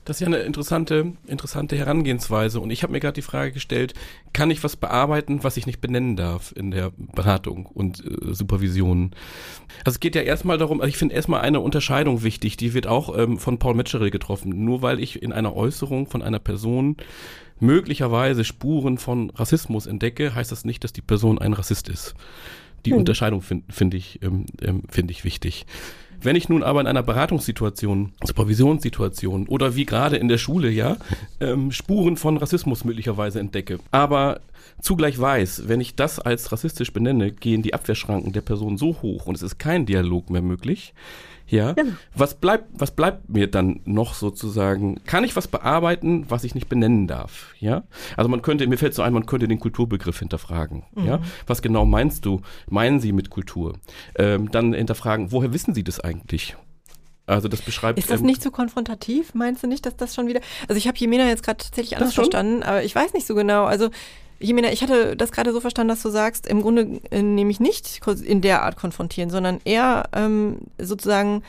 Das 0.04 0.16
ist 0.16 0.20
ja 0.20 0.26
eine 0.26 0.38
interessante, 0.38 1.12
interessante 1.26 1.76
Herangehensweise. 1.76 2.60
Und 2.60 2.70
ich 2.70 2.82
habe 2.82 2.92
mir 2.92 3.00
gerade 3.00 3.14
die 3.14 3.22
Frage 3.22 3.52
gestellt, 3.52 3.94
kann 4.32 4.50
ich 4.50 4.64
was 4.64 4.76
bearbeiten, 4.76 5.44
was 5.44 5.56
ich 5.56 5.66
nicht 5.66 5.80
benennen 5.80 6.16
darf 6.16 6.52
in 6.56 6.72
der 6.72 6.92
Beratung 6.96 7.66
und 7.66 8.04
äh, 8.04 8.34
Supervision? 8.34 9.12
Also 9.84 9.96
es 9.96 10.00
geht 10.00 10.16
ja 10.16 10.22
erstmal 10.22 10.58
darum, 10.58 10.80
also 10.80 10.88
ich 10.88 10.96
finde 10.96 11.14
erstmal 11.14 11.42
eine 11.42 11.60
Unterscheidung 11.60 12.24
wichtig, 12.24 12.56
die 12.56 12.74
wird 12.74 12.88
auch 12.88 13.16
ähm, 13.16 13.38
von 13.38 13.58
Paul 13.58 13.74
Metzgerel 13.74 14.10
getroffen. 14.10 14.64
Nur 14.64 14.82
weil 14.82 14.98
ich 14.98 15.22
in 15.22 15.32
einer 15.32 15.54
Äußerung 15.54 16.08
von 16.08 16.22
einer 16.22 16.40
Person 16.40 16.96
möglicherweise 17.60 18.44
Spuren 18.44 18.98
von 18.98 19.30
Rassismus 19.30 19.86
entdecke, 19.86 20.34
heißt 20.34 20.50
das 20.50 20.64
nicht, 20.64 20.82
dass 20.82 20.92
die 20.92 21.00
Person 21.00 21.38
ein 21.38 21.52
Rassist 21.52 21.88
ist. 21.88 22.14
Die 22.84 22.90
hm. 22.90 22.98
Unterscheidung 22.98 23.40
finde 23.40 23.72
find 23.72 23.94
ich, 23.94 24.20
ähm, 24.22 24.46
ähm, 24.60 24.82
finde 24.88 25.12
ich 25.12 25.24
wichtig. 25.24 25.66
Wenn 26.24 26.36
ich 26.36 26.48
nun 26.48 26.62
aber 26.62 26.80
in 26.80 26.86
einer 26.86 27.02
Beratungssituation, 27.02 28.12
Supervisionssituation 28.24 29.46
oder 29.46 29.76
wie 29.76 29.84
gerade 29.84 30.16
in 30.16 30.28
der 30.28 30.38
Schule, 30.38 30.70
ja, 30.70 30.96
ähm, 31.40 31.70
Spuren 31.70 32.16
von 32.16 32.38
Rassismus 32.38 32.84
möglicherweise 32.84 33.40
entdecke, 33.40 33.78
aber 33.90 34.40
zugleich 34.80 35.18
weiß, 35.18 35.68
wenn 35.68 35.82
ich 35.82 35.96
das 35.96 36.18
als 36.18 36.50
rassistisch 36.50 36.92
benenne, 36.92 37.30
gehen 37.30 37.62
die 37.62 37.74
Abwehrschranken 37.74 38.32
der 38.32 38.40
Person 38.40 38.78
so 38.78 39.02
hoch 39.02 39.26
und 39.26 39.34
es 39.34 39.42
ist 39.42 39.58
kein 39.58 39.84
Dialog 39.84 40.30
mehr 40.30 40.42
möglich, 40.42 40.94
ja. 41.54 41.72
Genau. 41.72 41.92
Was 42.14 42.34
bleibt, 42.34 42.68
was 42.72 42.90
bleibt 42.90 43.28
mir 43.28 43.50
dann 43.50 43.80
noch 43.84 44.14
sozusagen? 44.14 45.00
Kann 45.04 45.24
ich 45.24 45.36
was 45.36 45.48
bearbeiten, 45.48 46.26
was 46.28 46.44
ich 46.44 46.54
nicht 46.54 46.68
benennen 46.68 47.06
darf? 47.06 47.54
Ja. 47.58 47.84
Also 48.16 48.28
man 48.28 48.42
könnte, 48.42 48.66
mir 48.66 48.76
fällt 48.76 48.94
so 48.94 49.02
ein, 49.02 49.12
man 49.12 49.26
könnte 49.26 49.48
den 49.48 49.60
Kulturbegriff 49.60 50.18
hinterfragen. 50.18 50.84
Mhm. 50.94 51.06
Ja. 51.06 51.20
Was 51.46 51.62
genau 51.62 51.84
meinst 51.84 52.24
du? 52.26 52.40
Meinen 52.68 53.00
Sie 53.00 53.12
mit 53.12 53.30
Kultur? 53.30 53.74
Ähm, 54.16 54.50
dann 54.50 54.74
hinterfragen, 54.74 55.32
woher 55.32 55.52
wissen 55.52 55.74
Sie 55.74 55.84
das 55.84 56.00
eigentlich? 56.00 56.56
Also 57.26 57.48
das 57.48 57.62
beschreibt. 57.62 57.98
Ist 57.98 58.10
das 58.10 58.20
ähm, 58.20 58.26
nicht 58.26 58.42
so 58.42 58.50
konfrontativ? 58.50 59.32
Meinst 59.34 59.62
du 59.62 59.66
nicht, 59.66 59.86
dass 59.86 59.96
das 59.96 60.14
schon 60.14 60.26
wieder. 60.26 60.40
Also 60.68 60.76
ich 60.76 60.86
habe 60.86 60.98
Jemina 60.98 61.26
jetzt 61.26 61.42
gerade 61.42 61.64
tatsächlich 61.64 61.96
anders 61.96 62.14
verstanden, 62.14 62.62
aber 62.62 62.82
ich 62.82 62.94
weiß 62.94 63.14
nicht 63.14 63.26
so 63.26 63.34
genau. 63.34 63.64
Also 63.64 63.88
Jemina, 64.44 64.70
ich 64.70 64.82
hatte 64.82 65.16
das 65.16 65.32
gerade 65.32 65.52
so 65.52 65.60
verstanden, 65.60 65.88
dass 65.88 66.02
du 66.02 66.10
sagst, 66.10 66.46
im 66.46 66.62
Grunde 66.62 67.00
äh, 67.10 67.22
nämlich 67.22 67.60
nicht 67.60 68.00
in 68.24 68.40
der 68.40 68.62
Art 68.62 68.76
konfrontieren, 68.76 69.30
sondern 69.30 69.60
eher 69.64 70.08
ähm, 70.14 70.58
sozusagen 70.78 71.42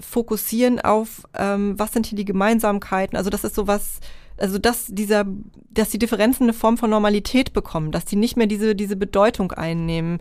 fokussieren 0.00 0.80
auf, 0.80 1.22
ähm, 1.34 1.78
was 1.78 1.92
sind 1.92 2.06
hier 2.06 2.16
die 2.16 2.24
Gemeinsamkeiten. 2.24 3.16
Also 3.16 3.30
das 3.30 3.44
ist 3.44 3.54
sowas, 3.54 4.00
also 4.36 4.58
dass 4.58 4.86
dieser, 4.86 5.24
dass 5.70 5.90
die 5.90 5.98
Differenzen 5.98 6.44
eine 6.44 6.52
Form 6.52 6.78
von 6.78 6.90
Normalität 6.90 7.52
bekommen, 7.52 7.90
dass 7.92 8.04
die 8.04 8.16
nicht 8.16 8.36
mehr 8.36 8.46
diese, 8.46 8.74
diese 8.74 8.96
Bedeutung 8.96 9.52
einnehmen, 9.52 10.20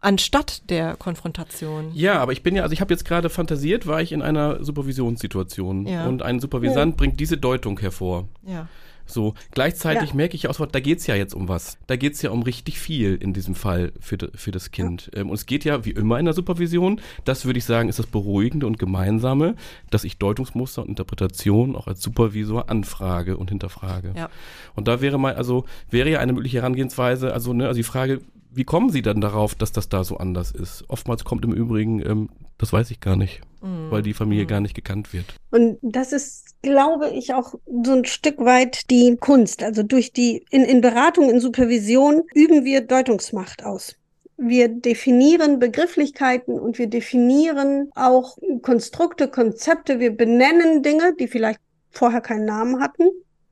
anstatt 0.00 0.68
der 0.70 0.94
Konfrontation. 0.96 1.90
Ja, 1.94 2.20
aber 2.20 2.32
ich 2.32 2.42
bin 2.42 2.54
ja, 2.54 2.62
also 2.62 2.72
ich 2.72 2.80
habe 2.80 2.92
jetzt 2.92 3.04
gerade 3.04 3.28
fantasiert, 3.30 3.86
war 3.86 4.00
ich 4.02 4.12
in 4.12 4.22
einer 4.22 4.62
Supervisionssituation 4.62 5.86
Ja. 5.86 6.06
und 6.06 6.22
ein 6.22 6.38
Supervisant 6.38 6.96
bringt 6.96 7.18
diese 7.18 7.38
Deutung 7.38 7.80
hervor. 7.80 8.28
Ja. 8.46 8.68
So, 9.06 9.34
gleichzeitig 9.52 10.10
Ja. 10.10 10.16
merke 10.16 10.34
ich 10.34 10.42
ja 10.44 10.50
auch, 10.50 10.66
da 10.66 10.80
geht's 10.80 11.06
ja 11.06 11.14
jetzt 11.14 11.34
um 11.34 11.48
was. 11.48 11.78
Da 11.86 11.96
geht's 11.96 12.22
ja 12.22 12.30
um 12.30 12.42
richtig 12.42 12.78
viel 12.78 13.14
in 13.14 13.32
diesem 13.32 13.54
Fall 13.54 13.92
für, 14.00 14.18
für 14.34 14.50
das 14.50 14.70
Kind. 14.70 15.10
Ähm, 15.14 15.30
und 15.30 15.34
es 15.34 15.46
geht 15.46 15.64
ja, 15.64 15.84
wie 15.84 15.90
immer 15.90 16.18
in 16.18 16.24
der 16.24 16.34
Supervision, 16.34 17.00
das 17.24 17.44
würde 17.44 17.58
ich 17.58 17.64
sagen, 17.64 17.88
ist 17.88 17.98
das 17.98 18.06
Beruhigende 18.06 18.66
und 18.66 18.78
Gemeinsame, 18.78 19.54
dass 19.90 20.04
ich 20.04 20.18
Deutungsmuster 20.18 20.82
und 20.82 20.88
Interpretation 20.88 21.76
auch 21.76 21.86
als 21.86 22.02
Supervisor 22.02 22.68
anfrage 22.68 23.36
und 23.36 23.50
hinterfrage. 23.50 24.12
Ja. 24.16 24.28
Und 24.74 24.88
da 24.88 25.00
wäre 25.00 25.18
mal, 25.18 25.34
also, 25.34 25.64
wäre 25.90 26.10
ja 26.10 26.18
eine 26.20 26.32
mögliche 26.32 26.58
Herangehensweise, 26.58 27.32
also, 27.32 27.52
ne, 27.52 27.66
also 27.66 27.78
die 27.78 27.84
Frage, 27.84 28.20
wie 28.52 28.64
kommen 28.64 28.90
Sie 28.90 29.02
dann 29.02 29.20
darauf, 29.20 29.54
dass 29.54 29.70
das 29.72 29.88
da 29.88 30.02
so 30.02 30.16
anders 30.16 30.50
ist? 30.50 30.84
Oftmals 30.88 31.24
kommt 31.24 31.44
im 31.44 31.52
Übrigen, 31.52 32.00
ähm, 32.00 32.28
das 32.58 32.72
weiß 32.72 32.90
ich 32.90 33.00
gar 33.00 33.16
nicht, 33.16 33.42
weil 33.60 34.02
die 34.02 34.14
Familie 34.14 34.46
gar 34.46 34.60
nicht 34.60 34.74
gekannt 34.74 35.12
wird. 35.12 35.24
Und 35.50 35.78
das 35.82 36.12
ist, 36.12 36.54
glaube 36.62 37.10
ich, 37.10 37.34
auch 37.34 37.54
so 37.82 37.92
ein 37.92 38.04
Stück 38.04 38.38
weit 38.38 38.90
die 38.90 39.16
Kunst. 39.16 39.62
Also 39.62 39.82
durch 39.82 40.12
die, 40.12 40.44
in, 40.50 40.62
in 40.62 40.80
Beratung, 40.80 41.28
in 41.28 41.40
Supervision 41.40 42.22
üben 42.34 42.64
wir 42.64 42.80
Deutungsmacht 42.80 43.64
aus. 43.64 43.96
Wir 44.38 44.68
definieren 44.68 45.58
Begrifflichkeiten 45.58 46.58
und 46.58 46.78
wir 46.78 46.88
definieren 46.88 47.90
auch 47.94 48.36
Konstrukte, 48.62 49.28
Konzepte. 49.28 49.98
Wir 49.98 50.14
benennen 50.14 50.82
Dinge, 50.82 51.14
die 51.18 51.26
vielleicht 51.26 51.60
vorher 51.90 52.20
keinen 52.20 52.44
Namen 52.44 52.80
hatten 52.80 53.04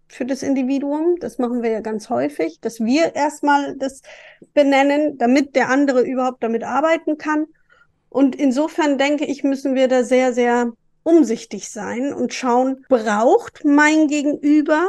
für 0.08 0.26
das 0.26 0.42
Individuum. 0.42 1.16
Das 1.20 1.38
machen 1.38 1.62
wir 1.62 1.70
ja 1.70 1.80
ganz 1.80 2.10
häufig, 2.10 2.60
dass 2.60 2.80
wir 2.80 3.14
erstmal 3.14 3.76
das 3.76 4.02
benennen, 4.52 5.18
damit 5.18 5.56
der 5.56 5.70
andere 5.70 6.02
überhaupt 6.02 6.42
damit 6.42 6.62
arbeiten 6.62 7.18
kann. 7.18 7.46
Und 8.14 8.36
insofern 8.36 8.96
denke 8.96 9.24
ich, 9.24 9.42
müssen 9.42 9.74
wir 9.74 9.88
da 9.88 10.04
sehr, 10.04 10.32
sehr 10.32 10.72
umsichtig 11.02 11.68
sein 11.68 12.14
und 12.14 12.32
schauen, 12.32 12.86
braucht 12.88 13.64
mein 13.64 14.06
Gegenüber 14.06 14.86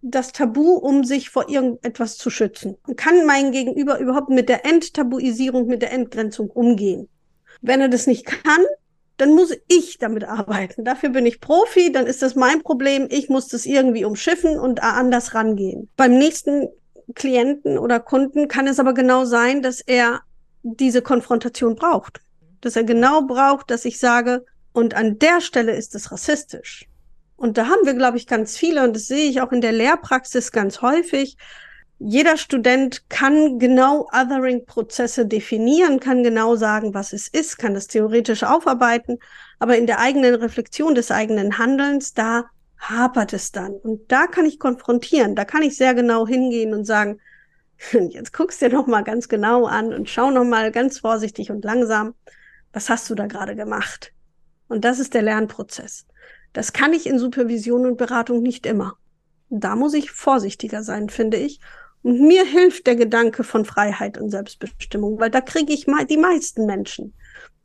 das 0.00 0.32
Tabu, 0.32 0.76
um 0.76 1.04
sich 1.04 1.28
vor 1.28 1.50
irgendetwas 1.50 2.16
zu 2.16 2.30
schützen? 2.30 2.78
Kann 2.96 3.26
mein 3.26 3.52
Gegenüber 3.52 3.98
überhaupt 3.98 4.30
mit 4.30 4.48
der 4.48 4.64
Enttabuisierung, 4.64 5.66
mit 5.66 5.82
der 5.82 5.92
Entgrenzung 5.92 6.48
umgehen? 6.48 7.10
Wenn 7.60 7.82
er 7.82 7.90
das 7.90 8.06
nicht 8.06 8.24
kann, 8.24 8.64
dann 9.18 9.34
muss 9.34 9.54
ich 9.68 9.98
damit 9.98 10.24
arbeiten. 10.24 10.86
Dafür 10.86 11.10
bin 11.10 11.26
ich 11.26 11.38
Profi, 11.38 11.92
dann 11.92 12.06
ist 12.06 12.22
das 12.22 12.34
mein 12.34 12.62
Problem. 12.62 13.08
Ich 13.10 13.28
muss 13.28 13.48
das 13.48 13.66
irgendwie 13.66 14.06
umschiffen 14.06 14.58
und 14.58 14.82
anders 14.82 15.34
rangehen. 15.34 15.90
Beim 15.98 16.16
nächsten 16.16 16.68
Klienten 17.14 17.76
oder 17.76 18.00
Kunden 18.00 18.48
kann 18.48 18.66
es 18.68 18.80
aber 18.80 18.94
genau 18.94 19.26
sein, 19.26 19.60
dass 19.60 19.82
er 19.82 20.22
diese 20.62 21.02
Konfrontation 21.02 21.76
braucht. 21.76 22.20
Dass 22.60 22.76
er 22.76 22.84
genau 22.84 23.22
braucht, 23.22 23.70
dass 23.70 23.84
ich 23.84 23.98
sage, 23.98 24.44
und 24.72 24.94
an 24.94 25.18
der 25.18 25.40
Stelle 25.40 25.74
ist 25.76 25.94
es 25.94 26.12
rassistisch. 26.12 26.88
Und 27.36 27.58
da 27.58 27.66
haben 27.66 27.84
wir, 27.84 27.94
glaube 27.94 28.16
ich, 28.16 28.26
ganz 28.26 28.56
viele, 28.56 28.84
und 28.84 28.94
das 28.94 29.06
sehe 29.06 29.28
ich 29.28 29.40
auch 29.40 29.52
in 29.52 29.60
der 29.60 29.72
Lehrpraxis 29.72 30.52
ganz 30.52 30.80
häufig. 30.80 31.36
Jeder 31.98 32.36
Student 32.36 33.08
kann 33.10 33.58
genau 33.58 34.08
Othering-Prozesse 34.12 35.26
definieren, 35.26 36.00
kann 36.00 36.22
genau 36.22 36.56
sagen, 36.56 36.94
was 36.94 37.12
es 37.12 37.28
ist, 37.28 37.58
kann 37.58 37.74
das 37.74 37.86
theoretisch 37.86 38.42
aufarbeiten, 38.44 39.18
aber 39.58 39.76
in 39.76 39.86
der 39.86 39.98
eigenen 39.98 40.34
Reflexion 40.34 40.94
des 40.94 41.10
eigenen 41.10 41.58
Handelns, 41.58 42.14
da 42.14 42.46
hapert 42.78 43.32
es 43.32 43.52
dann. 43.52 43.74
Und 43.74 44.10
da 44.10 44.26
kann 44.26 44.46
ich 44.46 44.58
konfrontieren, 44.58 45.36
da 45.36 45.44
kann 45.44 45.62
ich 45.62 45.76
sehr 45.76 45.94
genau 45.94 46.26
hingehen 46.26 46.74
und 46.74 46.84
sagen, 46.84 47.20
jetzt 48.10 48.32
guckst 48.32 48.60
dir 48.62 48.68
noch 48.68 48.86
mal 48.86 49.02
ganz 49.02 49.28
genau 49.28 49.66
an 49.66 49.92
und 49.92 50.08
schau 50.08 50.30
noch 50.30 50.44
mal 50.44 50.70
ganz 50.70 50.98
vorsichtig 50.98 51.50
und 51.50 51.64
langsam, 51.64 52.14
was 52.72 52.88
hast 52.88 53.10
du 53.10 53.14
da 53.14 53.26
gerade 53.26 53.56
gemacht? 53.56 54.12
Und 54.68 54.84
das 54.84 54.98
ist 54.98 55.14
der 55.14 55.22
Lernprozess. 55.22 56.06
Das 56.52 56.72
kann 56.72 56.92
ich 56.92 57.06
in 57.06 57.18
Supervision 57.18 57.86
und 57.86 57.96
Beratung 57.96 58.42
nicht 58.42 58.66
immer. 58.66 58.96
Da 59.48 59.76
muss 59.76 59.94
ich 59.94 60.10
vorsichtiger 60.10 60.82
sein, 60.82 61.08
finde 61.08 61.36
ich. 61.36 61.60
Und 62.02 62.20
mir 62.20 62.44
hilft 62.44 62.86
der 62.86 62.96
Gedanke 62.96 63.44
von 63.44 63.64
Freiheit 63.64 64.18
und 64.18 64.30
Selbstbestimmung, 64.30 65.20
weil 65.20 65.30
da 65.30 65.40
kriege 65.40 65.72
ich 65.72 65.86
die 66.08 66.16
meisten 66.16 66.66
Menschen. 66.66 67.14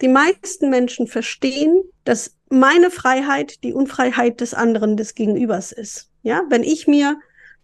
Die 0.02 0.08
meisten 0.08 0.70
Menschen 0.70 1.08
verstehen, 1.08 1.82
dass 2.04 2.36
meine 2.50 2.92
Freiheit 2.92 3.64
die 3.64 3.74
Unfreiheit 3.74 4.42
des 4.42 4.54
anderen, 4.54 4.96
des 4.96 5.16
Gegenübers 5.16 5.72
ist. 5.72 6.12
Ja, 6.22 6.44
wenn 6.50 6.64
ich 6.64 6.88
mir 6.88 7.18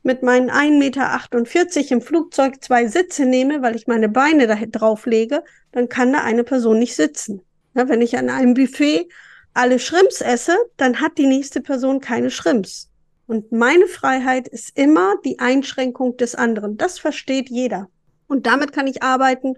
mit 0.04 0.22
meinen 0.22 0.51
1,48 0.51 0.78
Meter 0.78 1.91
im 1.91 2.01
Flugzeug 2.01 2.62
zwei 2.62 2.88
Sitze 2.88 3.26
nehme, 3.26 3.62
weil 3.62 3.76
ich 3.76 3.88
meine 3.88 4.10
Beine 4.10 4.47
da 4.47 4.56
drauf 4.56 5.06
lege, 5.06 5.43
dann 5.72 5.89
kann 5.89 6.14
da 6.14 6.22
eine 6.24 6.43
Person 6.43 6.78
nicht 6.78 6.95
sitzen. 6.95 7.41
Ja, 7.74 7.88
wenn 7.88 8.01
ich 8.01 8.18
an 8.18 8.30
einem 8.30 8.54
Buffet 8.54 9.08
alle 9.54 9.80
Schrimps 9.80 10.22
esse, 10.22 10.56
dann 10.78 10.99
hat 10.99 11.18
die 11.18 11.28
nächste 11.28 11.62
Person 11.62 12.01
keine 12.01 12.30
Schrimps. 12.30 12.89
Und 13.26 13.51
meine 13.51 13.88
Freiheit 13.88 14.47
ist 14.47 14.78
immer 14.78 15.16
die 15.24 15.39
Einschränkung 15.39 16.18
des 16.18 16.36
anderen. 16.36 16.78
Das 16.78 16.99
versteht 16.99 17.49
jeder. 17.49 17.89
Und 18.28 18.45
damit 18.45 18.74
kann 18.74 18.88
ich 18.88 19.01
arbeiten, 19.01 19.56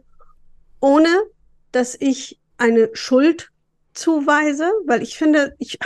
ohne 0.79 1.09
dass 1.71 1.97
ich 1.99 2.39
eine 2.57 2.89
Schuld 2.93 3.51
zuweise, 3.95 4.71
weil 4.85 5.01
ich 5.01 5.17
finde, 5.17 5.55
ich, 5.57 5.79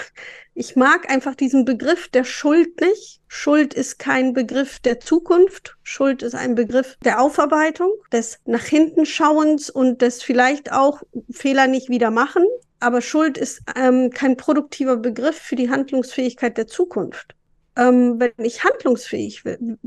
ich 0.53 0.75
mag 0.75 1.09
einfach 1.09 1.35
diesen 1.35 1.65
Begriff 1.65 2.09
der 2.09 2.23
Schuld 2.23 2.81
nicht. 2.81 3.21
Schuld 3.27 3.73
ist 3.73 3.99
kein 3.99 4.33
Begriff 4.33 4.79
der 4.79 4.99
Zukunft. 4.99 5.77
Schuld 5.83 6.23
ist 6.23 6.35
ein 6.35 6.55
Begriff 6.55 6.97
der 7.05 7.21
Aufarbeitung, 7.21 7.91
des 8.11 8.39
nach 8.45 8.63
hinten 8.63 9.05
schauens 9.05 9.69
und 9.69 10.01
des 10.01 10.23
vielleicht 10.23 10.71
auch 10.71 11.01
Fehler 11.31 11.67
nicht 11.67 11.89
wieder 11.89 12.11
machen. 12.11 12.43
Aber 12.79 13.01
Schuld 13.01 13.37
ist 13.37 13.61
ähm, 13.75 14.09
kein 14.09 14.37
produktiver 14.37 14.97
Begriff 14.97 15.37
für 15.37 15.55
die 15.55 15.69
Handlungsfähigkeit 15.69 16.57
der 16.57 16.67
Zukunft. 16.67 17.35
Ähm, 17.75 18.19
wenn 18.19 18.45
ich 18.45 18.63
handlungsfähig 18.63 19.45
will, 19.45 19.77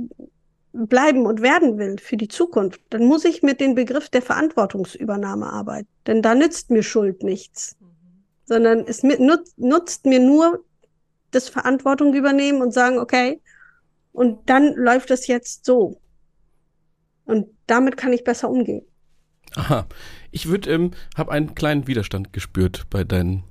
bleiben 0.73 1.27
und 1.27 1.43
werden 1.43 1.79
will 1.79 1.99
für 1.99 2.17
die 2.17 2.29
Zukunft, 2.29 2.81
dann 2.91 3.05
muss 3.05 3.25
ich 3.25 3.43
mit 3.43 3.61
dem 3.61 3.75
Begriff 3.75 4.09
der 4.09 4.23
Verantwortungsübernahme 4.23 5.53
arbeiten. 5.53 5.89
Denn 6.07 6.23
da 6.23 6.35
nützt 6.35 6.71
mir 6.71 6.83
Schuld 6.83 7.23
nichts, 7.23 7.77
sondern 8.45 8.81
es 8.87 9.03
nutzt, 9.03 9.59
nutzt 9.59 10.07
mir 10.07 10.21
nur 10.21 10.65
das 11.31 11.49
Verantwortung 11.49 12.15
übernehmen 12.15 12.63
und 12.63 12.73
sagen, 12.73 12.99
okay, 12.99 13.41
und 14.13 14.49
dann 14.49 14.75
läuft 14.75 15.11
es 15.11 15.27
jetzt 15.27 15.65
so. 15.65 16.01
Und 17.25 17.49
damit 17.67 17.97
kann 17.97 18.13
ich 18.13 18.25
besser 18.25 18.51
umgehen. 18.51 18.85
Aha. 19.55 19.87
Ich 20.31 20.49
würde, 20.49 20.71
ähm, 20.71 20.93
habe 21.17 21.33
einen 21.33 21.55
kleinen 21.55 21.87
Widerstand 21.87 22.33
gespürt 22.33 22.87
bei 22.91 23.05
deinen 23.05 23.45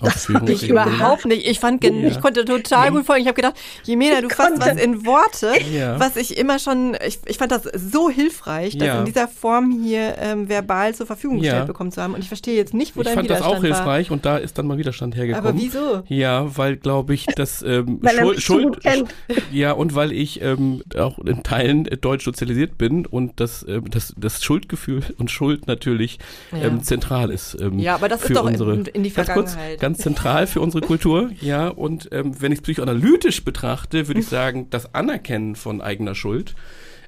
Ausführungen. 0.00 0.48
Ich 0.52 0.68
überhaupt 0.68 1.24
nicht. 1.26 1.44
Ich 1.46 1.58
fand, 1.58 1.82
Ja. 1.82 1.90
ich 1.90 2.20
konnte 2.20 2.44
total 2.44 2.92
gut 2.92 3.04
folgen. 3.04 3.22
Ich 3.22 3.26
habe 3.28 3.34
gedacht, 3.34 3.54
Jemena, 3.82 4.20
du 4.20 4.28
fasst 4.28 4.60
was 4.60 4.76
in 4.80 5.04
Worte, 5.04 5.52
Ja. 5.74 5.98
was 5.98 6.16
ich 6.16 6.36
immer 6.38 6.60
schon, 6.60 6.96
ich, 7.04 7.18
ich 7.26 7.36
fand 7.38 7.50
das 7.50 7.64
so 7.74 8.08
hilfreich, 8.08 8.78
das 8.78 8.86
Ja. 8.86 8.98
in 9.00 9.06
dieser 9.06 9.26
Form 9.26 9.80
hier 9.82 10.14
ähm, 10.20 10.48
verbal 10.48 10.94
zur 10.94 11.06
Verfügung 11.06 11.38
gestellt 11.40 11.62
Ja. 11.62 11.64
bekommen 11.64 11.90
zu 11.90 12.00
haben. 12.00 12.14
Und 12.14 12.20
ich 12.20 12.28
verstehe 12.28 12.54
jetzt 12.56 12.74
nicht, 12.74 12.94
wo 12.96 13.00
Ich 13.00 13.06
dein 13.06 13.14
fand 13.16 13.28
das 13.30 13.38
Widerstand 13.38 13.56
auch 13.58 13.62
war. 13.62 13.76
hilfreich 13.76 14.10
und 14.12 14.24
da 14.24 14.36
ist 14.36 14.56
dann 14.56 14.68
mal 14.68 14.78
Widerstand 14.78 15.16
hergekommen. 15.16 15.48
Aber 15.50 15.58
wieso? 15.58 16.04
Ja, 16.06 16.46
weil 16.56 16.76
glaube 16.76 17.14
ich, 17.14 17.26
dass 17.26 17.62
ähm, 17.62 17.98
Weil 18.00 18.18
er 18.18 18.22
Schuld, 18.22 18.36
mich 18.36 18.46
so 18.46 18.58
gut 18.60 18.80
kennt. 18.82 19.14
ja 19.50 19.72
und 19.72 19.96
weil 19.96 20.12
ich 20.12 20.40
ähm, 20.42 20.82
auch 20.96 21.18
in 21.18 21.42
Teilen 21.42 21.84
deutsch 22.00 22.24
sozialisiert 22.24 22.78
bin 22.78 23.04
und 23.04 23.40
das, 23.40 23.66
ähm, 23.68 23.90
das, 23.90 24.14
das 24.16 24.44
Schuldgefühl 24.44 25.02
und 25.18 25.30
Schuld 25.32 25.66
natürlich 25.66 26.18
Ja. 26.52 26.68
ähm, 26.68 26.84
zentral 26.84 27.30
ist. 27.32 27.56
Ähm, 27.60 27.80
Ja, 27.80 27.96
aber 27.96 28.08
das 28.08 28.20
ist 28.20 28.28
für 28.28 28.34
doch 28.34 28.42
in- 28.46 28.52
unsere, 28.52 28.74
in 28.90 29.02
die 29.02 29.10
ganz 29.10 29.28
kurz, 29.30 29.52
Vergangenheit. 29.54 29.80
Ganz 29.88 29.98
zentral 30.00 30.46
für 30.46 30.60
unsere 30.60 30.86
Kultur. 30.86 31.30
Ja, 31.40 31.68
und 31.68 32.10
ähm, 32.12 32.38
wenn 32.42 32.52
ich 32.52 32.58
es 32.58 32.62
psychoanalytisch 32.62 33.42
betrachte, 33.42 34.06
würde 34.06 34.20
ich 34.20 34.26
sagen, 34.26 34.68
das 34.68 34.94
Anerkennen 34.94 35.56
von 35.56 35.80
eigener 35.80 36.14
Schuld 36.14 36.54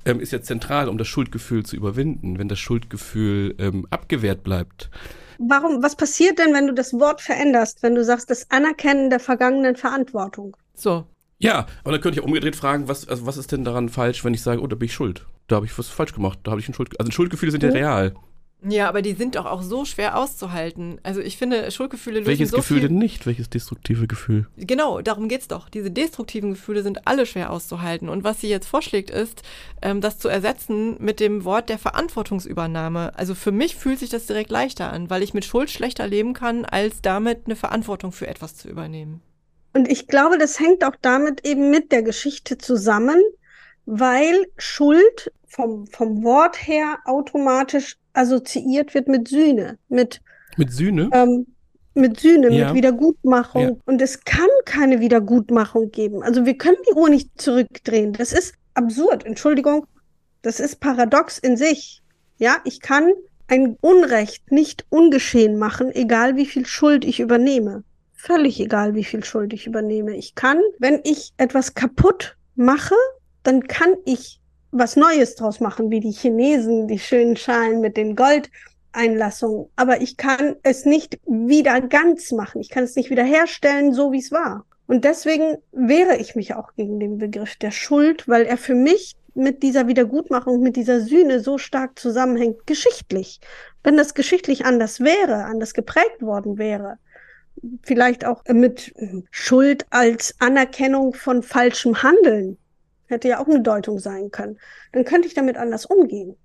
ähm, 0.07 0.19
ist 0.19 0.33
ja 0.33 0.41
zentral, 0.41 0.89
um 0.89 0.97
das 0.97 1.07
Schuldgefühl 1.07 1.63
zu 1.63 1.77
überwinden. 1.77 2.39
Wenn 2.39 2.49
das 2.49 2.59
Schuldgefühl 2.59 3.55
ähm, 3.59 3.87
abgewehrt 3.91 4.43
bleibt, 4.43 4.89
Warum, 5.43 5.83
was 5.83 5.97
passiert 5.97 6.39
denn, 6.39 6.53
wenn 6.53 6.67
du 6.67 6.75
das 6.75 6.93
Wort 6.93 7.23
veränderst, 7.23 7.83
wenn 7.83 7.95
du 7.95 8.05
sagst, 8.05 8.29
das 8.29 8.51
Anerkennen 8.51 9.09
der 9.09 9.21
vergangenen 9.21 9.75
Verantwortung? 9.75 10.55
So. 10.75 11.07
Ja, 11.39 11.67
aber 11.83 11.93
dann 11.93 12.01
könnte 12.03 12.19
ich 12.19 12.23
auch 12.23 12.29
umgedreht 12.29 12.57
fragen, 12.57 12.89
was, 12.89 13.09
also 13.09 13.25
was 13.25 13.39
ist 13.39 13.51
denn 13.53 13.65
daran 13.65 13.89
falsch, 13.89 14.23
wenn 14.23 14.35
ich 14.35 14.43
sage, 14.43 14.61
oh, 14.61 14.67
da 14.67 14.77
bin 14.77 14.87
ich 14.87 14.93
schuld. 14.93 15.27
Da 15.49 15.57
habe 15.57 15.65
ich 15.65 15.79
was 15.79 15.89
falsch 15.89 16.13
gemacht. 16.15 16.41
Da 16.43 16.51
habe 16.51 16.61
ich 16.61 16.69
ein 16.69 16.75
Schuld. 16.75 16.99
Also 17.01 17.11
Schuldgefühle 17.11 17.53
sind 17.53 17.63
ja 17.63 17.71
Mhm. 17.71 17.77
real. 17.77 18.15
Ja, 18.63 18.89
aber 18.89 19.01
die 19.01 19.15
sind 19.15 19.37
doch 19.37 19.47
auch 19.47 19.63
so 19.63 19.85
schwer 19.85 20.19
auszuhalten. 20.19 20.99
Also 21.03 21.21
ich 21.21 21.39
finde, 21.39 21.71
Schuldgefühle 21.71 22.19
lösen 22.19 22.29
Welches 22.29 22.51
so 22.51 22.59
Gefühl 22.59 22.81
viel 22.81 22.89
denn 22.89 22.99
nicht? 22.99 23.25
Welches 23.25 23.49
destruktive 23.49 24.07
Gefühl? 24.07 24.47
Genau, 24.57 25.01
darum 25.01 25.29
geht's 25.29 25.49
doch. 25.49 25.71
Diese 25.71 25.91
destruktiven 25.91 26.51
Gefühle 26.51 26.83
sind 26.83 27.07
alle 27.07 27.25
schwer 27.25 27.51
auszuhalten. 27.51 28.09
Und 28.09 28.23
was 28.23 28.41
sie 28.41 28.49
jetzt 28.49 28.67
vorschlägt, 28.67 29.09
ist, 29.11 29.43
ähm, 29.81 30.01
das 30.01 30.19
zu 30.19 30.29
ersetzen 30.29 30.97
mit 30.99 31.21
dem 31.21 31.45
Wort 31.45 31.71
der 31.71 31.79
Verantwortungsübernahme. 31.79 33.13
Also 33.17 33.35
für 33.35 33.53
mich 33.53 33.77
fühlt 33.77 33.99
sich 33.99 34.11
das 34.11 34.27
direkt 34.27 34.51
leichter 34.51 34.93
an, 34.93 35.09
weil 35.09 35.23
ich 35.23 35.33
mit 35.33 35.47
Schuld 35.47 35.71
schlechter 35.71 36.07
leben 36.07 36.35
kann, 36.35 36.67
als 36.67 37.01
damit 37.01 37.47
eine 37.47 37.57
Verantwortung 37.57 38.13
für 38.13 38.27
etwas 38.27 38.57
zu 38.57 38.69
übernehmen. 38.69 39.23
Und 39.73 39.91
ich 39.91 40.07
glaube, 40.07 40.37
das 40.37 40.59
hängt 40.61 40.85
auch 40.85 40.97
damit 41.01 41.47
eben 41.47 41.71
mit 41.71 41.93
der 41.93 42.03
Geschichte 42.03 42.59
zusammen, 42.59 43.21
weil 43.87 44.47
Schuld 44.59 45.33
vom, 45.47 45.87
vom 45.87 46.23
Wort 46.25 46.67
her 46.67 46.99
automatisch 47.05 47.97
assoziiert 48.13 48.95
wird 48.95 49.09
mit 49.09 49.29
Sühne, 49.29 49.79
mit, 49.89 50.21
Mit 50.57 50.73
Sühne? 50.73 51.11
ähm, 51.13 51.47
mit 51.95 52.21
Sühne, 52.21 52.51
Ja. 52.53 52.69
mit 52.69 52.77
Wiedergutmachung. 52.77 53.63
Ja. 53.63 53.77
Und 53.87 54.01
es 54.03 54.25
kann 54.25 54.49
keine 54.65 55.01
Wiedergutmachung 55.01 55.91
geben. 55.91 56.23
Also 56.23 56.47
wir 56.47 56.57
können 56.57 56.77
die 56.89 56.95
Uhr 56.95 57.09
nicht 57.09 57.29
zurückdrehen. 57.41 58.13
Das 58.13 58.33
ist 58.33 58.55
absurd. 58.75 59.25
Entschuldigung. 59.27 59.87
Das 60.43 60.61
ist 60.61 60.81
paradox 60.81 61.39
in 61.39 61.57
sich. 61.57 62.03
Ja, 62.39 62.59
ich 62.65 62.81
kann 62.81 63.11
ein 63.49 63.77
Unrecht 63.81 64.51
nicht 64.53 64.87
ungeschehen 64.89 65.59
machen, 65.59 65.91
egal 65.95 66.37
wie 66.37 66.47
viel 66.47 66.65
Schuld 66.67 67.05
ich 67.05 67.21
übernehme. 67.21 67.83
Völlig 68.15 68.61
egal, 68.61 68.95
wie 68.95 69.05
viel 69.05 69.25
Schuld 69.25 69.53
ich 69.53 69.67
übernehme. 69.67 70.17
Ich 70.17 70.35
kann, 70.35 70.61
wenn 70.79 71.01
ich 71.05 71.33
etwas 71.37 71.75
kaputt 71.75 72.37
mache, 72.55 72.95
dann 73.43 73.67
kann 73.67 73.95
ich 74.05 74.40
was 74.73 74.97
Neues 74.97 75.35
draus 75.35 75.61
machen, 75.61 75.91
wie 75.91 76.01
die 76.01 76.13
Chinesen, 76.13 76.87
die 76.89 76.99
schönen 76.99 77.37
Schalen 77.37 77.81
mit 77.81 77.97
den 77.97 78.17
Goldeinlassungen. 78.17 79.67
Aber 79.77 80.01
ich 80.01 80.17
kann 80.17 80.57
es 80.63 80.85
nicht 80.85 81.19
wieder 81.27 81.81
ganz 81.81 82.33
machen. 82.33 82.61
Ich 82.61 82.71
kann 82.71 82.85
es 82.85 82.97
nicht 82.97 83.11
wiederherstellen, 83.11 83.93
so 83.93 84.13
wie 84.13 84.19
es 84.19 84.31
war. 84.31 84.65
Und 84.87 85.05
deswegen 85.05 85.59
wehre 85.73 86.17
ich 86.17 86.35
mich 86.35 86.55
auch 86.55 86.75
gegen 86.75 86.99
den 86.99 87.19
Begriff 87.19 87.57
der 87.57 87.71
Schuld, 87.71 88.27
weil 88.27 88.43
er 88.43 88.57
für 88.57 88.75
mich 88.75 89.15
mit 89.35 89.63
dieser 89.63 89.87
Wiedergutmachung, 89.87 90.61
mit 90.61 90.77
dieser 90.77 91.01
Sühne 91.01 91.41
so 91.41 91.59
stark 91.59 91.99
zusammenhängt, 91.99 92.67
geschichtlich. 92.67 93.41
Wenn 93.85 93.97
das 93.97 94.15
geschichtlich 94.15 94.67
anders 94.67 95.01
wäre, 95.01 95.45
anders 95.45 95.75
geprägt 95.75 96.21
worden 96.21 96.59
wäre, 96.59 96.99
vielleicht 97.83 98.25
auch 98.25 98.43
mit 98.49 98.93
Schuld 99.31 99.87
als 99.91 100.35
Anerkennung 100.41 101.15
von 101.15 101.43
falschem 101.43 102.03
Handeln, 102.03 102.59
hätte 103.11 103.29
ja 103.29 103.41
auch 103.41 103.47
eine 103.49 103.61
Deutung 103.61 103.99
sein 103.99 104.31
können, 104.31 104.59
dann 104.93 105.05
könnte 105.05 105.29
ich 105.29 105.35
damit 105.35 105.57
anders 105.57 105.87
umgehen. 105.87 106.37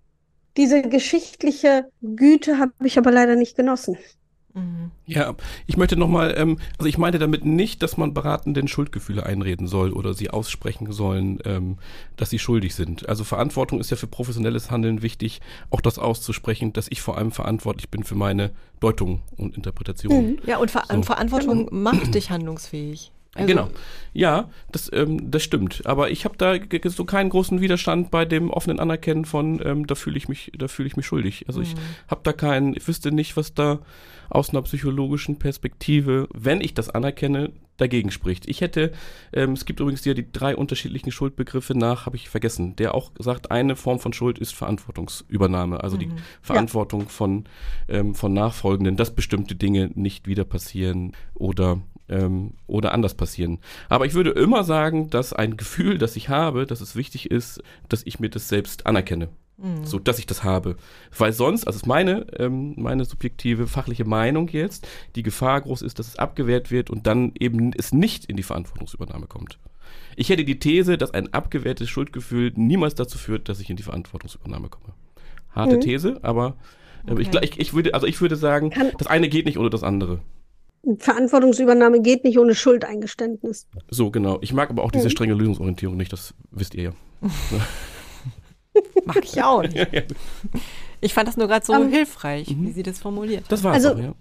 Diese 0.57 0.81
geschichtliche 0.81 1.89
Güte 2.01 2.59
habe 2.59 2.73
ich 2.83 2.97
aber 2.97 3.11
leider 3.11 3.35
nicht 3.35 3.55
genossen. 3.57 3.97
Mhm. 4.55 4.91
Ja, 5.05 5.35
ich 5.67 5.75
möchte 5.75 5.97
nochmal, 5.97 6.33
ähm, 6.37 6.59
also 6.77 6.87
ich 6.87 6.97
meinte 6.97 7.19
damit 7.19 7.43
nicht, 7.43 7.83
dass 7.83 7.97
man 7.97 8.13
Beratenden 8.13 8.69
Schuldgefühle 8.69 9.25
einreden 9.25 9.67
soll 9.67 9.91
oder 9.91 10.13
sie 10.13 10.29
aussprechen 10.29 10.91
sollen, 10.93 11.39
ähm, 11.43 11.77
dass 12.15 12.29
sie 12.29 12.39
schuldig 12.39 12.73
sind. 12.73 13.07
Also 13.09 13.25
Verantwortung 13.25 13.81
ist 13.81 13.91
ja 13.91 13.97
für 13.97 14.07
professionelles 14.07 14.71
Handeln 14.71 15.01
wichtig, 15.01 15.41
auch 15.71 15.81
das 15.81 15.99
auszusprechen, 15.99 16.71
dass 16.71 16.87
ich 16.89 17.01
vor 17.01 17.17
allem 17.17 17.31
verantwortlich 17.31 17.89
bin 17.89 18.03
für 18.05 18.15
meine 18.15 18.51
Deutung 18.79 19.21
und 19.35 19.57
Interpretation. 19.57 20.39
Ja, 20.45 20.57
und, 20.57 20.71
Ver 20.71 20.85
So. 20.87 20.95
und 20.95 21.05
Verantwortung 21.05 21.67
macht 21.71 22.15
dich 22.15 22.29
handlungsfähig. 22.29 23.11
Also, 23.35 23.47
genau. 23.47 23.69
Ja, 24.13 24.49
das, 24.71 24.89
ähm, 24.93 25.29
das 25.29 25.43
stimmt. 25.43 25.85
Aber 25.85 26.09
ich 26.09 26.23
habe 26.23 26.37
da 26.37 26.55
so 26.89 27.03
keinen 27.03 27.29
großen 27.29 27.59
Widerstand 27.59 28.11
bei 28.11 28.23
dem 28.23 28.49
offenen 28.49 28.79
Anerkennen 28.79 29.25
von, 29.25 29.61
ähm, 29.63 29.85
da 29.87 29.95
fühle 29.95 30.17
ich 30.17 30.29
mich, 30.29 30.53
da 30.57 30.69
fühle 30.69 30.87
ich 30.87 30.95
mich 30.95 31.05
schuldig. 31.05 31.45
Also 31.47 31.61
ich 31.61 31.75
habe 32.07 32.21
da 32.23 32.31
keinen, 32.31 32.75
ich 32.75 32.87
wüsste 32.87 33.11
nicht, 33.11 33.35
was 33.35 33.53
da 33.53 33.79
aus 34.29 34.51
einer 34.51 34.61
psychologischen 34.61 35.37
Perspektive, 35.37 36.29
wenn 36.33 36.61
ich 36.61 36.73
das 36.73 36.89
anerkenne, 36.89 37.51
dagegen 37.77 38.09
spricht. 38.09 38.47
Ich 38.47 38.61
hätte, 38.61 38.93
ähm, 39.33 39.51
es 39.51 39.65
gibt 39.65 39.81
übrigens 39.81 40.03
hier 40.03 40.13
die 40.13 40.31
drei 40.31 40.55
unterschiedlichen 40.55 41.11
Schuldbegriffe 41.11 41.77
nach, 41.77 42.05
habe 42.05 42.15
ich 42.15 42.29
vergessen, 42.29 42.77
der 42.77 42.95
auch 42.95 43.11
sagt, 43.19 43.51
eine 43.51 43.75
Form 43.75 43.99
von 43.99 44.13
Schuld 44.13 44.39
ist 44.39 44.55
Verantwortungsübernahme, 44.55 45.83
also 45.83 45.97
die 45.97 46.09
Verantwortung 46.41 47.09
von, 47.09 47.43
ähm, 47.89 48.15
von 48.15 48.33
Nachfolgenden, 48.33 48.95
dass 48.95 49.13
bestimmte 49.13 49.55
Dinge 49.55 49.91
nicht 49.93 50.25
wieder 50.25 50.45
passieren 50.45 51.11
oder 51.33 51.81
ähm, 52.09 52.53
oder 52.67 52.93
anders 52.93 53.13
passieren. 53.15 53.59
Aber 53.89 54.05
ich 54.05 54.13
würde 54.13 54.31
immer 54.31 54.63
sagen, 54.63 55.09
dass 55.09 55.33
ein 55.33 55.57
Gefühl, 55.57 55.97
das 55.97 56.15
ich 56.15 56.29
habe, 56.29 56.65
dass 56.65 56.81
es 56.81 56.95
wichtig 56.95 57.31
ist, 57.31 57.61
dass 57.89 58.03
ich 58.05 58.19
mir 58.19 58.29
das 58.29 58.49
selbst 58.49 58.85
anerkenne. 58.85 59.29
So, 59.83 59.99
dass 59.99 60.19
ich 60.19 60.25
das 60.25 60.43
habe. 60.43 60.75
Weil 61.17 61.31
sonst, 61.31 61.65
also 61.65 61.77
ist 61.77 61.85
meine, 61.87 62.25
ähm, 62.37 62.73
meine 62.75 63.05
subjektive 63.05 63.67
fachliche 63.67 64.03
Meinung 64.03 64.49
jetzt, 64.49 64.85
die 65.15 65.23
Gefahr 65.23 65.61
groß 65.61 65.81
ist, 65.81 65.97
dass 65.97 66.09
es 66.09 66.19
abgewehrt 66.19 66.71
wird 66.71 66.89
und 66.89 67.07
dann 67.07 67.31
eben 67.39 67.71
es 67.71 67.93
nicht 67.93 68.25
in 68.25 68.35
die 68.35 68.43
Verantwortungsübernahme 68.43 69.27
kommt. 69.27 69.57
Ich 70.17 70.27
hätte 70.27 70.43
die 70.43 70.59
These, 70.59 70.97
dass 70.97 71.11
ein 71.11 71.33
abgewehrtes 71.33 71.87
Schuldgefühl 71.89 72.51
niemals 72.57 72.95
dazu 72.95 73.17
führt, 73.17 73.47
dass 73.47 73.61
ich 73.61 73.69
in 73.69 73.77
die 73.77 73.83
Verantwortungsübernahme 73.83 74.67
komme. 74.67 74.93
Harte 75.51 75.77
Mhm. 75.77 75.81
These, 75.81 76.19
aber 76.21 76.57
äh, 77.07 77.13
ich, 77.21 77.29
Okay. 77.29 77.39
ich, 77.43 77.57
ich 77.57 77.73
würde, 77.73 77.93
also 77.93 78.07
ich 78.07 78.19
würde 78.19 78.35
sagen, 78.35 78.71
Kann- 78.71 78.91
das 78.97 79.07
eine 79.07 79.29
geht 79.29 79.45
nicht 79.45 79.57
ohne 79.57 79.69
das 79.69 79.83
andere. 79.83 80.19
Verantwortungsübernahme 80.99 82.01
geht 82.01 82.23
nicht 82.23 82.37
ohne 82.39 82.55
Schuldeingeständnis. 82.55 83.67
So, 83.89 84.11
genau. 84.11 84.37
Ich 84.41 84.53
mag 84.53 84.69
aber 84.69 84.83
auch 84.83 84.91
diese 84.91 85.05
Mhm. 85.05 85.11
strenge 85.11 85.33
Lösungsorientierung 85.33 85.97
nicht, 85.97 86.13
das 86.13 86.33
wisst 86.51 86.75
ihr 86.75 86.83
ja. 86.83 86.91
Mag 89.05 89.23
ich 89.23 89.41
auch 89.41 89.61
nicht. 89.61 89.75
Ich 91.01 91.13
fand 91.13 91.27
das 91.27 91.37
nur 91.37 91.47
gerade 91.47 91.65
so 91.65 91.73
Ähm, 91.73 91.89
hilfreich, 91.89 92.47
wie 92.57 92.71
sie 92.71 92.83
das 92.83 92.99
formuliert. 92.99 93.45
Das 93.49 93.63
war's 93.63 93.75
Also- 93.75 93.93
auch, 93.93 93.97
ja. 94.03 94.13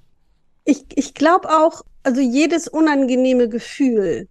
Ich, 0.67 0.85
ich 0.95 1.13
glaube 1.15 1.49
auch, 1.51 1.83
also 2.05 2.21
jedes 2.21 2.69
unangenehme 2.69 3.49
Gefühl. 3.49 4.29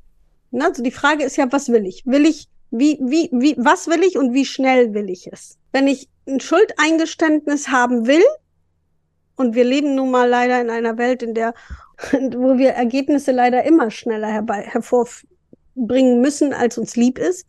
Ne? 0.52 0.66
Also 0.66 0.82
die 0.82 0.92
Frage 0.92 1.24
ist 1.24 1.36
ja, 1.36 1.52
was 1.52 1.70
will 1.70 1.86
ich? 1.86 2.04
Will 2.06 2.26
ich, 2.26 2.48
wie, 2.72 2.98
wie, 3.02 3.30
wie, 3.32 3.56
was 3.58 3.88
will 3.88 4.02
ich 4.04 4.18
und 4.18 4.34
wie 4.34 4.46
schnell 4.46 4.94
will 4.96 5.10
ich 5.10 5.28
es? 5.32 5.58
Wenn 5.72 5.88
ich 5.88 6.08
ein 6.28 6.40
Schuldeingeständnis 6.40 7.68
haben 7.70 8.08
will, 8.08 8.24
und 9.36 9.56
wir 9.56 9.64
leben 9.64 9.96
nun 9.96 10.12
mal 10.12 10.30
leider 10.30 10.62
in 10.62 10.70
einer 10.70 10.98
Welt, 10.98 11.24
in 11.24 11.34
der, 11.34 11.54
wo 12.12 12.58
wir 12.58 12.72
Ergebnisse 12.72 13.32
leider 13.32 13.64
immer 13.64 13.92
schneller 13.92 14.28
herbei, 14.28 14.62
hervorbringen 14.62 16.22
müssen, 16.22 16.54
als 16.54 16.78
uns 16.78 16.96
lieb 16.96 17.20
ist. 17.20 17.46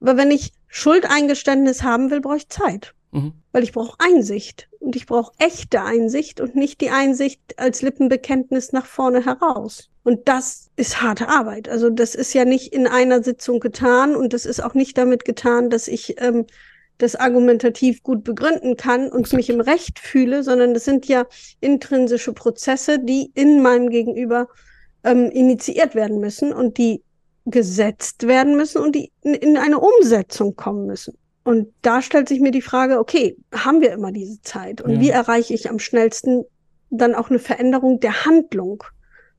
Aber 0.00 0.16
wenn 0.16 0.30
ich 0.30 0.52
Schuldeingeständnis 0.68 1.82
haben 1.82 2.10
will, 2.10 2.20
brauche 2.20 2.36
ich 2.36 2.48
Zeit. 2.48 2.94
Mhm. 3.10 3.32
Weil 3.52 3.62
ich 3.62 3.72
brauche 3.72 3.96
Einsicht. 3.98 4.68
Und 4.80 4.96
ich 4.96 5.06
brauche 5.06 5.32
echte 5.38 5.82
Einsicht 5.82 6.40
und 6.40 6.54
nicht 6.54 6.80
die 6.80 6.90
Einsicht 6.90 7.40
als 7.56 7.82
Lippenbekenntnis 7.82 8.72
nach 8.72 8.86
vorne 8.86 9.24
heraus. 9.24 9.90
Und 10.04 10.28
das 10.28 10.70
ist 10.76 11.02
harte 11.02 11.28
Arbeit. 11.28 11.68
Also 11.68 11.90
das 11.90 12.14
ist 12.14 12.32
ja 12.32 12.44
nicht 12.44 12.72
in 12.72 12.86
einer 12.86 13.22
Sitzung 13.22 13.60
getan 13.60 14.14
und 14.14 14.32
das 14.32 14.46
ist 14.46 14.62
auch 14.62 14.74
nicht 14.74 14.96
damit 14.96 15.24
getan, 15.24 15.68
dass 15.68 15.88
ich 15.88 16.20
ähm, 16.20 16.46
das 16.98 17.14
argumentativ 17.14 18.02
gut 18.02 18.24
begründen 18.24 18.76
kann 18.76 19.08
und 19.10 19.32
mich 19.32 19.50
im 19.50 19.60
Recht 19.60 19.98
fühle, 19.98 20.42
sondern 20.42 20.74
das 20.74 20.84
sind 20.84 21.06
ja 21.06 21.26
intrinsische 21.60 22.32
Prozesse, 22.32 22.98
die 22.98 23.30
in 23.34 23.62
meinem 23.62 23.88
Gegenüber 23.88 24.48
ähm, 25.04 25.30
initiiert 25.30 25.94
werden 25.94 26.18
müssen 26.18 26.52
und 26.52 26.76
die 26.76 27.02
gesetzt 27.46 28.26
werden 28.26 28.56
müssen 28.56 28.82
und 28.82 28.94
die 28.94 29.12
in, 29.22 29.34
in 29.34 29.56
eine 29.56 29.78
Umsetzung 29.78 30.56
kommen 30.56 30.86
müssen. 30.86 31.16
Und 31.44 31.72
da 31.80 32.02
stellt 32.02 32.28
sich 32.28 32.40
mir 32.40 32.50
die 32.50 32.60
Frage, 32.60 32.98
okay, 32.98 33.38
haben 33.54 33.80
wir 33.80 33.92
immer 33.92 34.12
diese 34.12 34.42
Zeit? 34.42 34.82
Und 34.82 34.96
Ja. 34.96 35.00
wie 35.00 35.08
erreiche 35.10 35.54
ich 35.54 35.70
am 35.70 35.78
schnellsten 35.78 36.44
dann 36.90 37.14
auch 37.14 37.30
eine 37.30 37.38
Veränderung 37.38 38.00
der 38.00 38.26
Handlung? 38.26 38.84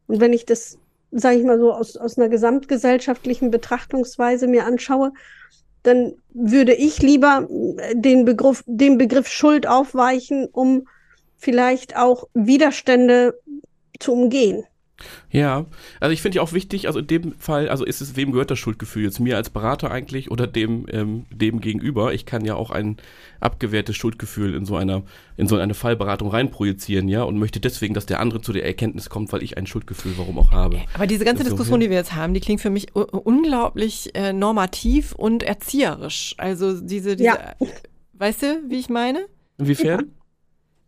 Und 0.07 0.19
wenn 0.19 0.33
ich 0.33 0.45
das, 0.45 0.79
sage 1.11 1.37
ich 1.37 1.43
mal 1.43 1.59
so, 1.59 1.71
aus, 1.71 1.97
aus 1.97 2.17
einer 2.17 2.29
gesamtgesellschaftlichen 2.29 3.51
Betrachtungsweise 3.51 4.47
mir 4.47 4.65
anschaue, 4.65 5.11
dann 5.83 6.13
würde 6.33 6.73
ich 6.73 7.01
lieber 7.01 7.47
äh, 7.77 7.95
den 7.95 8.25
Begriff, 8.25 8.63
den 8.65 8.97
Begriff 8.97 9.27
Schuld 9.27 9.67
aufweichen, 9.67 10.47
um 10.51 10.87
vielleicht 11.37 11.95
auch 11.95 12.27
Widerstände 12.33 13.39
zu 13.99 14.13
umgehen. 14.13 14.65
Ja, 15.31 15.65
also 15.99 16.13
ich 16.13 16.21
finde 16.21 16.37
ja 16.37 16.41
auch 16.41 16.53
wichtig, 16.53 16.87
also 16.87 16.99
in 16.99 17.07
dem 17.07 17.33
Fall, 17.33 17.69
also 17.69 17.85
ist 17.85 18.01
es, 18.01 18.15
wem 18.15 18.31
gehört 18.31 18.51
das 18.51 18.59
Schuldgefühl 18.59 19.03
jetzt? 19.03 19.19
Mir 19.19 19.37
als 19.37 19.49
Berater 19.49 19.91
eigentlich 19.91 20.31
oder 20.31 20.47
dem, 20.47 20.85
ähm, 20.91 21.25
dem 21.31 21.61
gegenüber? 21.61 22.13
Ich 22.13 22.25
kann 22.25 22.45
ja 22.45 22.55
auch 22.55 22.71
ein 22.71 22.97
abgewehrtes 23.39 23.95
Schuldgefühl 23.95 24.53
in 24.55 24.65
so 24.65 24.75
einer, 24.75 25.03
in 25.37 25.47
so 25.47 25.55
eine 25.55 25.73
Fallberatung 25.73 26.29
reinprojizieren, 26.29 27.07
ja, 27.07 27.23
und 27.23 27.37
möchte 27.37 27.59
deswegen, 27.59 27.93
dass 27.93 28.05
der 28.05 28.19
andere 28.19 28.41
zu 28.41 28.51
der 28.53 28.65
Erkenntnis 28.65 29.09
kommt, 29.09 29.31
weil 29.31 29.43
ich 29.43 29.57
ein 29.57 29.67
Schuldgefühl 29.67 30.13
warum 30.17 30.37
auch 30.39 30.51
habe. 30.51 30.81
Aber 30.93 31.07
diese 31.07 31.25
ganze 31.25 31.43
So, 31.43 31.49
Diskussion, 31.49 31.79
ja. 31.81 31.87
die 31.87 31.91
wir 31.91 31.97
jetzt 31.97 32.15
haben, 32.15 32.33
die 32.33 32.41
klingt 32.41 32.61
für 32.61 32.69
mich 32.69 32.93
unglaublich 32.95 34.13
äh, 34.15 34.33
normativ 34.33 35.13
und 35.13 35.43
erzieherisch. 35.43 36.35
Also 36.37 36.79
diese, 36.81 37.15
diese 37.15 37.29
Ja. 37.29 37.55
weißt 38.13 38.41
du, 38.43 38.61
wie 38.67 38.79
ich 38.79 38.89
meine? 38.89 39.25
Inwiefern? 39.57 40.11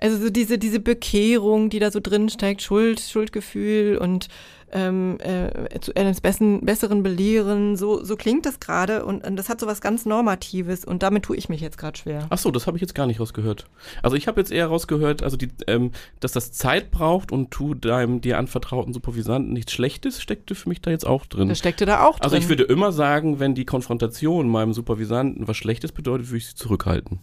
Also 0.01 0.17
so 0.17 0.29
diese, 0.29 0.57
diese 0.57 0.79
Bekehrung, 0.79 1.69
die 1.69 1.79
da 1.79 1.91
so 1.91 1.99
drin 1.99 2.27
steckt, 2.29 2.61
Schuld, 2.61 2.99
Schuldgefühl 2.99 3.97
und 3.97 4.27
ähm, 4.71 5.17
äh, 5.19 5.79
zu 5.79 5.95
eines 5.95 6.21
bessen, 6.21 6.65
besseren 6.65 7.03
belehren, 7.03 7.75
so, 7.75 8.03
so 8.03 8.15
klingt 8.15 8.45
das 8.45 8.59
gerade 8.59 9.05
und, 9.05 9.25
und 9.25 9.35
das 9.35 9.49
hat 9.49 9.59
so 9.59 9.67
was 9.67 9.81
ganz 9.81 10.05
Normatives 10.05 10.85
und 10.85 11.03
damit 11.03 11.23
tue 11.23 11.35
ich 11.35 11.49
mich 11.49 11.61
jetzt 11.61 11.77
gerade 11.77 11.97
schwer. 11.97 12.25
Ach 12.29 12.37
so, 12.37 12.51
das 12.51 12.67
habe 12.67 12.77
ich 12.77 12.81
jetzt 12.81 12.95
gar 12.95 13.05
nicht 13.05 13.19
rausgehört. 13.19 13.65
Also 14.01 14.15
ich 14.15 14.27
habe 14.27 14.39
jetzt 14.39 14.51
eher 14.51 14.67
rausgehört, 14.67 15.23
also 15.23 15.37
die, 15.37 15.49
ähm, 15.67 15.91
dass 16.19 16.31
das 16.31 16.51
Zeit 16.51 16.91
braucht 16.91 17.31
und 17.31 17.51
tu 17.51 17.73
deinem 17.73 18.21
dir 18.21 18.37
anvertrauten 18.37 18.93
Supervisanten 18.93 19.53
nichts 19.53 19.73
Schlechtes, 19.73 20.21
steckte 20.21 20.55
für 20.55 20.69
mich 20.69 20.81
da 20.81 20.91
jetzt 20.91 21.05
auch 21.05 21.25
drin. 21.25 21.49
Das 21.49 21.59
steckte 21.59 21.85
da 21.85 22.05
auch 22.05 22.17
drin. 22.17 22.23
Also 22.23 22.37
ich 22.37 22.49
würde 22.49 22.63
immer 22.63 22.91
sagen, 22.91 23.39
wenn 23.39 23.55
die 23.55 23.65
Konfrontation 23.65 24.47
meinem 24.49 24.73
Supervisanten 24.73 25.47
was 25.47 25.57
Schlechtes 25.57 25.91
bedeutet, 25.91 26.29
würde 26.29 26.37
ich 26.37 26.47
sie 26.47 26.55
zurückhalten. 26.55 27.19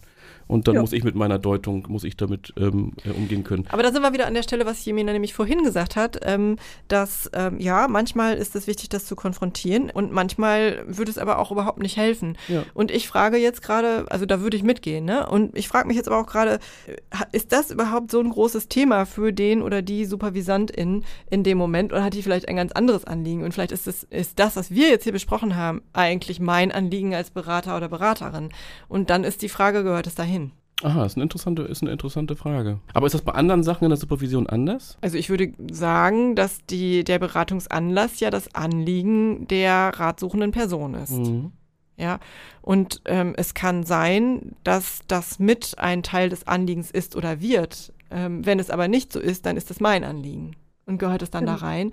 Und 0.49 0.67
dann 0.67 0.75
Ja. 0.75 0.81
muss 0.81 0.93
ich 0.93 1.03
mit 1.03 1.13
meiner 1.13 1.37
Deutung, 1.37 1.85
muss 1.89 2.03
ich 2.03 2.17
damit 2.17 2.53
ähm, 2.57 2.93
äh, 3.05 3.11
umgehen 3.11 3.43
können. 3.43 3.65
Aber 3.69 3.83
da 3.83 3.91
sind 3.91 4.01
wir 4.01 4.13
wieder 4.13 4.25
an 4.25 4.33
der 4.33 4.41
Stelle, 4.41 4.65
was 4.65 4.83
Jemina 4.83 5.13
nämlich 5.13 5.35
vorhin 5.35 5.63
gesagt 5.63 5.95
hat, 5.95 6.19
ähm, 6.23 6.57
dass 6.87 7.29
ähm, 7.33 7.59
ja, 7.59 7.87
manchmal 7.87 8.35
ist 8.35 8.55
es 8.55 8.65
wichtig, 8.65 8.89
das 8.89 9.05
zu 9.05 9.15
konfrontieren 9.15 9.91
und 9.91 10.11
manchmal 10.11 10.83
würde 10.87 11.11
es 11.11 11.19
aber 11.19 11.37
auch 11.37 11.51
überhaupt 11.51 11.79
nicht 11.79 11.97
helfen. 11.97 12.35
Ja. 12.47 12.63
Und 12.73 12.89
ich 12.89 13.07
frage 13.07 13.37
jetzt 13.37 13.61
gerade, 13.61 14.05
also 14.09 14.25
da 14.25 14.41
würde 14.41 14.57
ich 14.57 14.63
mitgehen, 14.63 15.05
ne? 15.05 15.29
Und 15.29 15.55
ich 15.55 15.67
frage 15.67 15.87
mich 15.87 15.97
jetzt 15.97 16.07
aber 16.07 16.17
auch 16.19 16.25
gerade, 16.25 16.57
ist 17.31 17.51
das 17.51 17.69
überhaupt 17.69 18.09
so 18.09 18.19
ein 18.19 18.31
großes 18.31 18.69
Thema 18.69 19.05
für 19.05 19.31
den 19.31 19.61
oder 19.61 19.83
die 19.83 20.05
Supervisantin 20.05 21.03
in 21.29 21.43
dem 21.43 21.59
Moment 21.59 21.93
oder 21.93 22.03
hat 22.03 22.15
die 22.15 22.23
vielleicht 22.23 22.47
ein 22.49 22.55
ganz 22.55 22.71
anderes 22.71 23.05
Anliegen? 23.05 23.43
Und 23.43 23.53
vielleicht 23.53 23.71
ist 23.71 23.85
das, 23.85 24.03
ist 24.09 24.39
das, 24.39 24.55
was 24.55 24.71
wir 24.71 24.89
jetzt 24.89 25.03
hier 25.03 25.13
besprochen 25.13 25.55
haben, 25.55 25.83
eigentlich 25.93 26.39
mein 26.39 26.71
Anliegen 26.71 27.13
als 27.13 27.29
Berater 27.29 27.77
oder 27.77 27.87
Beraterin. 27.87 28.49
Und 28.87 29.11
dann 29.11 29.23
ist 29.23 29.43
die 29.43 29.49
Frage, 29.49 29.83
gehört 29.83 30.07
es 30.07 30.15
dahin? 30.15 30.38
Aha, 30.81 31.05
ist 31.05 31.17
eine 31.17 31.23
interessante, 31.23 31.63
ist 31.63 31.81
eine 31.81 31.91
interessante 31.91 32.35
Frage. 32.35 32.79
Aber 32.93 33.05
ist 33.05 33.13
das 33.13 33.21
bei 33.21 33.33
anderen 33.33 33.63
Sachen 33.63 33.83
in 33.83 33.89
der 33.89 33.97
Supervision 33.97 34.47
anders? 34.47 34.97
Also 35.01 35.17
ich 35.17 35.29
würde 35.29 35.53
sagen, 35.69 36.35
dass 36.35 36.65
die, 36.69 37.03
der 37.03 37.19
Beratungsanlass 37.19 38.19
ja 38.19 38.29
das 38.29 38.55
Anliegen 38.55 39.47
der 39.47 39.91
ratsuchenden 39.95 40.51
Person 40.51 40.93
ist. 40.93 41.11
Mhm. 41.11 41.51
Ja, 41.97 42.19
und 42.61 43.01
ähm, 43.05 43.33
es 43.35 43.53
kann 43.53 43.83
sein, 43.83 44.55
dass 44.63 45.01
das 45.07 45.37
mit 45.37 45.75
ein 45.79 46.01
Teil 46.01 46.29
des 46.29 46.47
Anliegens 46.47 46.91
ist 46.91 47.17
oder 47.17 47.41
wird. 47.41 47.91
Ähm, 48.09 48.45
wenn 48.45 48.57
es 48.57 48.69
aber 48.69 48.87
nicht 48.87 49.11
so 49.11 49.19
ist, 49.19 49.45
dann 49.45 49.57
ist 49.57 49.69
es 49.69 49.81
mein 49.81 50.05
Anliegen. 50.05 50.55
Und 50.89 50.97
gehört 50.97 51.21
es 51.21 51.29
dann 51.29 51.45
da 51.45 51.55
rein? 51.55 51.91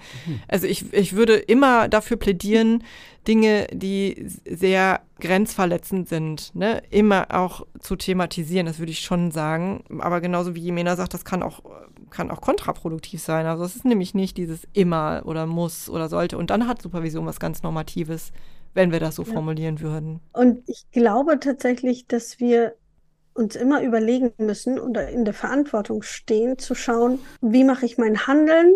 Also 0.48 0.66
ich, 0.66 0.92
ich 0.94 1.14
würde 1.14 1.34
immer 1.36 1.86
dafür 1.88 2.16
plädieren, 2.16 2.82
Dinge, 3.28 3.66
die 3.70 4.26
sehr 4.48 5.02
grenzverletzend 5.20 6.08
sind, 6.08 6.54
ne, 6.54 6.82
immer 6.90 7.26
auch 7.30 7.66
zu 7.78 7.96
thematisieren, 7.96 8.66
das 8.66 8.78
würde 8.78 8.92
ich 8.92 9.00
schon 9.00 9.30
sagen. 9.30 9.84
Aber 9.98 10.20
genauso 10.22 10.54
wie 10.54 10.60
Jemena 10.60 10.96
sagt, 10.96 11.12
das 11.12 11.24
kann 11.26 11.42
auch, 11.42 11.62
kann 12.10 12.30
auch 12.30 12.40
kontraproduktiv 12.40 13.20
sein. 13.20 13.44
Also 13.46 13.64
es 13.64 13.76
ist 13.76 13.84
nämlich 13.84 14.14
nicht 14.14 14.38
dieses 14.38 14.62
immer 14.72 15.22
oder 15.26 15.44
muss 15.46 15.90
oder 15.90 16.08
sollte. 16.08 16.38
Und 16.38 16.48
dann 16.50 16.66
hat 16.66 16.80
Supervision 16.80 17.26
was 17.26 17.38
ganz 17.38 17.62
Normatives, 17.62 18.32
wenn 18.74 18.92
wir 18.92 19.00
das 19.00 19.16
so 19.16 19.24
Ja. 19.24 19.32
formulieren 19.32 19.80
würden. 19.80 20.20
Und 20.32 20.62
ich 20.68 20.86
glaube 20.90 21.38
tatsächlich, 21.38 22.06
dass 22.06 22.40
wir 22.40 22.74
uns 23.36 23.56
immer 23.56 23.82
überlegen 23.82 24.32
müssen 24.38 24.78
oder 24.78 25.08
in 25.08 25.24
der 25.24 25.34
Verantwortung 25.34 26.02
stehen, 26.02 26.58
zu 26.58 26.74
schauen, 26.74 27.18
wie 27.40 27.64
mache 27.64 27.86
ich 27.86 27.98
mein 27.98 28.26
Handeln, 28.26 28.74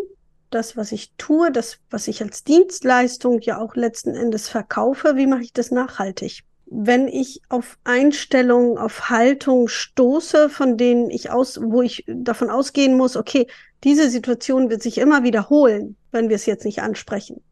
das, 0.50 0.76
was 0.76 0.92
ich 0.92 1.12
tue, 1.16 1.50
das, 1.50 1.78
was 1.90 2.08
ich 2.08 2.22
als 2.22 2.44
Dienstleistung 2.44 3.40
ja 3.40 3.58
auch 3.60 3.76
letzten 3.76 4.14
Endes 4.14 4.48
verkaufe, 4.48 5.16
wie 5.16 5.26
mache 5.26 5.42
ich 5.42 5.52
das 5.52 5.70
nachhaltig? 5.70 6.42
Wenn 6.66 7.08
ich 7.08 7.40
auf 7.48 7.78
Einstellungen, 7.84 8.78
auf 8.78 9.10
Haltung 9.10 9.68
stoße, 9.68 10.48
von 10.48 10.76
denen 10.76 11.10
ich 11.10 11.30
aus, 11.30 11.58
wo 11.62 11.82
ich 11.82 12.04
davon 12.06 12.50
ausgehen 12.50 12.96
muss, 12.96 13.16
okay, 13.16 13.46
diese 13.82 14.10
Situation 14.10 14.70
wird 14.70 14.82
sich 14.82 14.98
immer 14.98 15.24
wiederholen, 15.24 15.96
wenn 16.12 16.28
wir 16.28 16.36
es 16.36 16.46
jetzt 16.46 16.64
nicht 16.64 16.82
ansprechen. 16.82 17.42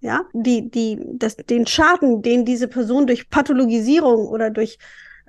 Ja, 0.00 0.26
die, 0.32 0.70
die, 0.70 0.98
das, 1.14 1.36
den 1.36 1.66
Schaden, 1.66 2.20
den 2.20 2.44
diese 2.44 2.68
Person 2.68 3.06
durch 3.06 3.30
Pathologisierung 3.30 4.26
oder 4.26 4.50
durch 4.50 4.78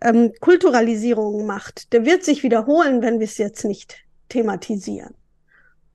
ähm, 0.01 0.33
Kulturalisierung 0.39 1.45
macht, 1.45 1.93
der 1.93 2.05
wird 2.05 2.23
sich 2.23 2.43
wiederholen, 2.43 3.01
wenn 3.01 3.19
wir 3.19 3.25
es 3.25 3.37
jetzt 3.37 3.65
nicht 3.65 3.97
thematisieren. 4.29 5.13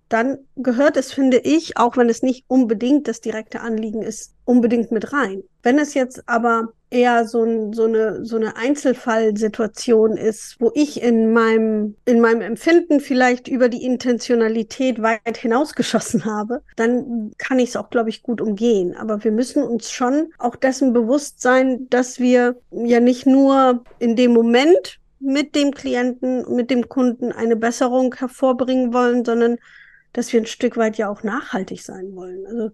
Dann 0.09 0.38
gehört 0.57 0.96
es, 0.96 1.12
finde 1.12 1.38
ich, 1.38 1.76
auch 1.76 1.96
wenn 1.96 2.09
es 2.09 2.22
nicht 2.22 2.44
unbedingt 2.48 3.07
das 3.07 3.20
direkte 3.20 3.61
Anliegen 3.61 4.03
ist, 4.03 4.34
unbedingt 4.44 4.90
mit 4.90 5.12
rein. 5.12 5.44
Wenn 5.62 5.78
es 5.78 5.94
jetzt 5.94 6.28
aber 6.28 6.72
eher 6.91 7.26
so, 7.26 7.45
ein, 7.45 7.72
so 7.72 7.84
eine, 7.84 8.24
so 8.24 8.36
eine 8.36 8.57
Einzelfallsituation 8.57 10.16
ist, 10.16 10.57
wo 10.59 10.72
ich 10.74 11.01
in 11.01 11.32
meinem, 11.32 11.97
in 12.05 12.20
meinem 12.20 12.43
Empfinden 12.43 13.01
vielleicht 13.01 13.49
über 13.49 13.68
die 13.68 13.84
Intentionalität 13.84 15.01
weit 15.01 15.36
hinausgeschossen 15.36 16.24
habe, 16.24 16.62
dann 16.76 17.32
kann 17.38 17.59
ich 17.59 17.70
es 17.70 17.76
auch, 17.76 17.91
glaube 17.91 18.11
ich, 18.11 18.22
gut 18.22 18.41
umgehen. 18.41 18.97
Aber 18.97 19.22
wir 19.22 19.32
müssen 19.32 19.62
uns 19.62 19.91
schon 19.91 20.32
auch 20.38 20.57
dessen 20.57 20.93
bewusst 20.93 21.41
sein, 21.41 21.88
dass 21.91 22.18
wir 22.18 22.57
ja 22.72 23.01
nicht 23.01 23.26
nur 23.26 23.84
in 23.99 24.16
dem 24.16 24.32
Moment 24.32 24.99
mit 25.20 25.55
dem 25.55 25.70
Klienten, 25.70 26.45
mit 26.55 26.70
dem 26.70 26.88
Kunden 26.88 27.30
eine 27.30 27.57
Besserung 27.57 28.14
hervorbringen 28.14 28.93
wollen, 28.93 29.24
sondern 29.24 29.59
dass 30.12 30.32
wir 30.32 30.41
ein 30.41 30.47
Stück 30.47 30.76
weit 30.76 30.99
ja 30.99 31.09
auch 31.09 31.22
nachhaltig 31.22 31.82
sein 31.82 32.16
wollen. 32.16 32.47
Also 32.47 32.70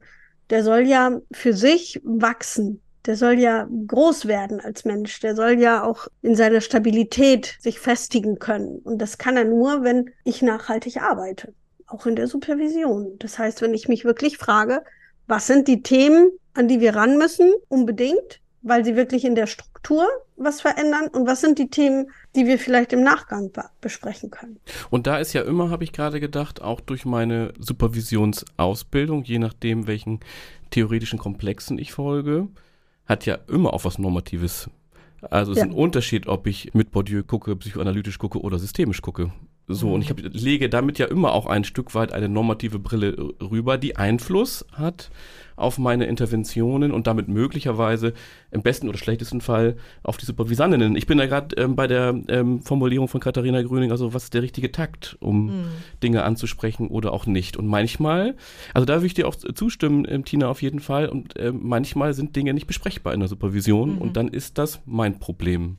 der 0.49 0.63
soll 0.63 0.83
ja 0.83 1.21
für 1.33 1.53
sich 1.53 2.01
wachsen. 2.05 2.81
Der 3.07 3.17
soll 3.17 3.39
ja 3.39 3.69
groß 3.87 4.27
werden 4.27 4.61
als 4.61 4.85
Mensch. 4.85 5.21
Der 5.21 5.35
soll 5.37 5.61
ja 5.61 5.85
auch 5.85 6.09
in 6.23 6.35
seiner 6.35 6.61
Stabilität 6.61 7.57
sich 7.61 7.79
festigen 7.79 8.39
können. 8.39 8.79
Und 8.79 8.99
das 8.99 9.17
kann 9.17 9.37
er 9.37 9.45
nur, 9.45 9.85
wenn 9.85 10.11
ich 10.25 10.43
nachhaltig 10.43 11.01
arbeite. 11.01 11.55
Auch 11.87 12.07
in 12.07 12.17
der 12.17 12.27
Supervision. 12.27 13.17
Das 13.21 13.39
heißt, 13.39 13.63
wenn 13.63 13.75
ich 13.75 13.87
mich 13.87 14.05
wirklich 14.05 14.39
frage, 14.39 14.83
was 15.29 15.47
sind 15.47 15.69
die 15.69 15.83
Themen, 15.83 16.31
an 16.55 16.67
die 16.69 16.81
wir 16.81 16.97
ran 16.97 17.17
müssen, 17.17 17.53
unbedingt, 17.69 18.41
weil 18.63 18.85
sie 18.85 18.97
wirklich 18.97 19.25
in 19.25 19.37
der 19.37 19.47
Struktur 19.47 20.09
was 20.37 20.61
verändern 20.61 21.07
und 21.07 21.29
was 21.29 21.41
sind 21.41 21.59
die 21.61 21.69
Themen, 21.71 22.11
die 22.35 22.47
wir 22.47 22.59
vielleicht 22.59 22.93
im 22.93 23.03
Nachgang 23.05 23.53
be- 23.53 23.71
besprechen 23.81 24.31
können. 24.31 24.59
Und 24.91 25.07
da 25.07 25.19
ist 25.19 25.33
ja 25.33 25.43
immer, 25.43 25.71
habe 25.71 25.85
ich 25.85 25.93
gerade 25.93 26.19
gedacht, 26.19 26.61
auch 26.61 26.81
durch 26.81 27.05
meine 27.05 27.53
Supervisionsausbildung, 27.61 29.23
je 29.23 29.39
nachdem, 29.39 29.87
welchen 29.87 30.21
theoretischen 30.71 31.21
Komplexen 31.21 31.79
ich 31.79 31.93
folge, 31.93 32.49
hat 33.07 33.27
ja 33.27 33.39
immer 33.49 33.73
auch 33.73 33.85
was 33.85 33.99
Normatives. 33.99 34.69
Also 35.31 35.53
es 35.53 35.59
Ja. 35.59 35.65
ist 35.65 35.71
ein 35.71 35.77
Unterschied, 35.77 36.27
ob 36.27 36.47
ich 36.47 36.75
mit 36.75 36.91
Bourdieu 36.91 37.23
gucke, 37.23 37.57
psychoanalytisch 37.57 38.19
gucke 38.19 38.41
oder 38.41 38.59
systemisch 38.59 39.01
gucke. 39.03 39.33
So, 39.69 39.93
und 39.93 40.03
ich 40.03 40.11
hab, 40.11 40.19
lege 40.21 40.69
damit 40.69 40.99
ja 40.99 41.07
immer 41.07 41.33
auch 41.33 41.47
ein 41.47 41.65
Stück 41.65 41.95
weit 41.95 42.13
eine 42.13 42.29
normative 42.29 42.79
Brille 42.79 43.35
rüber, 43.41 43.79
die 43.79 43.97
Einfluss 43.97 44.65
hat 44.73 45.11
auf 45.57 45.79
meine 45.79 46.05
Interventionen 46.05 46.93
und 46.93 47.07
damit 47.07 47.29
möglicherweise 47.29 48.13
im 48.51 48.63
besten 48.63 48.89
oder 48.89 48.99
schlechtesten 48.99 49.41
Fall 49.41 49.77
auf 50.03 50.19
die 50.19 50.27
Supervisantinnen. 50.27 50.95
Ich 50.95 51.07
bin 51.07 51.19
da 51.19 51.27
gerade 51.27 51.57
ähm, 51.57 51.75
bei 51.75 51.87
der 51.87 52.15
ähm, 52.29 52.61
Formulierung 52.61 53.09
von 53.09 53.21
Katharina 53.21 53.63
Grüning, 53.63 53.91
also 53.91 54.15
was 54.15 54.25
ist 54.25 54.35
der 54.35 54.43
richtige 54.43 54.71
Takt, 54.71 55.17
um 55.19 55.65
Dinge 56.03 56.23
anzusprechen 56.23 56.89
oder 56.89 57.13
auch 57.13 57.27
nicht. 57.27 57.57
Und 57.57 57.67
manchmal, 57.67 58.37
also 58.75 58.85
da 58.85 58.97
würde 58.97 59.07
ich 59.07 59.15
dir 59.15 59.27
auch 59.27 59.35
zustimmen, 59.35 60.07
ähm, 60.09 60.25
Tina, 60.25 60.49
auf 60.49 60.63
jeden 60.63 60.81
Fall, 60.81 61.09
und 61.09 61.35
ähm, 61.39 61.61
manchmal 61.63 62.15
sind 62.15 62.37
Dinge 62.37 62.55
nicht 62.55 62.67
besprechbar 62.67 63.15
in 63.15 63.21
der 63.21 63.29
Supervision 63.29 63.99
und 63.99 64.17
dann 64.17 64.29
ist 64.29 64.59
das 64.59 64.81
mein 64.85 65.19
Problem 65.19 65.79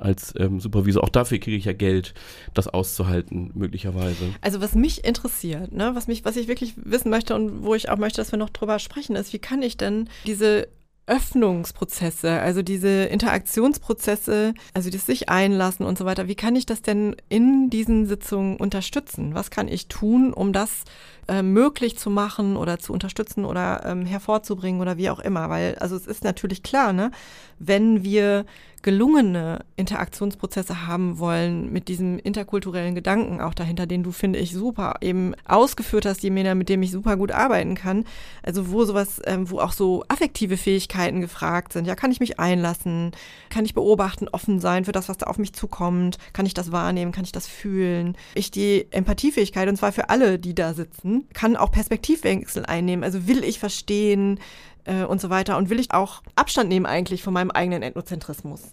als 0.00 0.34
ähm, 0.38 0.60
Supervisor. 0.60 1.04
Auch 1.04 1.08
dafür 1.08 1.38
kriege 1.38 1.56
ich 1.56 1.64
ja 1.64 1.72
Geld, 1.72 2.14
das 2.54 2.68
auszuhalten, 2.68 3.50
möglicherweise. 3.54 4.34
Also 4.40 4.60
was 4.60 4.74
mich 4.74 5.04
interessiert, 5.04 5.72
ne, 5.72 5.94
was 5.94 6.08
mich, 6.08 6.24
was 6.24 6.36
ich 6.36 6.48
wirklich 6.48 6.74
wissen 6.76 7.10
möchte 7.10 7.34
und 7.34 7.64
wo 7.64 7.74
ich 7.74 7.88
auch 7.88 7.98
möchte, 7.98 8.20
dass 8.20 8.32
wir 8.32 8.38
noch 8.38 8.50
drüber 8.50 8.78
sprechen, 8.78 9.16
ist, 9.16 9.32
wie 9.32 9.38
kann 9.38 9.62
ich 9.62 9.76
denn 9.76 10.08
diese 10.26 10.68
Öffnungsprozesse, 11.10 12.30
also 12.30 12.62
diese 12.62 13.04
Interaktionsprozesse, 13.06 14.54
also 14.74 14.90
das 14.90 15.06
sich 15.06 15.28
einlassen 15.28 15.84
und 15.84 15.98
so 15.98 16.04
weiter, 16.04 16.28
wie 16.28 16.36
kann 16.36 16.54
ich 16.54 16.66
das 16.66 16.82
denn 16.82 17.16
in 17.28 17.68
diesen 17.68 18.06
Sitzungen 18.06 18.56
unterstützen? 18.56 19.34
Was 19.34 19.50
kann 19.50 19.66
ich 19.66 19.88
tun, 19.88 20.32
um 20.32 20.52
das 20.52 20.84
äh, 21.26 21.42
möglich 21.42 21.98
zu 21.98 22.10
machen 22.10 22.56
oder 22.56 22.78
zu 22.78 22.92
unterstützen 22.92 23.44
oder 23.44 23.84
ähm, 23.84 24.06
hervorzubringen 24.06 24.80
oder 24.80 24.98
wie 24.98 25.10
auch 25.10 25.18
immer? 25.18 25.50
Weil, 25.50 25.74
also 25.80 25.96
es 25.96 26.06
ist 26.06 26.22
natürlich 26.22 26.62
klar, 26.62 26.92
ne, 26.92 27.10
wenn 27.58 28.04
wir 28.04 28.46
gelungene 28.82 29.64
Interaktionsprozesse 29.76 30.86
haben 30.86 31.18
wollen 31.18 31.70
mit 31.72 31.88
diesem 31.88 32.18
interkulturellen 32.18 32.94
Gedanken 32.94 33.40
auch 33.40 33.52
dahinter, 33.52 33.86
den 33.86 34.02
du, 34.02 34.10
finde 34.10 34.38
ich, 34.38 34.52
super 34.52 34.94
eben 35.00 35.34
ausgeführt 35.46 36.06
hast, 36.06 36.22
Jemena, 36.22 36.54
mit 36.54 36.68
dem 36.68 36.82
ich 36.82 36.90
super 36.90 37.16
gut 37.16 37.30
arbeiten 37.30 37.74
kann. 37.74 38.04
Also 38.42 38.70
wo 38.70 38.84
sowas, 38.84 39.20
ähm, 39.26 39.50
wo 39.50 39.58
auch 39.58 39.72
so 39.72 40.04
affektive 40.08 40.56
Fähigkeiten 40.56 41.20
gefragt 41.20 41.72
sind. 41.72 41.86
Ja, 41.86 41.94
kann 41.94 42.10
ich 42.10 42.20
mich 42.20 42.40
einlassen? 42.40 43.12
Kann 43.50 43.64
ich 43.64 43.74
beobachten, 43.74 44.28
offen 44.28 44.60
sein 44.60 44.84
für 44.84 44.92
das, 44.92 45.08
was 45.08 45.18
da 45.18 45.26
auf 45.26 45.38
mich 45.38 45.52
zukommt? 45.52 46.16
Kann 46.32 46.46
ich 46.46 46.54
das 46.54 46.72
wahrnehmen? 46.72 47.12
Kann 47.12 47.24
ich 47.24 47.32
das 47.32 47.46
fühlen? 47.46 48.16
Ich 48.34 48.50
die 48.50 48.86
Empathiefähigkeit, 48.90 49.68
und 49.68 49.76
zwar 49.76 49.92
für 49.92 50.08
alle, 50.08 50.38
die 50.38 50.54
da 50.54 50.72
sitzen, 50.72 51.28
kann 51.34 51.56
auch 51.56 51.70
Perspektivwechsel 51.70 52.64
einnehmen. 52.64 53.04
Also 53.04 53.26
will 53.26 53.44
ich 53.44 53.58
verstehen, 53.58 54.38
äh, 54.84 55.04
und 55.04 55.20
so 55.20 55.30
weiter. 55.30 55.56
Und 55.56 55.70
will 55.70 55.80
ich 55.80 55.92
auch 55.92 56.22
Abstand 56.36 56.68
nehmen 56.68 56.86
eigentlich 56.86 57.22
von 57.22 57.34
meinem 57.34 57.50
eigenen 57.50 57.82
Ethnozentrismus. 57.82 58.72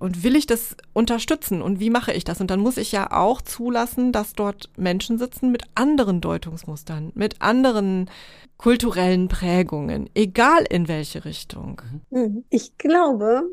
und 0.00 0.24
will 0.24 0.34
ich 0.34 0.46
das 0.46 0.76
unterstützen 0.94 1.62
und 1.62 1.78
wie 1.78 1.90
mache 1.90 2.12
ich 2.12 2.24
das? 2.24 2.40
Und 2.40 2.50
dann 2.50 2.58
muss 2.58 2.76
ich 2.76 2.90
ja 2.90 3.12
auch 3.12 3.40
zulassen, 3.40 4.10
dass 4.10 4.32
dort 4.32 4.68
Menschen 4.76 5.16
sitzen 5.16 5.52
mit 5.52 5.62
anderen 5.76 6.20
Deutungsmustern, 6.20 7.12
mit 7.14 7.40
anderen 7.40 8.10
kulturellen 8.56 9.28
Prägungen, 9.28 10.10
egal 10.14 10.64
in 10.68 10.88
welche 10.88 11.24
Richtung. 11.24 11.82
Mhm. 12.10 12.44
Ich 12.50 12.78
glaube, 12.78 13.44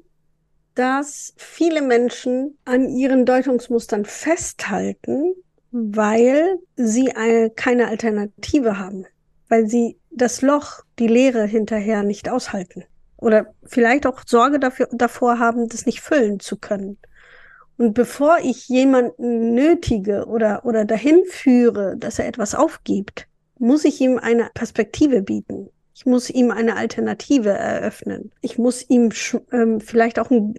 dass 0.76 1.34
viele 1.38 1.82
Menschen 1.82 2.58
an 2.66 2.90
ihren 2.90 3.26
Deutungsmustern 3.26 4.06
festhalten, 4.06 5.34
weil 5.72 6.58
sie 6.76 7.12
eine, 7.12 7.50
keine 7.50 7.90
Alternative 7.90 8.80
haben, 8.80 9.06
weil 9.50 9.68
sie 9.68 10.00
das 10.10 10.42
Loch, 10.42 10.84
die 10.98 11.08
Leere 11.08 11.46
hinterher 11.46 12.04
nicht 12.04 12.30
aushalten 12.30 12.86
oder 13.18 13.54
vielleicht 13.64 14.08
auch 14.08 14.22
Sorge 14.26 14.60
dafür, 14.60 14.88
davor 14.92 15.40
haben, 15.40 15.68
das 15.68 15.86
nicht 15.86 16.02
füllen 16.02 16.40
zu 16.40 16.58
können. 16.58 16.98
Und 17.78 17.94
bevor 17.94 18.38
ich 18.42 18.68
jemanden 18.68 19.54
nötige 19.54 20.26
oder, 20.26 20.66
oder 20.66 20.86
dahin 20.86 21.24
führe, 21.26 21.96
dass 21.98 22.20
er 22.20 22.28
etwas 22.28 22.56
aufgibt, 22.56 23.28
muss 23.58 23.86
ich 23.86 24.02
ihm 24.02 24.18
eine 24.18 24.50
Perspektive 24.54 25.22
bieten. 25.22 25.70
Ich 26.00 26.06
muss 26.06 26.30
ihm 26.30 26.50
eine 26.50 26.78
Alternative 26.78 27.50
eröffnen. 27.50 28.32
Ich 28.40 28.58
muss 28.58 28.90
ihm 28.90 29.10
ähm, 29.52 29.82
vielleicht 29.82 30.18
auch 30.18 30.32
ein, 30.32 30.56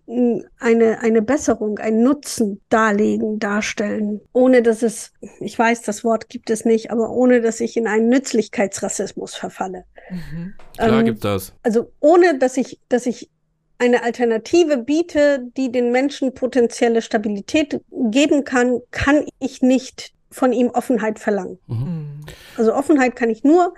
eine, 0.59 1.01
eine 1.01 1.23
Besserung, 1.23 1.79
einen 1.79 2.03
Nutzen 2.03 2.61
darlegen, 2.69 3.39
darstellen, 3.39 4.21
ohne 4.35 4.61
dass 4.61 4.83
es, 4.83 5.13
ich 5.41 5.59
weiß, 5.59 5.81
das 5.81 6.05
Wort 6.05 6.29
gibt 6.29 6.51
es 6.51 6.67
nicht, 6.67 6.91
aber 6.91 7.09
ohne 7.09 7.41
dass 7.41 7.61
ich 7.61 7.79
in 7.79 7.87
einen 7.87 8.11
Nützlichkeitsrassismus 8.11 9.35
verfalle. 9.35 9.85
Mhm. 10.11 10.53
Klar 10.77 11.01
ähm, 11.01 11.07
gibt 11.07 11.25
das. 11.25 11.55
Also 11.63 11.91
ohne 12.01 12.37
dass 12.37 12.59
ich, 12.59 12.79
dass 12.91 13.07
ich 13.07 13.31
eine 13.79 14.03
Alternative 14.03 14.77
biete, 14.77 15.49
die 15.57 15.73
den 15.73 15.91
Menschen 15.91 16.35
potenzielle 16.35 17.01
Stabilität 17.01 17.81
geben 18.11 18.45
kann, 18.45 18.81
kann 18.91 19.25
ich 19.39 19.63
nicht 19.63 20.13
von 20.31 20.53
ihm 20.53 20.69
Offenheit 20.69 21.19
verlangen. 21.19 21.59
Mhm. 21.67 22.27
Also 22.59 22.75
Offenheit 22.75 23.17
kann 23.17 23.31
ich 23.31 23.43
nur 23.43 23.73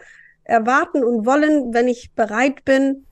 erwarten 0.44 1.04
und 1.04 1.26
wollen, 1.26 1.72
wenn 1.72 1.88
ich 1.88 2.12
bereit 2.12 2.64
bin, 2.64 3.06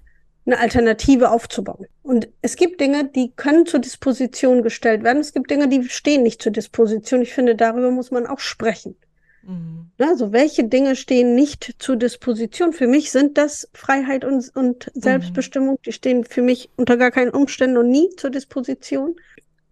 eine 0.47 0.59
Alternative 0.59 1.31
aufzubauen. 1.31 1.87
Und 2.03 2.29
es 2.43 2.57
gibt 2.57 2.81
Dinge, 2.81 3.05
die 3.05 3.33
können 3.37 3.67
zur 3.67 3.81
Disposition 3.81 4.63
gestellt 4.63 5.03
werden. 5.05 5.21
Es 5.21 5.33
gibt 5.33 5.51
Dinge, 5.51 5.69
die 5.69 5.89
stehen 5.89 6.23
nicht 6.23 6.43
zur 6.43 6.53
Disposition. 6.53 7.23
Ich 7.23 7.33
finde, 7.33 7.55
darüber 7.55 7.91
muss 7.91 8.11
man 8.11 8.27
auch 8.27 8.41
sprechen. 8.41 8.97
Mhm. 9.43 9.91
Also 9.99 10.33
welche 10.33 10.65
Dinge 10.65 10.97
stehen 10.97 11.35
nicht 11.35 11.77
zur 11.79 11.97
Disposition? 11.97 12.73
Für 12.73 12.87
mich 12.87 13.11
sind 13.11 13.39
das 13.39 13.69
Freiheit 13.75 14.25
und, 14.25 14.51
und 14.57 14.91
Selbstbestimmung. 14.95 15.75
Mhm. 15.75 15.83
Die 15.87 15.93
stehen 15.93 16.25
für 16.25 16.43
mich 16.43 16.71
unter 16.77 16.97
gar 16.97 17.11
keinen 17.11 17.31
Umständen 17.31 17.77
und 17.77 17.91
nie 17.91 18.09
zur 18.17 18.31
Disposition. 18.31 19.17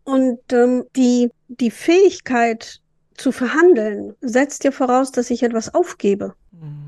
Und 0.05 0.41
ähm, 0.53 0.85
die, 0.97 1.31
die 1.49 1.71
Fähigkeit 1.71 2.81
zu 3.15 3.33
verhandeln 3.33 4.15
setzt 4.21 4.65
ja 4.65 4.71
voraus, 4.71 5.13
dass 5.13 5.31
ich 5.31 5.43
etwas 5.43 5.75
aufgebe. 5.75 6.35
Mhm 6.53 6.88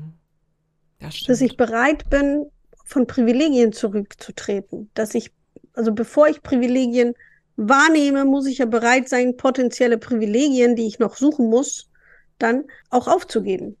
dass 1.27 1.41
ich 1.41 1.57
bereit 1.57 2.09
bin, 2.09 2.45
von 2.85 3.07
Privilegien 3.07 3.71
zurückzutreten. 3.71 4.89
Dass 4.93 5.15
ich, 5.15 5.31
also 5.73 5.93
bevor 5.93 6.27
ich 6.27 6.43
Privilegien 6.43 7.13
wahrnehme, 7.55 8.25
muss 8.25 8.47
ich 8.47 8.59
ja 8.59 8.65
bereit 8.65 9.09
sein, 9.09 9.37
potenzielle 9.37 9.97
Privilegien, 9.97 10.75
die 10.75 10.87
ich 10.87 10.99
noch 10.99 11.15
suchen 11.15 11.49
muss, 11.49 11.89
dann 12.37 12.65
auch 12.89 13.07
aufzugeben. 13.07 13.77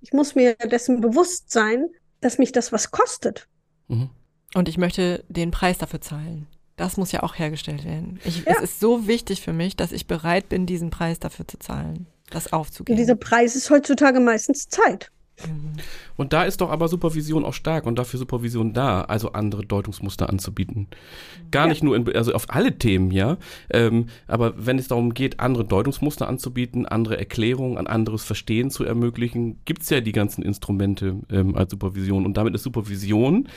Ich 0.00 0.12
muss 0.12 0.34
mir 0.34 0.54
dessen 0.54 1.00
bewusst 1.00 1.50
sein, 1.50 1.88
dass 2.20 2.38
mich 2.38 2.52
das 2.52 2.72
was 2.72 2.90
kostet. 2.90 3.48
Mhm. 3.88 4.10
Und 4.54 4.68
ich 4.68 4.78
möchte 4.78 5.24
den 5.28 5.50
Preis 5.50 5.78
dafür 5.78 6.00
zahlen. 6.00 6.46
Das 6.76 6.96
muss 6.96 7.12
ja 7.12 7.22
auch 7.22 7.38
hergestellt 7.38 7.84
werden. 7.84 8.20
Ich, 8.24 8.44
ja. 8.44 8.52
Es 8.56 8.62
ist 8.62 8.80
so 8.80 9.06
wichtig 9.06 9.42
für 9.42 9.52
mich, 9.52 9.76
dass 9.76 9.92
ich 9.92 10.06
bereit 10.06 10.48
bin, 10.48 10.64
diesen 10.64 10.90
Preis 10.90 11.18
dafür 11.18 11.46
zu 11.46 11.58
zahlen, 11.58 12.06
das 12.30 12.52
aufzugeben. 12.52 12.94
Und 12.94 13.00
dieser 13.00 13.16
Preis 13.16 13.56
ist 13.56 13.68
heutzutage 13.70 14.20
meistens 14.20 14.68
Zeit. 14.68 15.10
Und 16.16 16.32
da 16.32 16.42
ist 16.42 16.60
doch 16.60 16.70
aber 16.70 16.88
Supervision 16.88 17.44
auch 17.44 17.54
stark 17.54 17.86
und 17.86 17.96
dafür 17.96 18.18
Supervision 18.18 18.72
da, 18.72 19.02
also 19.02 19.32
andere 19.32 19.64
Deutungsmuster 19.64 20.28
anzubieten. 20.28 20.88
Gar 21.52 21.66
ja. 21.66 21.68
nicht 21.68 21.84
nur 21.84 21.94
in, 21.94 22.12
also 22.16 22.32
auf 22.32 22.46
alle 22.48 22.76
Themen, 22.76 23.12
ja. 23.12 23.36
Ähm, 23.70 24.06
aber 24.26 24.54
wenn 24.56 24.78
es 24.78 24.88
darum 24.88 25.14
geht, 25.14 25.38
andere 25.38 25.64
Deutungsmuster 25.64 26.28
anzubieten, 26.28 26.86
andere 26.86 27.18
Erklärungen, 27.18 27.78
ein 27.78 27.86
anderes 27.86 28.24
Verstehen 28.24 28.70
zu 28.70 28.84
ermöglichen, 28.84 29.60
gibt 29.64 29.82
es 29.82 29.90
ja 29.90 30.00
die 30.00 30.12
ganzen 30.12 30.42
Instrumente 30.42 31.16
ähm, 31.30 31.54
als 31.54 31.70
Supervision. 31.70 32.26
Und 32.26 32.36
damit 32.36 32.54
ist 32.54 32.64
Supervision 32.64 33.48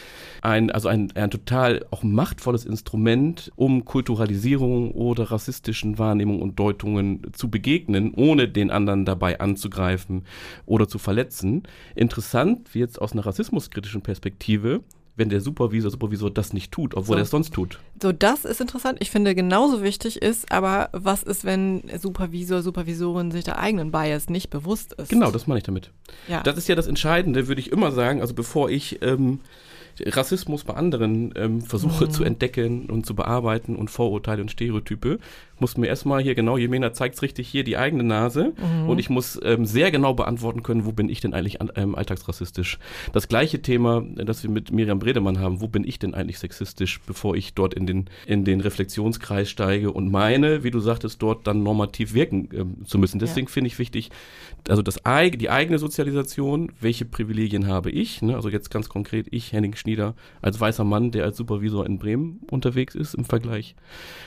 ein, 0.44 0.70
also 0.70 0.88
ein, 0.88 1.12
ein 1.16 1.32
total 1.32 1.86
auch 1.90 2.04
machtvolles 2.04 2.66
Instrument, 2.66 3.52
um 3.56 3.86
Kulturalisierung 3.86 4.92
oder 4.92 5.32
rassistischen 5.32 5.98
Wahrnehmungen 5.98 6.44
und 6.44 6.60
Deutungen 6.60 7.34
zu 7.34 7.50
begegnen, 7.50 8.14
ohne 8.16 8.48
den 8.48 8.70
anderen 8.70 9.06
dabei 9.06 9.40
anzugreifen 9.40 10.26
oder 10.68 10.88
zu 10.88 11.00
verletzen 11.00 11.64
interessant, 11.96 12.74
wie 12.74 12.80
jetzt 12.80 13.02
aus 13.02 13.14
einer 13.14 13.26
rassismuskritischen 13.26 14.02
Perspektive, 14.02 14.82
wenn 15.16 15.30
der 15.30 15.42
Supervisor, 15.42 15.92
Supervisor 15.92 16.32
das 16.32 16.54
nicht 16.54 16.72
tut, 16.72 16.96
obwohl 16.96 17.16
so. 17.16 17.20
er 17.20 17.24
es 17.24 17.30
sonst 17.30 17.54
tut. 17.54 17.80
So, 18.02 18.12
das 18.12 18.46
ist 18.46 18.62
interessant. 18.62 18.98
Ich 19.02 19.12
finde, 19.12 19.36
genauso 19.36 19.84
wichtig 19.84 20.22
ist, 20.22 20.52
aber 20.52 20.90
was 20.94 21.24
ist, 21.24 21.44
wenn 21.44 21.84
Supervisor, 22.00 22.62
Supervisorin 22.62 23.32
sich 23.32 23.44
der 23.44 23.60
eigenen 23.60 23.92
Bias 23.92 24.30
nicht 24.30 24.50
bewusst 24.50 24.94
ist? 24.94 25.10
Genau, 25.10 25.32
das 25.32 25.48
meine 25.48 25.60
ich 25.60 25.64
damit. 25.64 25.92
Ja. 26.28 26.42
Das 26.44 26.58
ist 26.58 26.68
ja 26.68 26.76
das 26.76 26.88
Entscheidende, 26.88 27.48
würde 27.48 27.62
ich 27.62 27.72
immer 27.72 27.92
sagen. 27.92 28.22
Also 28.22 28.34
bevor 28.34 28.70
ich 28.70 29.02
ähm, 29.02 29.42
Rassismus 30.06 30.64
bei 30.64 30.74
anderen 30.74 31.34
ähm, 31.36 31.62
versuche 31.62 32.06
mhm. 32.06 32.12
zu 32.12 32.24
entdecken 32.24 32.90
und 32.90 33.06
zu 33.06 33.16
bearbeiten 33.16 33.76
und 33.76 33.90
Vorurteile 33.90 34.42
und 34.42 34.52
Stereotype, 34.52 35.20
muss 35.62 35.78
mir 35.78 35.88
erstmal 35.88 36.22
hier 36.22 36.36
genau, 36.36 36.58
Jemena 36.58 36.92
zeigt 36.92 37.16
es 37.16 37.22
richtig, 37.22 37.48
hier 37.48 37.64
die 37.64 37.78
eigene 37.78 38.04
Nase 38.04 38.54
mhm. 38.58 38.90
und 38.90 39.00
ich 39.00 39.10
muss 39.10 39.40
ähm, 39.44 39.66
sehr 39.66 39.92
genau 39.92 40.14
beantworten 40.14 40.64
können, 40.64 40.86
wo 40.86 40.92
bin 40.92 41.08
ich 41.08 41.22
denn 41.22 41.34
eigentlich 41.34 41.62
an, 41.62 41.72
ähm, 41.76 41.96
alltagsrassistisch. 41.96 42.80
Das 43.14 43.28
gleiche 43.28 43.62
Thema, 43.62 44.04
das 44.16 44.44
wir 44.44 44.50
mit 44.50 44.72
Miriam 44.72 45.00
Bredemann 45.00 45.40
haben, 45.40 45.62
wo 45.62 45.68
bin 45.68 45.86
ich 45.86 46.00
denn 46.00 46.14
eigentlich 46.14 46.40
sexistisch, 46.40 47.00
bevor 47.06 47.36
ich 47.36 47.54
dort 47.54 47.74
in 47.74 47.86
den, 47.86 48.10
in 48.26 48.44
den 48.44 48.60
Reflexionskreis 48.60 49.50
steige 49.50 49.92
und 49.92 50.12
meine, 50.12 50.64
wie 50.64 50.72
du 50.72 50.80
sagtest, 50.80 51.22
dort 51.22 51.48
dann 51.48 51.64
normativ 51.64 52.14
wirken 52.14 52.50
ähm, 52.54 52.86
zu 52.86 52.98
müssen. 52.98 53.20
Deswegen 53.20 53.48
ja. 53.48 53.54
finde 53.54 53.68
ich 53.68 53.80
wichtig, 53.80 54.10
also 54.68 54.82
das, 54.82 55.00
die 55.36 55.50
eigene 55.50 55.80
Sozialisation, 55.80 56.72
welche 56.80 57.06
Privilegien 57.06 57.68
habe 57.68 57.92
ich, 57.92 58.22
ne? 58.22 58.36
also 58.36 58.50
jetzt 58.50 58.72
ganz 58.72 58.90
konkret 58.90 59.28
ich, 59.30 59.54
Henning 59.54 59.76
Schnieder, 59.76 60.16
als 60.42 60.60
weißer 60.60 60.84
Mann, 60.84 61.12
der 61.12 61.24
als 61.24 61.38
Supervisor 61.38 61.86
in 61.86 62.00
Bremen 62.00 62.42
unterwegs 62.50 62.96
ist 62.96 63.14
im 63.14 63.26
Vergleich 63.26 63.76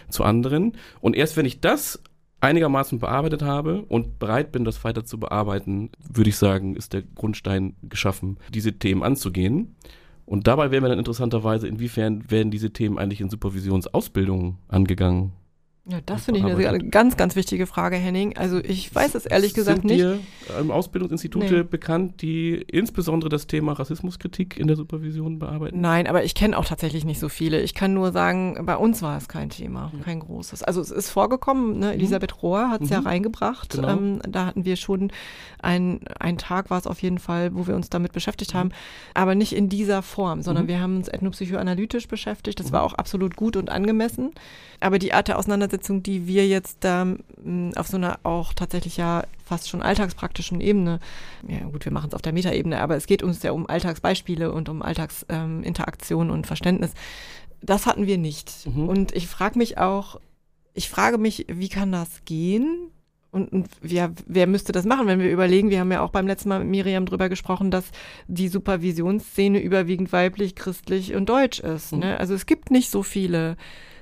zu 0.09 0.25
anderen 0.25 0.73
und 1.01 1.17
erst 1.25 1.39
wenn 1.39 1.47
ich 1.47 1.63
das 1.63 2.03
einigermaßen 2.41 2.99
bearbeitet 2.99 3.41
habe 3.41 3.87
und 3.89 4.19
bereit 4.19 4.53
bin, 4.53 4.67
das 4.67 4.85
weiter 4.85 5.07
zu 5.07 5.19
bearbeiten, 5.19 5.89
würde 6.07 6.29
ich 6.29 6.37
sagen, 6.37 6.77
ist 6.77 6.93
der 6.93 7.01
Grundstein 7.01 7.77
geschaffen, 7.83 8.37
diese 8.53 8.75
Themen 8.75 9.03
anzugehen. 9.03 9.75
Und 10.27 10.47
dabei 10.47 10.71
wären 10.71 10.83
wir 10.85 10.91
dann 10.91 10.99
interessanterweise, 10.99 11.67
inwiefern 11.67 12.31
werden 12.31 12.51
diese 12.51 12.75
Themen 12.75 12.99
eigentlich 12.99 13.23
in 13.23 13.31
Supervisionsausbildungen 13.31 14.59
angegangen? 14.69 15.33
Ja, 15.87 15.99
das 16.07 16.25
finde 16.25 16.41
ich 16.41 16.67
eine 16.67 16.89
ganz, 16.89 17.19
ganz 17.19 17.37
wichtige 17.37 17.67
Frage, 17.67 17.97
Henning. 17.97 18.39
Also 18.39 18.59
ich 18.59 18.95
weiß 18.95 19.15
es 19.15 19.27
ehrlich 19.27 19.53
gesagt 19.53 19.83
Sind 19.83 19.91
nicht. 19.91 20.01
Sind 20.01 20.21
dir 20.49 20.59
ähm, 20.59 20.71
Ausbildungsinstitute 20.71 21.55
nee. 21.57 21.63
bekannt, 21.63 22.23
die 22.23 22.55
insbesondere 22.55 23.29
das 23.29 23.47
Thema 23.47 23.75
Rassismuskritik 23.75 24.59
in 24.59 24.67
der 24.67 24.77
Supervision 24.77 25.39
bearbeiten? 25.39 25.83
Nein, 25.83 26.07
aber 26.07 26.25
ich 26.25 26.35
kenne 26.35 26.57
auch 26.57 26.65
tatsächlich 26.65 27.05
nicht 27.05 27.21
so 27.21 27.29
viele. 27.29 27.61
Ich 27.61 27.75
kann 27.75 27.93
nur 27.93 28.13
sagen, 28.13 28.65
bei 28.65 28.77
uns 28.79 29.03
war 29.03 29.19
es 29.19 29.29
kein 29.29 29.51
Thema, 29.51 29.93
ja. 29.95 30.03
kein 30.03 30.21
großes. 30.21 30.63
Also 30.63 30.81
es 30.81 30.91
ist 30.91 31.11
vorgekommen, 31.11 31.79
ne? 31.79 31.89
Mhm. 31.89 31.93
Elisabeth 31.93 32.43
Rohr 32.43 32.71
hat 32.71 32.81
es 32.81 32.89
mhm. 32.89 32.95
ja 32.95 33.01
reingebracht. 33.01 33.73
Genau. 33.73 33.89
Ähm, 33.89 34.23
da 34.27 34.47
hatten 34.47 34.65
wir 34.65 34.77
schon 34.77 35.13
einen 35.65 36.39
Tag 36.39 36.71
war 36.71 36.79
es 36.79 36.87
auf 36.87 37.03
jeden 37.03 37.19
Fall, 37.19 37.55
wo 37.55 37.67
wir 37.67 37.75
uns 37.75 37.89
damit 37.89 38.13
beschäftigt 38.13 38.55
mhm. 38.55 38.59
haben, 38.59 38.71
aber 39.15 39.35
nicht 39.35 39.55
in 39.55 39.69
dieser 39.69 40.03
Form, 40.03 40.43
sondern 40.43 40.65
mhm. 40.65 40.69
wir 40.69 40.81
haben 40.81 40.97
uns 40.97 41.09
ethnopsychoanalytisch 41.09 42.09
beschäftigt. 42.09 42.61
Das 42.61 42.73
war 42.73 42.81
mhm. 42.81 42.87
auch 42.87 42.95
absolut 42.95 43.37
gut 43.37 43.57
und 43.57 43.71
angemessen. 43.71 44.33
Aber 44.81 44.99
die 44.99 45.15
Art 45.15 45.29
der 45.29 45.39
Auseinandersetzung, 45.39 45.74
die 45.79 46.27
wir 46.27 46.47
jetzt 46.47 46.79
ähm, 46.85 47.19
auf 47.77 47.89
so 47.89 47.97
einer 47.97 48.19
auch 48.23 48.53
tatsächlich 48.53 48.97
ja 48.97 49.25
fast 49.45 49.69
schon 49.69 49.83
alltagspraktischen 49.83 50.61
Ebene, 50.61 51.01
ja 51.47 51.65
gut, 51.65 51.85
wir 51.85 51.93
machen 51.93 52.09
es 52.09 52.15
auf 52.15 52.23
der 52.23 52.33
Metaebene, 52.33 52.81
aber 52.81 52.97
es 52.97 53.07
geht 53.07 53.23
uns 53.23 53.43
ja 53.43 53.53
um 53.53 53.69
Alltagsbeispiele 53.69 54.53
und 54.53 54.69
um 54.69 54.83
Alltagsinteraktion 54.83 56.29
ähm, 56.29 56.33
und 56.33 56.47
Verständnis. 56.47 56.93
Das 57.61 57.87
hatten 57.87 58.07
wir 58.07 58.19
nicht. 58.19 58.67
Mhm. 58.67 58.89
Und 58.89 59.13
ich 59.15 59.27
frage 59.27 59.59
mich 59.59 59.79
auch, 59.79 60.21
ich 60.75 60.89
frage 60.89 61.19
mich, 61.19 61.47
wie 61.49 61.69
kann 61.69 61.93
das 61.93 62.25
gehen? 62.25 62.91
Und, 63.31 63.53
und 63.53 63.69
wer, 63.81 64.13
wer 64.27 64.47
müsste 64.47 64.71
das 64.71 64.85
machen, 64.85 65.09
wenn 65.09 65.19
wir 65.19 65.31
überlegen, 65.31 65.69
wir 65.69 65.81
haben 65.81 65.91
ja 65.91 66.03
auch 66.03 66.11
beim 66.11 66.27
letzten 66.27 66.51
Mal 66.51 66.61
mit 66.61 66.69
Miriam 66.69 67.05
drüber 67.05 67.29
gesprochen, 67.29 67.73
dass 67.73 67.85
die 68.29 68.47
Supervisionsszene 68.47 69.61
überwiegend 69.61 70.13
weiblich, 70.13 70.55
christlich 70.55 71.15
und 71.15 71.29
deutsch 71.29 71.59
ist. 71.59 71.93
Mhm. 71.93 71.99
Ne? 72.01 72.21
Also 72.21 72.35
es 72.35 72.47
gibt 72.47 72.71
nicht 72.71 72.91
so 72.91 73.03
viele 73.03 73.57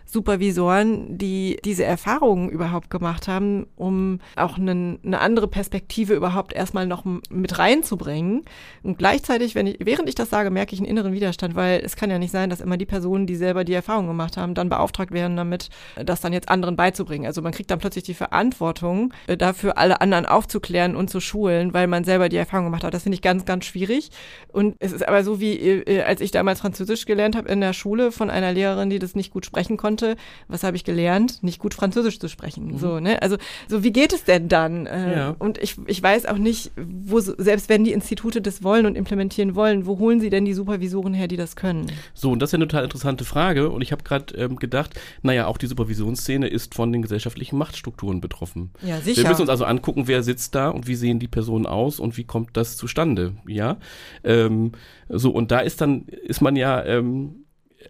Supervisoren, 0.05 1.19
die 1.19 1.59
diese 1.65 1.85
Erfahrungen 1.85 2.51
überhaupt 2.51 2.91
gemacht 2.91 3.29
haben, 3.29 3.67
um 3.77 4.21
auch 4.37 4.59
einen, 4.59 4.99
eine 5.05 5.21
andere 5.21 5.49
Perspektive 5.49 6.15
überhaupt 6.15 6.53
erstmal 6.53 6.87
noch 6.87 7.05
mit 7.31 7.59
reinzubringen. 7.59 8.43
Und 8.83 8.99
gleichzeitig, 8.99 9.55
wenn 9.55 9.67
ich, 9.67 9.79
während 9.81 10.09
ich 10.09 10.15
das 10.15 10.31
sage, 10.31 10.51
merke 10.51 10.75
ich 10.75 10.81
einen 10.81 10.89
inneren 10.89 11.13
Widerstand, 11.13 11.55
weil 11.55 11.81
es 11.85 11.97
kann 11.97 12.11
ja 12.11 12.19
nicht 12.19 12.31
sein, 12.31 12.51
dass 12.51 12.61
immer 12.61 12.77
die 12.77 12.87
Personen, 12.87 13.27
die 13.27 13.37
selber 13.37 13.65
die 13.65 13.73
Erfahrung 13.73 14.07
gemacht 14.07 14.37
haben, 14.37 14.55
dann 14.55 14.69
beauftragt 14.69 15.13
werden 15.13 15.37
damit, 15.37 15.71
das 15.97 16.21
dann 16.21 16.33
jetzt 16.33 16.49
anderen 16.49 16.77
beizubringen. 16.77 17.27
Also 17.27 17.41
man 17.41 17.53
kriegt 17.53 17.71
dann 17.71 17.79
plötzlich 17.79 18.05
die 18.05 18.15
Verantwortung, 18.15 19.15
äh, 19.27 19.37
dafür 19.37 19.79
alle 19.79 20.01
anderen 20.01 20.27
aufzuklären 20.27 20.95
und 20.95 21.09
zu 21.09 21.21
schulen, 21.21 21.73
weil 21.73 21.87
man 21.87 22.05
selber 22.05 22.29
die 22.29 22.37
Erfahrung 22.37 22.67
gemacht 22.67 22.85
hat. 22.85 22.93
Das 22.93 23.05
finde 23.05 23.15
ich 23.15 23.23
ganz, 23.23 23.45
ganz 23.45 23.65
schwierig. 23.65 24.11
Und 24.53 24.77
es 24.79 24.93
ist 24.93 25.07
aber 25.07 25.25
so 25.25 25.41
wie, 25.41 25.55
äh, 25.59 26.03
als 26.03 26.21
ich 26.21 26.31
damals 26.31 26.61
Französisch 26.61 27.07
gelernt 27.07 27.37
habe 27.37 27.49
in 27.49 27.61
der 27.61 27.73
Schule 27.73 28.13
von 28.13 28.29
einer 28.29 28.53
Lehrerin, 28.53 28.91
die 28.91 28.99
das 28.99 29.15
nicht 29.15 29.33
gut 29.33 29.47
sprechen 29.47 29.77
konnte, 29.77 29.92
konnte, 29.93 30.17
was 30.49 30.65
habe 30.65 30.77
ich 30.77 30.85
gelernt? 30.85 31.43
Nicht 31.43 31.59
gut 31.59 31.75
Französisch 31.75 32.19
zu 32.19 32.29
sprechen. 32.29 32.73
Mhm. 32.73 32.79
So, 32.79 33.01
ne? 33.01 33.21
Also, 33.21 33.37
so 33.69 33.85
wie 33.85 33.93
geht 33.93 34.13
es 34.13 34.25
denn 34.25 34.49
dann? 34.49 34.87
Äh, 34.87 35.17
ja. 35.17 35.37
Und 35.39 35.59
ich, 35.59 35.77
ich 35.87 36.03
weiß 36.03 36.27
auch 36.27 36.39
nicht, 36.39 36.71
wo, 36.77 37.21
selbst 37.21 37.69
wenn 37.69 37.85
die 37.85 37.93
Institute 37.93 38.41
das 38.41 38.63
wollen 38.63 38.87
und 38.87 38.97
implementieren 38.97 39.55
wollen, 39.55 39.87
wo 39.87 39.99
holen 39.99 40.21
sie 40.21 40.31
denn 40.31 40.45
die 40.45 40.55
Supervisoren 40.55 41.15
her, 41.15 41.29
die 41.29 41.37
das 41.37 41.57
können? 41.57 41.93
So, 42.15 42.31
und 42.31 42.41
das 42.41 42.49
ist 42.49 42.53
ja 42.53 42.57
eine 42.57 42.69
total 42.69 42.85
interessante 42.85 43.25
Frage. 43.25 43.71
Und 43.71 43.83
ich 43.83 43.93
habe 43.93 44.03
gerade 44.03 44.35
ähm, 44.35 44.57
gedacht, 44.57 44.99
naja, 45.23 45.47
auch 45.47 45.59
die 45.59 45.67
Supervisionsszene 45.67 46.49
ist 46.49 46.75
von 46.75 46.93
den 46.93 47.03
gesellschaftlichen 47.03 47.59
Machtstrukturen 47.59 48.21
betroffen. 48.21 48.71
Ja, 48.83 49.01
sicher. 49.01 49.23
Wir 49.23 49.29
müssen 49.29 49.43
uns 49.43 49.51
also 49.51 49.65
angucken, 49.65 50.09
wer 50.09 50.23
sitzt 50.23 50.55
da 50.55 50.71
und 50.71 50.87
wie 50.87 50.95
sehen 50.95 51.19
die 51.19 51.29
Personen 51.29 51.67
aus 51.67 52.01
und 52.01 52.17
wie 52.17 52.25
kommt 52.25 52.57
das 52.57 52.77
zustande, 52.77 53.35
ja? 53.47 53.77
Ähm, 54.25 54.73
so, 55.09 55.31
und 55.31 55.51
da 55.51 55.61
ist 55.61 55.81
dann, 55.81 56.07
ist 56.07 56.41
man 56.41 56.57
ja, 56.57 56.83
ähm, 56.85 57.42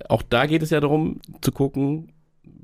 auch 0.09 0.23
da 0.23 0.47
geht 0.47 0.63
es 0.63 0.71
ja 0.71 0.81
darum 0.81 1.21
zu 1.41 1.53
gucken, 1.53 2.13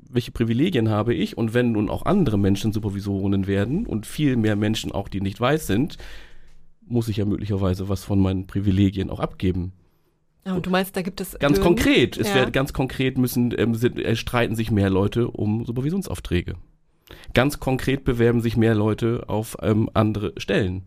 welche 0.09 0.31
Privilegien 0.31 0.89
habe 0.89 1.13
ich 1.13 1.37
und 1.37 1.53
wenn 1.53 1.71
nun 1.71 1.89
auch 1.89 2.05
andere 2.05 2.37
Menschen 2.37 2.73
Supervisorinnen 2.73 3.47
werden 3.47 3.85
und 3.85 4.05
viel 4.05 4.35
mehr 4.35 4.55
Menschen 4.55 4.91
auch, 4.91 5.07
die 5.07 5.21
nicht 5.21 5.39
weiß 5.39 5.67
sind, 5.67 5.97
muss 6.85 7.07
ich 7.07 7.17
ja 7.17 7.25
möglicherweise 7.25 7.89
was 7.89 8.03
von 8.03 8.19
meinen 8.19 8.47
Privilegien 8.47 9.09
auch 9.09 9.19
abgeben. 9.19 9.73
Ja, 10.45 10.55
und 10.55 10.65
du 10.65 10.69
meinst, 10.71 10.95
da 10.95 11.01
gibt 11.01 11.21
es 11.21 11.37
ganz 11.37 11.61
konkret. 11.61 12.17
Es 12.17 12.29
ja. 12.29 12.35
wird 12.35 12.53
ganz 12.53 12.73
konkret 12.73 13.17
müssen 13.17 13.53
ähm, 13.57 13.75
sind, 13.75 13.99
äh, 13.99 14.15
streiten 14.15 14.55
sich 14.55 14.71
mehr 14.71 14.89
Leute 14.89 15.29
um 15.29 15.65
Supervisionsaufträge. 15.65 16.55
Ganz 17.33 17.59
konkret 17.59 18.03
bewerben 18.03 18.41
sich 18.41 18.57
mehr 18.57 18.75
Leute 18.75 19.23
auf 19.27 19.57
ähm, 19.61 19.89
andere 19.93 20.33
Stellen. 20.37 20.83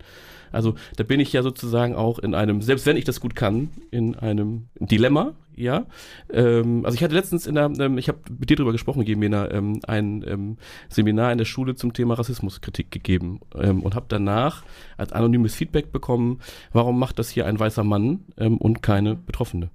Also 0.52 0.74
da 0.96 1.04
bin 1.04 1.18
ich 1.18 1.32
ja 1.32 1.42
sozusagen 1.42 1.94
auch 1.94 2.18
in 2.18 2.34
einem, 2.34 2.60
selbst 2.60 2.86
wenn 2.86 2.96
ich 2.96 3.04
das 3.04 3.20
gut 3.20 3.34
kann, 3.34 3.70
in 3.90 4.14
einem 4.14 4.66
Dilemma, 4.78 5.32
ja. 5.56 5.86
Ähm, 6.30 6.84
also 6.84 6.94
ich 6.94 7.02
hatte 7.02 7.14
letztens 7.14 7.46
in 7.46 7.54
der, 7.54 7.70
ähm, 7.78 7.98
ich 7.98 8.08
habe 8.08 8.18
mit 8.38 8.50
dir 8.50 8.56
drüber 8.56 8.72
gesprochen, 8.72 9.04
Gemena, 9.04 9.50
ähm, 9.50 9.80
ein 9.86 10.24
ähm, 10.26 10.56
Seminar 10.88 11.32
in 11.32 11.38
der 11.38 11.44
Schule 11.44 11.74
zum 11.74 11.92
Thema 11.92 12.14
Rassismuskritik 12.14 12.90
gegeben 12.90 13.40
ähm, 13.54 13.82
und 13.82 13.94
habe 13.94 14.06
danach 14.08 14.64
als 14.96 15.12
anonymes 15.12 15.54
Feedback 15.54 15.92
bekommen, 15.92 16.40
warum 16.72 16.98
macht 16.98 17.18
das 17.18 17.30
hier 17.30 17.46
ein 17.46 17.58
weißer 17.58 17.84
Mann 17.84 18.20
ähm, 18.36 18.58
und 18.58 18.82
keine 18.82 19.14
Betroffene? 19.14 19.70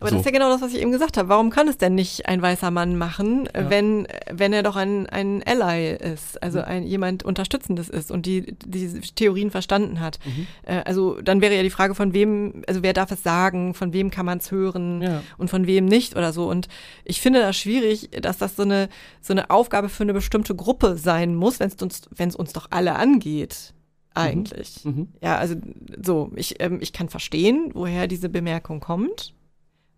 Aber 0.00 0.10
so. 0.10 0.16
das 0.16 0.20
ist 0.20 0.26
ja 0.26 0.32
genau 0.32 0.50
das, 0.50 0.60
was 0.60 0.74
ich 0.74 0.80
eben 0.80 0.92
gesagt 0.92 1.16
habe. 1.16 1.28
Warum 1.28 1.50
kann 1.50 1.68
es 1.68 1.78
denn 1.78 1.94
nicht 1.94 2.26
ein 2.26 2.42
weißer 2.42 2.70
Mann 2.70 2.96
machen, 2.96 3.48
ja. 3.54 3.70
wenn, 3.70 4.06
wenn 4.30 4.52
er 4.52 4.62
doch 4.62 4.76
ein, 4.76 5.06
ein 5.06 5.42
Ally 5.44 5.94
ist, 5.94 6.42
also 6.42 6.58
mhm. 6.58 6.64
ein, 6.64 6.82
jemand 6.84 7.22
Unterstützendes 7.22 7.88
ist 7.88 8.10
und 8.10 8.26
die, 8.26 8.56
die 8.64 9.00
Theorien 9.00 9.50
verstanden 9.50 10.00
hat? 10.00 10.18
Mhm. 10.24 10.46
Äh, 10.64 10.82
also 10.84 11.20
dann 11.20 11.40
wäre 11.40 11.54
ja 11.54 11.62
die 11.62 11.70
Frage, 11.70 11.94
von 11.94 12.12
wem, 12.12 12.62
also 12.66 12.82
wer 12.82 12.92
darf 12.92 13.10
es 13.10 13.22
sagen, 13.22 13.74
von 13.74 13.92
wem 13.92 14.10
kann 14.10 14.26
man 14.26 14.38
es 14.38 14.50
hören 14.50 15.02
ja. 15.02 15.22
und 15.38 15.48
von 15.48 15.66
wem 15.66 15.86
nicht 15.86 16.16
oder 16.16 16.32
so. 16.32 16.48
Und 16.48 16.68
ich 17.04 17.20
finde 17.20 17.40
das 17.40 17.56
schwierig, 17.56 18.10
dass 18.20 18.38
das 18.38 18.56
so 18.56 18.62
eine, 18.62 18.88
so 19.20 19.32
eine 19.32 19.50
Aufgabe 19.50 19.88
für 19.88 20.02
eine 20.02 20.14
bestimmte 20.14 20.54
Gruppe 20.54 20.96
sein 20.96 21.34
muss, 21.34 21.60
wenn 21.60 21.68
es 21.68 21.82
uns, 21.82 22.02
wenn 22.14 22.28
es 22.28 22.36
uns 22.36 22.52
doch 22.52 22.68
alle 22.70 22.96
angeht 22.96 23.74
eigentlich. 24.14 24.84
Mhm. 24.84 24.92
Mhm. 24.92 25.08
Ja, 25.20 25.36
also 25.36 25.56
so, 26.02 26.30
ich, 26.36 26.60
ähm, 26.60 26.78
ich 26.80 26.92
kann 26.92 27.08
verstehen, 27.08 27.70
woher 27.74 28.06
diese 28.06 28.28
Bemerkung 28.28 28.80
kommt. 28.80 29.34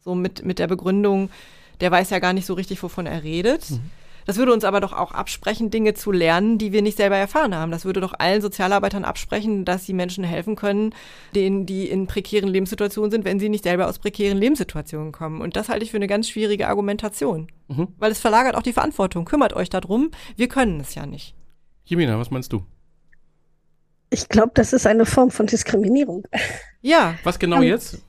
So 0.06 0.14
mit, 0.14 0.44
mit 0.44 0.60
der 0.60 0.68
Begründung, 0.68 1.30
der 1.80 1.90
weiß 1.90 2.10
ja 2.10 2.20
gar 2.20 2.32
nicht 2.32 2.46
so 2.46 2.54
richtig, 2.54 2.80
wovon 2.80 3.06
er 3.06 3.24
redet. 3.24 3.68
Mhm. 3.72 3.90
Das 4.24 4.36
würde 4.36 4.52
uns 4.52 4.62
aber 4.62 4.80
doch 4.80 4.92
auch 4.92 5.10
absprechen, 5.10 5.70
Dinge 5.70 5.94
zu 5.94 6.12
lernen, 6.12 6.58
die 6.58 6.70
wir 6.70 6.80
nicht 6.80 6.96
selber 6.96 7.16
erfahren 7.16 7.56
haben. 7.56 7.72
Das 7.72 7.84
würde 7.84 8.00
doch 8.00 8.14
allen 8.16 8.40
Sozialarbeitern 8.40 9.04
absprechen, 9.04 9.64
dass 9.64 9.84
sie 9.84 9.94
Menschen 9.94 10.22
helfen 10.22 10.54
können, 10.54 10.94
denen, 11.34 11.66
die 11.66 11.88
in 11.88 12.06
prekären 12.06 12.48
Lebenssituationen 12.48 13.10
sind, 13.10 13.24
wenn 13.24 13.40
sie 13.40 13.48
nicht 13.48 13.64
selber 13.64 13.88
aus 13.88 13.98
prekären 13.98 14.38
Lebenssituationen 14.38 15.10
kommen. 15.10 15.40
Und 15.40 15.56
das 15.56 15.68
halte 15.68 15.84
ich 15.84 15.90
für 15.90 15.96
eine 15.96 16.06
ganz 16.06 16.28
schwierige 16.28 16.68
Argumentation. 16.68 17.48
Mhm. 17.66 17.88
Weil 17.98 18.12
es 18.12 18.20
verlagert 18.20 18.54
auch 18.54 18.62
die 18.62 18.72
Verantwortung. 18.72 19.24
Kümmert 19.24 19.54
euch 19.54 19.70
darum. 19.70 20.12
Wir 20.36 20.46
können 20.46 20.78
es 20.78 20.94
ja 20.94 21.04
nicht. 21.04 21.34
Jemina, 21.84 22.16
was 22.16 22.30
meinst 22.30 22.52
du? 22.52 22.64
Ich 24.10 24.28
glaube, 24.28 24.52
das 24.54 24.72
ist 24.72 24.86
eine 24.86 25.04
Form 25.04 25.32
von 25.32 25.46
Diskriminierung. 25.46 26.28
Ja. 26.80 27.16
Was 27.24 27.40
genau 27.40 27.60
jetzt? 27.60 28.04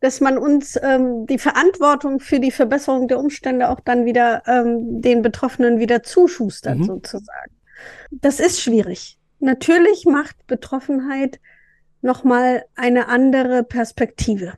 Dass 0.00 0.20
man 0.20 0.38
uns 0.38 0.78
ähm, 0.82 1.26
die 1.26 1.38
Verantwortung 1.38 2.20
für 2.20 2.40
die 2.40 2.50
Verbesserung 2.50 3.06
der 3.06 3.18
Umstände 3.18 3.68
auch 3.68 3.80
dann 3.80 4.06
wieder 4.06 4.42
ähm, 4.46 5.00
den 5.00 5.22
Betroffenen 5.22 5.78
wieder 5.78 6.02
zuschustert, 6.02 6.78
mhm. 6.78 6.84
sozusagen. 6.84 7.52
Das 8.10 8.40
ist 8.40 8.60
schwierig. 8.60 9.18
Natürlich 9.38 10.04
macht 10.06 10.46
Betroffenheit 10.46 11.40
nochmal 12.02 12.64
eine 12.74 13.08
andere 13.08 13.62
Perspektive. 13.62 14.54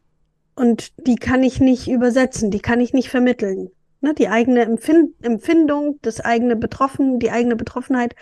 Und 0.54 0.92
die 1.06 1.16
kann 1.16 1.42
ich 1.42 1.60
nicht 1.60 1.88
übersetzen, 1.88 2.50
die 2.50 2.60
kann 2.60 2.80
ich 2.80 2.92
nicht 2.92 3.08
vermitteln. 3.08 3.70
Ne, 4.00 4.14
die 4.14 4.28
eigene 4.28 4.62
Empfind 4.62 5.14
Empfindung, 5.22 5.98
das 6.02 6.20
eigene 6.20 6.56
Betroffen, 6.56 7.20
die 7.20 7.30
eigene 7.30 7.54
Betroffenheit 7.54 8.16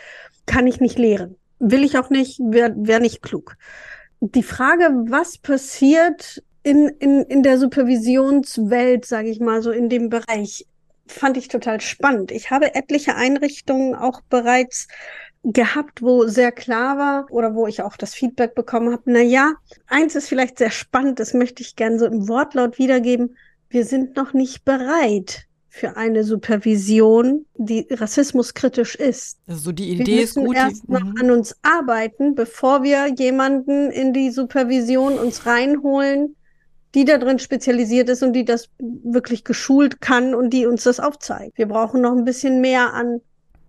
kann 0.47 0.67
ich 0.67 0.81
nicht 0.81 0.99
lehren. 0.99 1.37
Will 1.59 1.85
ich 1.85 1.99
auch 1.99 2.11
nicht, 2.11 2.39
wäre 2.39 2.75
wär 2.77 3.01
nicht 3.01 3.23
klug. 3.23 3.57
Die 4.21 4.43
Frage, 4.43 4.91
was 5.09 5.39
passiert, 5.39 6.43
in, 6.63 6.89
in, 6.99 7.23
in 7.23 7.43
der 7.43 7.59
Supervisionswelt, 7.59 9.07
sage 9.07 9.29
ich 9.29 9.41
mal, 9.41 9.63
so 9.63 9.71
in 9.71 9.89
dem 9.89 10.09
Bereich, 10.09 10.67
fand 11.07 11.37
ich 11.37 11.49
total 11.49 11.81
spannend. 11.81 12.31
Ich 12.31 12.51
habe 12.51 12.75
etliche 12.75 13.17
Einrichtungen 13.17 13.95
auch 13.95 14.21
bereits 14.29 14.87
gehabt, 15.43 16.03
wo 16.03 16.27
sehr 16.27 16.53
klar 16.53 16.99
war 16.99 17.27
oder 17.31 17.55
wo 17.55 17.67
ich 17.67 17.83
auch 17.83 17.97
das 17.97 18.15
Feedback 18.15 18.55
bekommen 18.55 18.93
habe, 18.93 19.03
na 19.07 19.21
ja, 19.21 19.55
eins 19.87 20.15
ist 20.15 20.29
vielleicht 20.29 20.59
sehr 20.59 20.71
spannend, 20.71 21.19
das 21.19 21.33
möchte 21.35 21.63
ich 21.63 21.77
gerne 21.77 21.99
so 21.99 22.07
im 22.07 22.29
Wortlaut 22.29 22.79
wiedergeben. 22.79 23.37
Wir 23.71 23.85
sind 23.85 24.17
noch 24.17 24.35
nicht 24.35 24.65
bereit 24.65 25.47
für 25.69 25.97
eine 25.97 26.25
Supervision, 26.25 27.47
die 27.55 27.87
rassismuskritisch 27.89 28.97
ist. 28.97 29.39
Also 29.47 29.73
die 29.73 29.93
Idee 29.93 30.17
wir 30.17 30.23
ist 30.25 30.35
gut. 30.35 30.57
erst 30.57 30.89
noch 30.89 31.05
mhm. 31.05 31.15
an 31.21 31.31
uns 31.31 31.57
arbeiten, 31.63 32.35
bevor 32.35 32.83
wir 32.83 33.07
jemanden 33.17 33.91
in 33.91 34.13
die 34.13 34.31
Supervision 34.31 35.19
uns 35.19 35.47
reinholen, 35.47 36.37
die 36.95 37.05
da 37.05 37.19
drin 37.19 37.39
spezialisiert 37.39 38.09
ist 38.09 38.23
und 38.23 38.33
die 38.33 38.45
das 38.45 38.69
wirklich 38.79 39.45
geschult 39.45 40.01
kann 40.01 40.35
und 40.35 40.51
die 40.51 40.67
uns 40.67 40.85
das 40.85 41.01
aufzeigt. 41.01 41.57
Wir 41.59 41.67
brauchen 41.67 42.01
noch 42.01 42.13
ein 42.13 42.25
bisschen 42.25 42.61
mehr 42.61 42.93
an, 42.93 43.21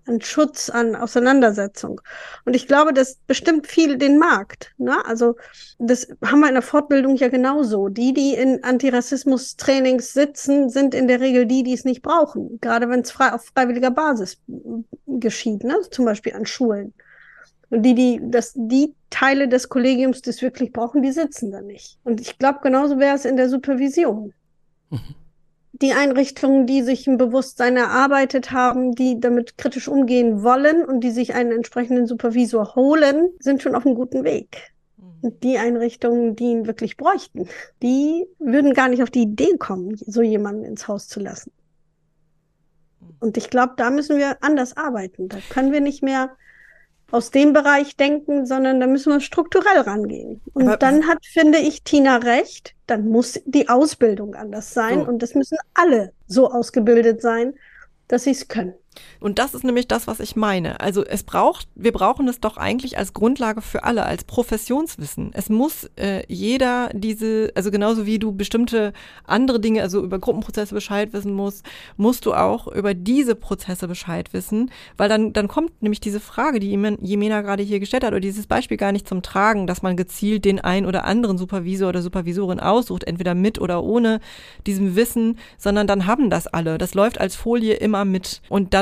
an 0.08 0.22
Schutz, 0.22 0.70
an 0.70 0.96
Auseinandersetzung. 0.96 2.02
Und 2.46 2.56
ich 2.56 2.68
glaube, 2.68 2.94
das 2.94 3.20
bestimmt 3.28 3.68
viel 3.68 3.98
den 3.98 4.18
Markt. 4.18 4.74
Ne? 4.78 5.06
Also 5.06 5.36
das 5.78 6.08
haben 6.26 6.40
wir 6.40 6.48
in 6.48 6.56
der 6.56 6.64
Fortbildung 6.64 7.16
ja 7.16 7.28
genauso. 7.28 7.90
Die, 7.90 8.14
die 8.14 8.34
in 8.34 8.64
Antirassismus-Trainings 8.64 10.14
sitzen, 10.14 10.70
sind 10.70 10.96
in 10.96 11.08
der 11.08 11.20
Regel 11.20 11.46
die, 11.46 11.64
die 11.64 11.74
es 11.74 11.86
nicht 11.86 12.02
brauchen. 12.02 12.60
Gerade 12.60 12.90
wenn 12.90 13.02
es 13.02 13.12
frei, 13.12 13.34
auf 13.34 13.46
freiwilliger 13.54 13.92
Basis 13.92 14.40
geschieht, 15.06 15.64
ne? 15.64 15.76
zum 15.92 16.06
Beispiel 16.06 16.34
an 16.34 16.46
Schulen. 16.46 16.94
Und 17.72 17.84
die, 17.84 17.96
die, 17.96 18.20
dass 18.22 18.52
die 18.54 18.94
Teile 19.10 19.48
des 19.48 19.70
Kollegiums, 19.70 20.22
die 20.22 20.30
es 20.30 20.42
wirklich 20.42 20.74
brauchen, 20.74 21.02
die 21.02 21.14
sitzen 21.14 21.52
da 21.52 21.62
nicht. 21.62 21.98
Und 22.04 22.20
ich 22.20 22.38
glaube, 22.38 22.60
genauso 22.62 23.00
wäre 23.00 23.16
es 23.16 23.24
in 23.24 23.38
der 23.38 23.50
Supervision. 23.50 24.34
Mhm. 24.90 25.00
Die 25.72 25.94
Einrichtungen, 25.94 26.68
die 26.68 26.82
sich 26.82 27.08
ein 27.08 27.18
Bewusstsein 27.18 27.78
erarbeitet 27.78 28.52
haben, 28.52 28.92
die 28.92 29.22
damit 29.22 29.58
kritisch 29.58 29.88
umgehen 29.88 30.44
wollen 30.44 30.84
und 30.84 31.00
die 31.00 31.12
sich 31.12 31.34
einen 31.34 31.54
entsprechenden 31.54 32.08
Supervisor 32.08 32.76
holen, 32.76 33.30
sind 33.40 33.64
schon 33.64 33.74
auf 33.74 33.86
einem 33.86 33.96
guten 33.96 34.26
Weg. 34.26 34.74
Mhm. 34.98 35.06
Und 35.22 35.44
die 35.44 35.58
Einrichtungen, 35.58 36.36
die 36.36 36.52
ihn 36.52 36.68
wirklich 36.68 36.98
bräuchten, 36.98 37.48
die 37.82 38.28
würden 38.38 38.74
gar 38.74 38.90
nicht 38.90 39.02
auf 39.02 39.10
die 39.10 39.24
Idee 39.24 39.56
kommen, 39.58 39.96
so 39.96 40.22
jemanden 40.22 40.66
ins 40.66 40.90
Haus 40.90 41.08
zu 41.08 41.22
lassen. 41.22 41.54
Mhm. 43.00 43.16
Und 43.22 43.38
ich 43.38 43.50
glaube, 43.50 43.76
da 43.78 43.90
müssen 43.92 44.18
wir 44.18 44.44
anders 44.44 44.76
arbeiten. 44.76 45.30
Da 45.30 45.38
können 45.50 45.72
wir 45.72 45.80
nicht 45.80 46.04
mehr 46.04 46.32
aus 47.12 47.30
dem 47.32 47.54
Bereich 47.54 47.98
denken, 47.98 48.46
sondern 48.46 48.80
da 48.80 48.88
müssen 48.88 49.12
wir 49.12 49.20
strukturell 49.20 49.82
rangehen. 49.82 50.42
Und 50.54 50.68
Aber 50.68 50.78
dann 50.78 51.08
hat, 51.08 51.26
finde 51.26 51.60
ich, 51.60 51.84
Tina 51.84 52.18
recht, 52.18 52.74
dann 52.88 53.08
muss 53.08 53.40
die 53.46 53.70
Ausbildung 53.70 54.34
anders 54.36 54.74
sein 54.74 55.02
so. 55.04 55.08
und 55.08 55.22
das 55.22 55.36
müssen 55.36 55.58
alle 55.74 56.14
so 56.28 56.50
ausgebildet 56.50 57.22
sein, 57.22 57.54
dass 58.08 58.24
sie 58.24 58.32
es 58.32 58.48
können. 58.48 58.74
Und 59.20 59.40
das 59.40 59.54
ist 59.54 59.64
nämlich 59.64 59.88
das, 59.88 60.08
was 60.08 60.20
ich 60.20 60.36
meine. 60.36 60.80
Also 60.80 61.06
es 61.06 61.24
braucht, 61.24 61.68
wir 61.76 61.92
brauchen 61.92 62.28
es 62.28 62.40
doch 62.40 62.58
eigentlich 62.58 62.98
als 62.98 63.14
Grundlage 63.14 63.62
für 63.62 63.84
alle, 63.84 64.06
als 64.06 64.24
Professionswissen. 64.24 65.32
Es 65.34 65.50
muss 65.50 65.90
äh, 65.96 66.24
jeder 66.28 66.90
diese, 66.94 67.52
also 67.56 67.72
genauso 67.72 68.06
wie 68.06 68.20
du 68.20 68.34
bestimmte 68.34 68.94
andere 69.24 69.60
Dinge, 69.60 69.82
also 69.82 70.04
über 70.04 70.20
Gruppenprozesse 70.20 70.74
Bescheid 70.74 71.14
wissen 71.14 71.34
musst, 71.34 71.66
musst 71.98 72.26
du 72.26 72.34
auch 72.34 72.68
über 72.68 72.94
diese 72.94 73.36
Prozesse 73.36 73.88
Bescheid 73.88 74.34
wissen, 74.34 74.72
weil 74.98 75.08
dann, 75.08 75.34
dann 75.34 75.48
kommt 75.48 75.82
nämlich 75.82 76.02
diese 76.02 76.20
Frage, 76.20 76.60
die 76.60 76.70
Jemena 76.70 77.42
gerade 77.42 77.64
hier 77.64 77.80
gestellt 77.80 78.04
hat, 78.04 78.12
oder 78.12 78.20
dieses 78.20 78.48
Beispiel 78.48 78.78
gar 78.78 78.92
nicht 78.92 79.08
zum 79.08 79.22
Tragen, 79.22 79.68
dass 79.68 79.84
man 79.84 79.96
gezielt 79.96 80.46
den 80.46 80.60
ein 80.60 80.86
oder 80.86 81.06
anderen 81.06 81.38
Supervisor 81.38 81.90
oder 81.90 82.02
Supervisorin 82.02 82.60
aussucht, 82.60 83.04
entweder 83.04 83.36
mit 83.36 83.62
oder 83.62 83.84
ohne 83.84 84.20
diesem 84.66 84.96
Wissen, 84.96 85.38
sondern 85.58 85.88
dann 85.88 86.08
haben 86.08 86.30
das 86.30 86.48
alle. 86.48 86.78
Das 86.78 86.94
läuft 86.94 87.20
als 87.22 87.36
Folie 87.36 87.76
immer 87.76 88.04
mit. 88.04 88.42
Und 88.50 88.74
dann 88.74 88.81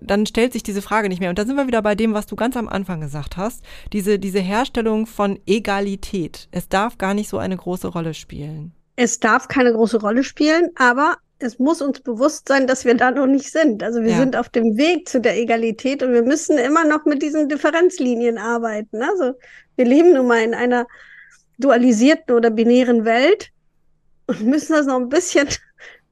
dann 0.00 0.26
stellt 0.26 0.52
sich 0.52 0.62
diese 0.62 0.82
Frage 0.82 1.08
nicht 1.08 1.20
mehr. 1.20 1.30
Und 1.30 1.38
da 1.38 1.44
sind 1.44 1.56
wir 1.56 1.66
wieder 1.66 1.82
bei 1.82 1.94
dem, 1.94 2.14
was 2.14 2.26
du 2.26 2.36
ganz 2.36 2.56
am 2.56 2.68
Anfang 2.68 3.00
gesagt 3.00 3.36
hast. 3.36 3.64
Diese, 3.92 4.18
diese 4.18 4.40
Herstellung 4.40 5.06
von 5.06 5.38
Egalität. 5.46 6.48
Es 6.50 6.68
darf 6.68 6.98
gar 6.98 7.14
nicht 7.14 7.28
so 7.28 7.38
eine 7.38 7.56
große 7.56 7.88
Rolle 7.88 8.14
spielen. 8.14 8.72
Es 8.96 9.20
darf 9.20 9.48
keine 9.48 9.72
große 9.72 10.00
Rolle 10.00 10.24
spielen, 10.24 10.70
aber 10.76 11.16
es 11.38 11.58
muss 11.58 11.80
uns 11.80 12.00
bewusst 12.00 12.48
sein, 12.48 12.66
dass 12.66 12.84
wir 12.84 12.96
da 12.96 13.10
noch 13.10 13.26
nicht 13.26 13.52
sind. 13.52 13.82
Also 13.82 14.02
wir 14.02 14.10
ja. 14.10 14.18
sind 14.18 14.34
auf 14.34 14.48
dem 14.48 14.76
Weg 14.76 15.08
zu 15.08 15.20
der 15.20 15.38
Egalität 15.38 16.02
und 16.02 16.12
wir 16.12 16.22
müssen 16.22 16.58
immer 16.58 16.84
noch 16.84 17.04
mit 17.04 17.22
diesen 17.22 17.48
Differenzlinien 17.48 18.38
arbeiten. 18.38 19.02
Also 19.02 19.34
wir 19.76 19.84
leben 19.84 20.14
nun 20.14 20.26
mal 20.26 20.42
in 20.42 20.54
einer 20.54 20.86
dualisierten 21.58 22.34
oder 22.34 22.50
binären 22.50 23.04
Welt 23.04 23.50
und 24.26 24.42
müssen 24.42 24.72
das 24.72 24.86
noch 24.86 24.96
ein 24.96 25.08
bisschen 25.08 25.48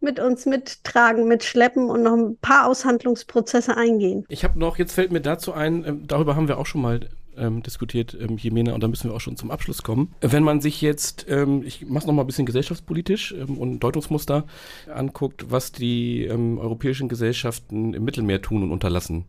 mit 0.01 0.21
uns 0.21 0.47
mittragen, 0.47 1.27
mitschleppen 1.29 1.91
und 1.91 2.03
noch 2.03 2.15
ein 2.15 2.37
paar 2.39 2.67
Aushandlungsprozesse 2.67 3.77
eingehen. 3.77 4.25
Ich 4.29 4.45
habe 4.45 4.59
noch, 4.59 4.79
jetzt 4.79 4.93
fällt 4.93 5.13
mir 5.13 5.21
dazu 5.21 5.53
ein, 5.53 5.85
äh, 5.85 5.95
darüber 6.07 6.37
haben 6.37 6.49
wir 6.49 6.59
auch 6.59 6.67
schon 6.67 6.83
mal 6.83 7.01
ähm, 7.37 7.63
diskutiert, 7.63 8.17
ähm, 8.19 8.39
Jemena, 8.39 8.73
und 8.73 8.83
da 8.83 8.89
müssen 8.89 9.11
wir 9.11 9.15
auch 9.15 9.21
schon 9.21 9.37
zum 9.37 9.51
Abschluss 9.51 9.83
kommen. 9.83 10.15
Wenn 10.21 10.43
man 10.43 10.61
sich 10.61 10.81
jetzt, 10.81 11.27
ähm, 11.29 11.63
ich 11.65 11.87
mache 11.87 12.01
es 12.01 12.07
nochmal 12.07 12.25
ein 12.25 12.27
bisschen 12.27 12.47
gesellschaftspolitisch 12.47 13.33
ähm, 13.33 13.59
und 13.59 13.81
Deutungsmuster 13.81 14.45
anguckt, 14.93 15.51
was 15.51 15.73
die 15.73 16.25
ähm, 16.25 16.59
europäischen 16.59 17.09
Gesellschaften 17.09 17.95
im 17.95 18.05
Mittelmeer 18.05 18.43
tun 18.43 18.63
und 18.63 18.71
unterlassen. 18.71 19.27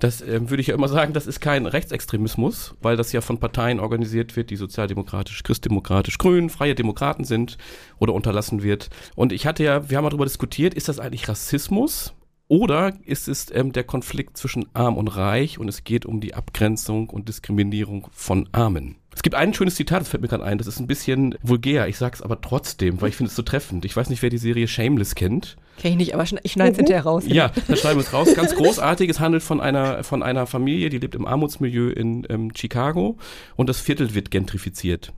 Das 0.00 0.22
äh, 0.22 0.48
würde 0.48 0.62
ich 0.62 0.68
ja 0.68 0.74
immer 0.74 0.88
sagen, 0.88 1.12
das 1.12 1.26
ist 1.26 1.40
kein 1.40 1.66
Rechtsextremismus, 1.66 2.74
weil 2.80 2.96
das 2.96 3.12
ja 3.12 3.20
von 3.20 3.38
Parteien 3.38 3.78
organisiert 3.78 4.34
wird, 4.34 4.50
die 4.50 4.56
sozialdemokratisch, 4.56 5.42
christdemokratisch, 5.42 6.16
grün, 6.16 6.48
freie 6.48 6.74
Demokraten 6.74 7.24
sind 7.24 7.58
oder 7.98 8.14
unterlassen 8.14 8.62
wird. 8.62 8.88
Und 9.14 9.30
ich 9.32 9.46
hatte 9.46 9.62
ja, 9.62 9.90
wir 9.90 9.98
haben 9.98 10.04
darüber 10.04 10.24
diskutiert, 10.24 10.74
ist 10.74 10.88
das 10.88 10.98
eigentlich 10.98 11.28
Rassismus? 11.28 12.14
Oder 12.48 12.94
ist 13.04 13.28
es 13.28 13.54
ähm, 13.54 13.72
der 13.72 13.84
Konflikt 13.84 14.36
zwischen 14.36 14.66
arm 14.74 14.96
und 14.96 15.06
reich 15.06 15.58
und 15.60 15.68
es 15.68 15.84
geht 15.84 16.04
um 16.04 16.20
die 16.20 16.34
Abgrenzung 16.34 17.08
und 17.08 17.28
Diskriminierung 17.28 18.08
von 18.10 18.48
Armen? 18.50 18.99
Es 19.20 19.22
gibt 19.22 19.36
ein 19.36 19.52
schönes 19.52 19.74
Zitat, 19.74 20.00
das 20.00 20.08
fällt 20.08 20.22
mir 20.22 20.28
gerade 20.28 20.44
ein, 20.44 20.56
das 20.56 20.66
ist 20.66 20.80
ein 20.80 20.86
bisschen 20.86 21.34
vulgär, 21.42 21.86
ich 21.88 21.98
sag's 21.98 22.22
aber 22.22 22.40
trotzdem, 22.40 23.02
weil 23.02 23.10
ich 23.10 23.16
finde 23.16 23.28
es 23.28 23.36
so 23.36 23.42
treffend. 23.42 23.84
Ich 23.84 23.94
weiß 23.94 24.08
nicht, 24.08 24.22
wer 24.22 24.30
die 24.30 24.38
Serie 24.38 24.66
Shameless 24.66 25.14
kennt. 25.14 25.58
Kenn 25.76 25.90
ich 25.90 25.98
nicht, 25.98 26.14
aber 26.14 26.22
ich 26.22 26.30
schneide 26.30 26.70
es 26.70 26.76
mhm. 26.76 26.76
hinterher 26.76 27.02
raus. 27.02 27.24
Ja, 27.26 27.52
da 27.68 27.76
schneiden 27.76 27.98
wir 27.98 28.06
es 28.06 28.14
raus. 28.14 28.34
Ganz 28.34 28.54
großartig. 28.54 29.10
Es 29.10 29.20
handelt 29.20 29.42
von 29.42 29.60
einer, 29.60 30.04
von 30.04 30.22
einer 30.22 30.46
Familie, 30.46 30.88
die 30.88 30.96
lebt 30.96 31.14
im 31.14 31.26
Armutsmilieu 31.26 31.90
in 31.90 32.26
ähm, 32.30 32.52
Chicago 32.56 33.18
und 33.56 33.68
das 33.68 33.78
Viertel 33.78 34.14
wird 34.14 34.30
gentrifiziert. 34.30 35.12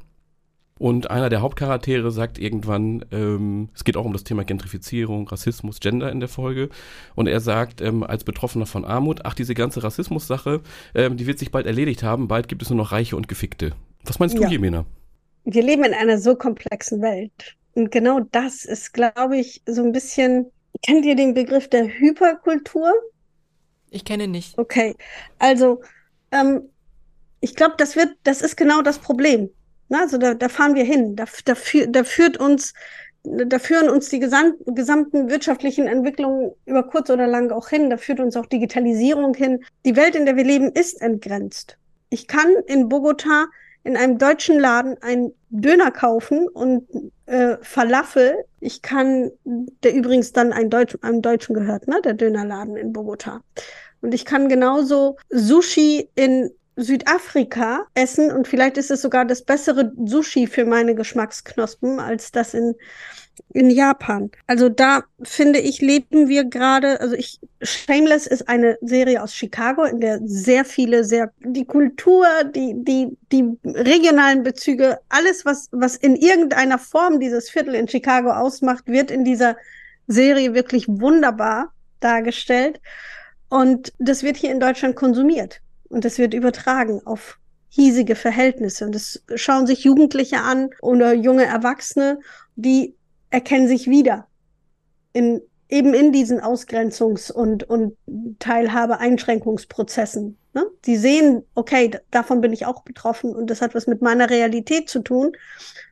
Und 0.80 1.12
einer 1.12 1.28
der 1.28 1.40
Hauptcharaktere 1.40 2.10
sagt 2.10 2.40
irgendwann, 2.40 3.04
ähm, 3.12 3.68
es 3.72 3.84
geht 3.84 3.96
auch 3.96 4.04
um 4.04 4.12
das 4.12 4.24
Thema 4.24 4.42
Gentrifizierung, 4.42 5.28
Rassismus, 5.28 5.78
Gender 5.78 6.10
in 6.10 6.18
der 6.18 6.28
Folge. 6.28 6.70
Und 7.14 7.28
er 7.28 7.38
sagt 7.38 7.80
ähm, 7.80 8.02
als 8.02 8.24
Betroffener 8.24 8.66
von 8.66 8.84
Armut, 8.84 9.20
ach, 9.24 9.34
diese 9.34 9.54
ganze 9.54 9.84
Rassismus-Sache, 9.84 10.60
ähm, 10.96 11.16
die 11.16 11.28
wird 11.28 11.38
sich 11.38 11.52
bald 11.52 11.66
erledigt 11.66 12.02
haben. 12.02 12.26
Bald 12.26 12.48
gibt 12.48 12.62
es 12.62 12.70
nur 12.70 12.78
noch 12.78 12.90
Reiche 12.90 13.14
und 13.14 13.28
Gefickte. 13.28 13.74
Was 14.04 14.18
meinst 14.18 14.36
du, 14.36 14.42
ja. 14.42 14.48
Jemena? 14.48 14.84
Wir 15.44 15.62
leben 15.62 15.84
in 15.84 15.94
einer 15.94 16.18
so 16.18 16.36
komplexen 16.36 17.02
Welt. 17.02 17.56
Und 17.74 17.90
genau 17.90 18.20
das 18.20 18.64
ist, 18.64 18.92
glaube 18.92 19.38
ich, 19.38 19.62
so 19.66 19.82
ein 19.82 19.92
bisschen, 19.92 20.46
kennt 20.82 21.04
ihr 21.04 21.16
den 21.16 21.34
Begriff 21.34 21.68
der 21.68 21.86
Hyperkultur? 21.86 22.92
Ich 23.90 24.04
kenne 24.04 24.28
nicht. 24.28 24.58
Okay, 24.58 24.96
also 25.38 25.82
ähm, 26.30 26.68
ich 27.40 27.54
glaube, 27.54 27.74
das 27.78 27.96
wird, 27.96 28.10
das 28.22 28.42
ist 28.42 28.56
genau 28.56 28.82
das 28.82 28.98
Problem. 28.98 29.50
Na, 29.88 30.00
also 30.00 30.16
da, 30.16 30.34
da 30.34 30.48
fahren 30.48 30.74
wir 30.74 30.84
hin. 30.84 31.16
Da, 31.16 31.26
da, 31.44 31.54
da 31.88 32.04
führt 32.04 32.38
uns, 32.38 32.72
da 33.24 33.58
führen 33.58 33.90
uns 33.90 34.08
die 34.08 34.20
gesam 34.20 34.54
gesamten 34.66 35.28
wirtschaftlichen 35.28 35.86
Entwicklungen 35.86 36.52
über 36.64 36.82
kurz 36.82 37.10
oder 37.10 37.26
lang 37.26 37.50
auch 37.50 37.68
hin. 37.68 37.90
Da 37.90 37.96
führt 37.96 38.20
uns 38.20 38.36
auch 38.36 38.46
Digitalisierung 38.46 39.34
hin. 39.34 39.64
Die 39.84 39.96
Welt, 39.96 40.14
in 40.14 40.24
der 40.24 40.36
wir 40.36 40.44
leben, 40.44 40.72
ist 40.72 41.02
entgrenzt. 41.02 41.76
Ich 42.08 42.26
kann 42.26 42.48
in 42.66 42.88
Bogota 42.88 43.46
in 43.84 43.96
einem 43.96 44.18
deutschen 44.18 44.58
Laden 44.58 44.96
einen 45.02 45.32
Döner 45.50 45.90
kaufen 45.90 46.48
und 46.48 46.88
äh, 47.26 47.56
Falafel. 47.62 48.44
Ich 48.60 48.82
kann, 48.82 49.30
der 49.44 49.94
übrigens 49.94 50.32
dann 50.32 50.52
ein 50.52 50.70
Deutsch, 50.70 50.96
einem 51.02 51.22
Deutschen 51.22 51.54
gehört, 51.54 51.88
ne, 51.88 52.00
der 52.02 52.14
Dönerladen 52.14 52.76
in 52.76 52.92
Bogota. 52.92 53.42
Und 54.00 54.14
ich 54.14 54.24
kann 54.24 54.48
genauso 54.48 55.16
Sushi 55.30 56.08
in 56.14 56.50
Südafrika 56.76 57.86
essen 57.94 58.32
und 58.32 58.48
vielleicht 58.48 58.78
ist 58.78 58.90
es 58.90 59.02
sogar 59.02 59.24
das 59.24 59.42
bessere 59.42 59.92
Sushi 60.04 60.46
für 60.46 60.64
meine 60.64 60.94
Geschmacksknospen 60.94 62.00
als 62.00 62.32
das 62.32 62.54
in 62.54 62.74
in 63.52 63.70
Japan. 63.70 64.30
Also 64.46 64.68
da 64.68 65.04
finde 65.22 65.58
ich, 65.58 65.80
leben 65.80 66.28
wir 66.28 66.44
gerade, 66.44 67.00
also 67.00 67.14
ich, 67.14 67.38
Shameless 67.60 68.26
ist 68.26 68.48
eine 68.48 68.78
Serie 68.80 69.22
aus 69.22 69.34
Chicago, 69.34 69.84
in 69.84 70.00
der 70.00 70.20
sehr 70.24 70.64
viele, 70.64 71.04
sehr, 71.04 71.32
die 71.40 71.64
Kultur, 71.64 72.26
die, 72.54 72.74
die, 72.76 73.16
die 73.30 73.56
regionalen 73.64 74.42
Bezüge, 74.42 74.98
alles, 75.08 75.44
was, 75.44 75.68
was 75.72 75.96
in 75.96 76.16
irgendeiner 76.16 76.78
Form 76.78 77.20
dieses 77.20 77.50
Viertel 77.50 77.74
in 77.74 77.88
Chicago 77.88 78.30
ausmacht, 78.30 78.86
wird 78.86 79.10
in 79.10 79.24
dieser 79.24 79.56
Serie 80.06 80.54
wirklich 80.54 80.86
wunderbar 80.88 81.72
dargestellt. 82.00 82.80
Und 83.48 83.92
das 83.98 84.22
wird 84.22 84.36
hier 84.36 84.50
in 84.50 84.60
Deutschland 84.60 84.96
konsumiert. 84.96 85.60
Und 85.88 86.04
das 86.04 86.18
wird 86.18 86.32
übertragen 86.32 87.02
auf 87.04 87.38
hiesige 87.68 88.14
Verhältnisse. 88.14 88.86
Und 88.86 88.94
das 88.94 89.22
schauen 89.34 89.66
sich 89.66 89.84
Jugendliche 89.84 90.40
an 90.40 90.70
oder 90.80 91.12
junge 91.12 91.44
Erwachsene, 91.44 92.20
die 92.56 92.94
erkennen 93.32 93.66
sich 93.66 93.88
wieder 93.88 94.28
in 95.12 95.40
eben 95.72 95.94
in 95.94 96.12
diesen 96.12 96.38
Ausgrenzungs- 96.38 97.32
und, 97.32 97.64
und 97.64 97.96
Teilhabe-Einschränkungsprozessen. 98.40 100.36
Ne? 100.52 100.66
Sie 100.84 100.96
sehen, 100.96 101.44
okay, 101.54 101.90
davon 102.10 102.42
bin 102.42 102.52
ich 102.52 102.66
auch 102.66 102.82
betroffen 102.82 103.34
und 103.34 103.48
das 103.48 103.62
hat 103.62 103.74
was 103.74 103.86
mit 103.86 104.02
meiner 104.02 104.28
Realität 104.28 104.90
zu 104.90 105.00
tun. 105.00 105.32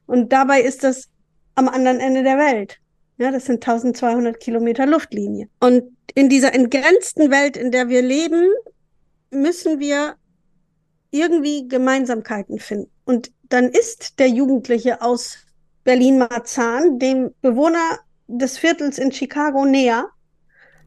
Und 0.05 0.34
dabei 0.34 0.61
ist 0.61 0.84
das 0.84 1.09
am 1.55 1.66
anderen 1.70 1.99
Ende 1.99 2.22
der 2.22 2.36
Welt. 2.36 2.78
Ja, 3.16 3.30
das 3.30 3.47
sind 3.47 3.66
1200 3.66 4.38
Kilometer 4.38 4.84
Luftlinie. 4.84 5.49
Und 5.61 5.84
in 6.14 6.28
dieser 6.28 6.55
entgrenzten 6.55 7.30
Welt, 7.30 7.57
in 7.57 7.70
der 7.70 7.88
wir 7.88 8.03
leben, 8.03 8.51
müssen 9.30 9.80
wir 9.80 10.16
irgendwie 11.11 11.68
Gemeinsamkeiten 11.68 12.59
finden. 12.59 12.91
Und 13.07 13.32
dann 13.49 13.70
ist 13.70 14.18
der 14.18 14.28
Jugendliche 14.28 15.01
aus 15.01 15.38
Berlin-Marzahn 15.84 16.98
dem 16.98 17.34
Bewohner 17.42 17.98
des 18.28 18.58
Viertels 18.58 18.98
in 18.98 19.12
Chicago 19.12 19.64
näher 19.64 20.08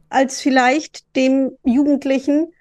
als 0.09 0.41
vielleicht 0.41 1.15
dem 1.15 1.57
Jugendlichen 1.63 2.53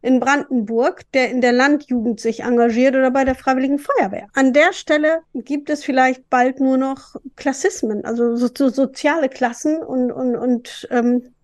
in 0.00 0.20
Brandenburg, 0.20 1.10
der 1.12 1.30
in 1.30 1.40
der 1.40 1.52
Landjugend 1.52 2.20
sich 2.20 2.40
engagiert 2.40 2.94
oder 2.94 3.10
bei 3.10 3.24
der 3.24 3.34
Freiwilligen 3.34 3.78
Feuerwehr. 3.78 4.26
An 4.34 4.52
der 4.52 4.72
Stelle 4.72 5.22
gibt 5.34 5.70
es 5.70 5.82
vielleicht 5.82 6.28
bald 6.28 6.60
nur 6.60 6.76
noch 6.76 7.16
Klassismen, 7.36 8.04
also 8.04 8.36
so, 8.36 8.48
so 8.54 8.68
soziale 8.68 9.30
Klassen 9.30 9.78
und, 9.78 10.12
und, 10.12 10.36
und 10.36 10.86
ähm, 10.90 11.34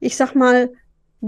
ich 0.00 0.16
sag 0.16 0.34
mal, 0.34 0.70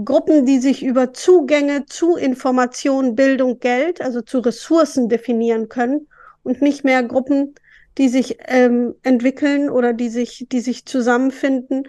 Gruppen, 0.05 0.45
die 0.45 0.59
sich 0.59 0.83
über 0.83 1.13
Zugänge 1.13 1.85
zu 1.85 2.15
Information, 2.15 3.15
Bildung, 3.15 3.59
Geld, 3.59 4.01
also 4.01 4.21
zu 4.21 4.39
Ressourcen 4.39 5.09
definieren 5.09 5.69
können 5.69 6.07
und 6.43 6.61
nicht 6.61 6.83
mehr 6.83 7.03
Gruppen, 7.03 7.55
die 7.97 8.09
sich 8.09 8.37
ähm, 8.47 8.95
entwickeln 9.03 9.69
oder 9.69 9.93
die 9.93 10.09
sich, 10.09 10.47
die 10.51 10.61
sich 10.61 10.85
zusammenfinden, 10.85 11.87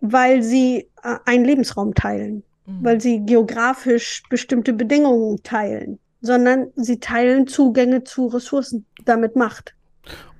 weil 0.00 0.42
sie 0.42 0.88
äh, 1.02 1.16
einen 1.24 1.44
Lebensraum 1.44 1.94
teilen, 1.94 2.42
mhm. 2.66 2.84
weil 2.84 3.00
sie 3.00 3.24
geografisch 3.24 4.22
bestimmte 4.30 4.72
Bedingungen 4.72 5.42
teilen, 5.42 5.98
sondern 6.20 6.68
sie 6.76 7.00
teilen 7.00 7.46
Zugänge 7.46 8.04
zu 8.04 8.26
Ressourcen, 8.26 8.86
damit 9.04 9.36
Macht. 9.36 9.74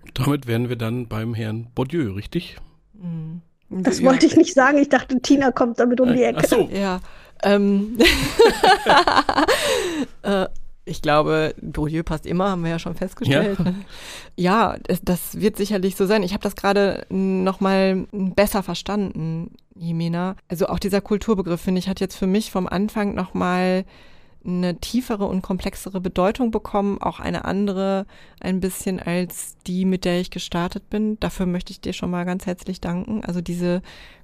Und 0.03 0.19
damit 0.19 0.47
wären 0.47 0.69
wir 0.69 0.77
dann 0.77 1.09
beim 1.09 1.35
Herrn 1.35 1.69
Bourdieu, 1.75 2.13
richtig? 2.13 2.57
Mhm. 2.95 3.43
Das 3.69 4.01
ja. 4.01 4.07
wollte 4.07 4.27
ich 4.27 4.37
nicht 4.37 4.55
sagen. 4.55 4.79
Ich 4.79 4.91
dachte, 4.91 5.21
Tina 5.21 5.51
kommt 5.51 5.81
damit 5.81 6.01
um 6.01 6.13
die 6.13 6.23
Ecke. 6.23 6.43
Ach 6.43 6.49
so. 6.49 6.69
Ja. 6.71 7.01
Ähm. 7.43 7.99
äh, 10.23 10.47
ich 10.85 11.03
glaube, 11.03 11.55
Bourdieu 11.61 12.03
passt 12.03 12.27
immer, 12.27 12.51
haben 12.51 12.65
wir 12.65 12.71
ja 12.71 12.79
schon 12.79 12.95
festgestellt. 12.95 13.59
Ja, 13.59 13.65
ne? 13.65 13.75
ja 14.37 14.77
das, 14.83 15.01
das, 15.03 15.41
wird 15.41 15.57
sicherlich 15.57 15.97
so 15.97 16.07
sein. 16.07 16.23
Ich 16.23 16.33
habe 16.33 16.43
das 16.43 16.57
gerade 16.57 17.07
nochmal 17.09 18.07
besser 18.11 18.63
verstanden, 18.63 19.53
Jemina. 19.77 20.37
Also 20.49 20.67
auch 20.67 20.79
dieser 20.79 21.01
Kulturbegriff, 21.01 21.61
finde 21.61 21.79
ich, 21.79 21.89
hat 21.89 22.01
jetzt 22.01 22.17
für 22.17 22.27
mich 22.27 22.51
vom 22.51 22.67
Anfang 22.67 23.15
nochmal 23.15 23.85
eine 24.45 24.79
tiefere 24.79 25.27
und 25.27 25.43
komplexere 25.43 26.01
Bedeutung 26.01 26.51
bekommen, 26.51 27.01
auch 27.01 27.21
eine 27.21 27.45
andere 27.45 28.07
ein 28.41 28.61
bisschen 28.61 29.01
als 29.01 29.57
die, 29.67 29.85
mit 29.85 30.05
der 30.05 30.21
ich 30.21 30.31
gestartet 30.31 30.91
bin. 30.91 31.19
Dafür 31.21 31.47
möchte 31.47 31.73
ich 31.73 31.81
dir 31.81 31.93
schon 31.93 32.11
mal 32.11 32.25
ganz 32.25 32.47
herzlich 32.47 32.81
danken. 32.81 33.25
Also 33.25 33.41
diese 33.41 33.83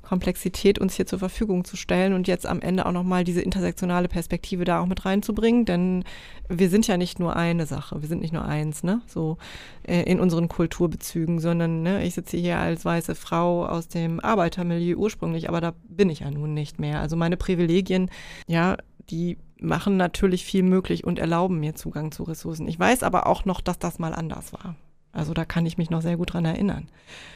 Komplexität 0.08 0.78
uns 0.78 0.94
hier 0.94 1.06
zur 1.06 1.18
Verfügung 1.18 1.66
zu 1.66 1.76
stellen 1.76 2.14
und 2.14 2.28
jetzt 2.28 2.46
am 2.46 2.62
Ende 2.62 2.86
auch 2.86 2.92
nochmal 2.92 3.24
diese 3.24 3.42
intersektionale 3.42 4.08
Perspektive 4.08 4.64
da 4.64 4.80
auch 4.80 4.86
mit 4.86 5.04
reinzubringen, 5.04 5.66
denn 5.66 6.02
wir 6.48 6.70
sind 6.70 6.86
ja 6.86 6.96
nicht 6.96 7.20
nur 7.20 7.36
eine 7.36 7.66
Sache, 7.66 8.00
wir 8.00 8.08
sind 8.08 8.22
nicht 8.22 8.32
nur 8.32 8.46
eins, 8.46 8.82
ne, 8.82 9.02
so 9.06 9.36
äh, 9.82 10.04
in 10.04 10.18
unseren 10.18 10.48
Kulturbezügen, 10.48 11.40
sondern 11.40 11.82
ne, 11.82 12.06
ich 12.06 12.14
sitze 12.14 12.38
hier 12.38 12.56
als 12.56 12.86
weiße 12.86 13.14
Frau 13.14 13.66
aus 13.66 13.88
dem 13.88 14.18
Arbeitermilieu 14.20 14.96
ursprünglich, 14.96 15.50
aber 15.50 15.60
da 15.60 15.74
bin 15.90 16.08
ich 16.08 16.20
ja 16.20 16.30
nun 16.30 16.54
nicht 16.54 16.80
mehr. 16.80 17.00
Also 17.00 17.14
meine 17.16 17.36
Privilegien, 17.36 18.10
ja, 18.46 18.78
die 19.10 19.36
machen 19.60 19.96
natürlich 19.96 20.44
viel 20.44 20.62
möglich 20.62 21.04
und 21.04 21.18
erlauben 21.18 21.60
mir 21.60 21.74
Zugang 21.74 22.12
zu 22.12 22.22
Ressourcen. 22.22 22.68
Ich 22.68 22.78
weiß 22.78 23.02
aber 23.02 23.26
auch 23.26 23.44
noch, 23.44 23.60
dass 23.60 23.78
das 23.78 23.98
mal 23.98 24.14
anders 24.14 24.52
war. 24.52 24.76
Also 25.10 25.32
da 25.32 25.44
kann 25.44 25.64
ich 25.64 25.78
mich 25.78 25.90
noch 25.90 26.02
sehr 26.02 26.16
gut 26.16 26.34
dran 26.34 26.44
erinnern. 26.44 26.86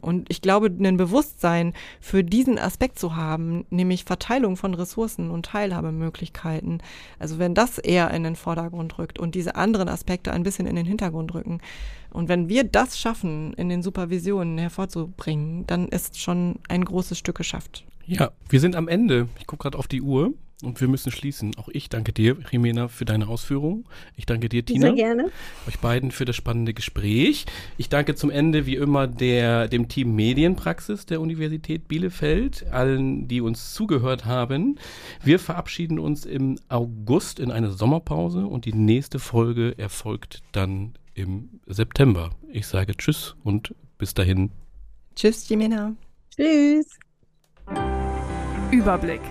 Und 0.01 0.29
ich 0.29 0.41
glaube, 0.41 0.67
ein 0.67 0.95
Bewusstsein 0.97 1.73
für 1.99 2.23
diesen 2.23 2.59
Aspekt 2.59 2.99
zu 2.99 3.15
haben, 3.15 3.65
nämlich 3.71 4.05
Verteilung 4.05 4.57
von 4.57 4.73
Ressourcen 4.75 5.31
und 5.31 5.47
Teilhabemöglichkeiten, 5.47 6.83
also 7.17 7.39
wenn 7.39 7.55
das 7.55 7.79
eher 7.79 8.11
in 8.11 8.23
den 8.23 8.35
Vordergrund 8.35 8.99
rückt 8.99 9.17
und 9.19 9.33
diese 9.33 9.55
anderen 9.55 9.89
Aspekte 9.89 10.31
ein 10.31 10.43
bisschen 10.43 10.67
in 10.67 10.75
den 10.75 10.85
Hintergrund 10.85 11.33
rücken. 11.33 11.59
Und 12.11 12.29
wenn 12.29 12.47
wir 12.47 12.63
das 12.63 12.99
schaffen, 12.99 13.53
in 13.53 13.69
den 13.69 13.81
Supervisionen 13.81 14.59
hervorzubringen, 14.59 15.65
dann 15.65 15.87
ist 15.87 16.19
schon 16.19 16.59
ein 16.69 16.85
großes 16.85 17.17
Stück 17.17 17.35
geschafft. 17.35 17.85
Ja, 18.05 18.31
wir 18.49 18.59
sind 18.59 18.75
am 18.75 18.87
Ende. 18.87 19.27
Ich 19.39 19.47
gucke 19.47 19.63
gerade 19.63 19.79
auf 19.79 19.87
die 19.87 20.01
Uhr. 20.01 20.33
Und 20.63 20.79
wir 20.81 20.87
müssen 20.87 21.11
schließen. 21.11 21.55
Auch 21.57 21.69
ich 21.69 21.89
danke 21.89 22.13
dir, 22.13 22.37
Jimena, 22.51 22.87
für 22.87 23.05
deine 23.05 23.27
Ausführungen. 23.27 23.85
Ich 24.15 24.25
danke 24.25 24.49
dir, 24.49 24.65
Tina. 24.65 24.87
Sehr 24.87 24.95
gerne. 24.95 25.31
Euch 25.67 25.79
beiden 25.79 26.11
für 26.11 26.25
das 26.25 26.35
spannende 26.35 26.73
Gespräch. 26.73 27.45
Ich 27.77 27.89
danke 27.89 28.15
zum 28.15 28.29
Ende 28.29 28.65
wie 28.65 28.75
immer 28.75 29.07
der, 29.07 29.67
dem 29.67 29.87
Team 29.87 30.15
Medienpraxis 30.15 31.05
der 31.05 31.21
Universität 31.21 31.87
Bielefeld, 31.87 32.65
allen, 32.71 33.27
die 33.27 33.41
uns 33.41 33.73
zugehört 33.73 34.25
haben. 34.25 34.79
Wir 35.23 35.39
verabschieden 35.39 35.99
uns 35.99 36.25
im 36.25 36.57
August 36.69 37.39
in 37.39 37.51
eine 37.51 37.71
Sommerpause 37.71 38.45
und 38.45 38.65
die 38.65 38.73
nächste 38.73 39.19
Folge 39.19 39.77
erfolgt 39.77 40.41
dann 40.51 40.93
im 41.13 41.49
September. 41.67 42.31
Ich 42.51 42.67
sage 42.67 42.95
Tschüss 42.95 43.35
und 43.43 43.75
bis 43.97 44.13
dahin. 44.13 44.51
Tschüss, 45.15 45.47
Jimena. 45.47 45.95
Tschüss. 46.35 46.87
Überblick. 48.71 49.21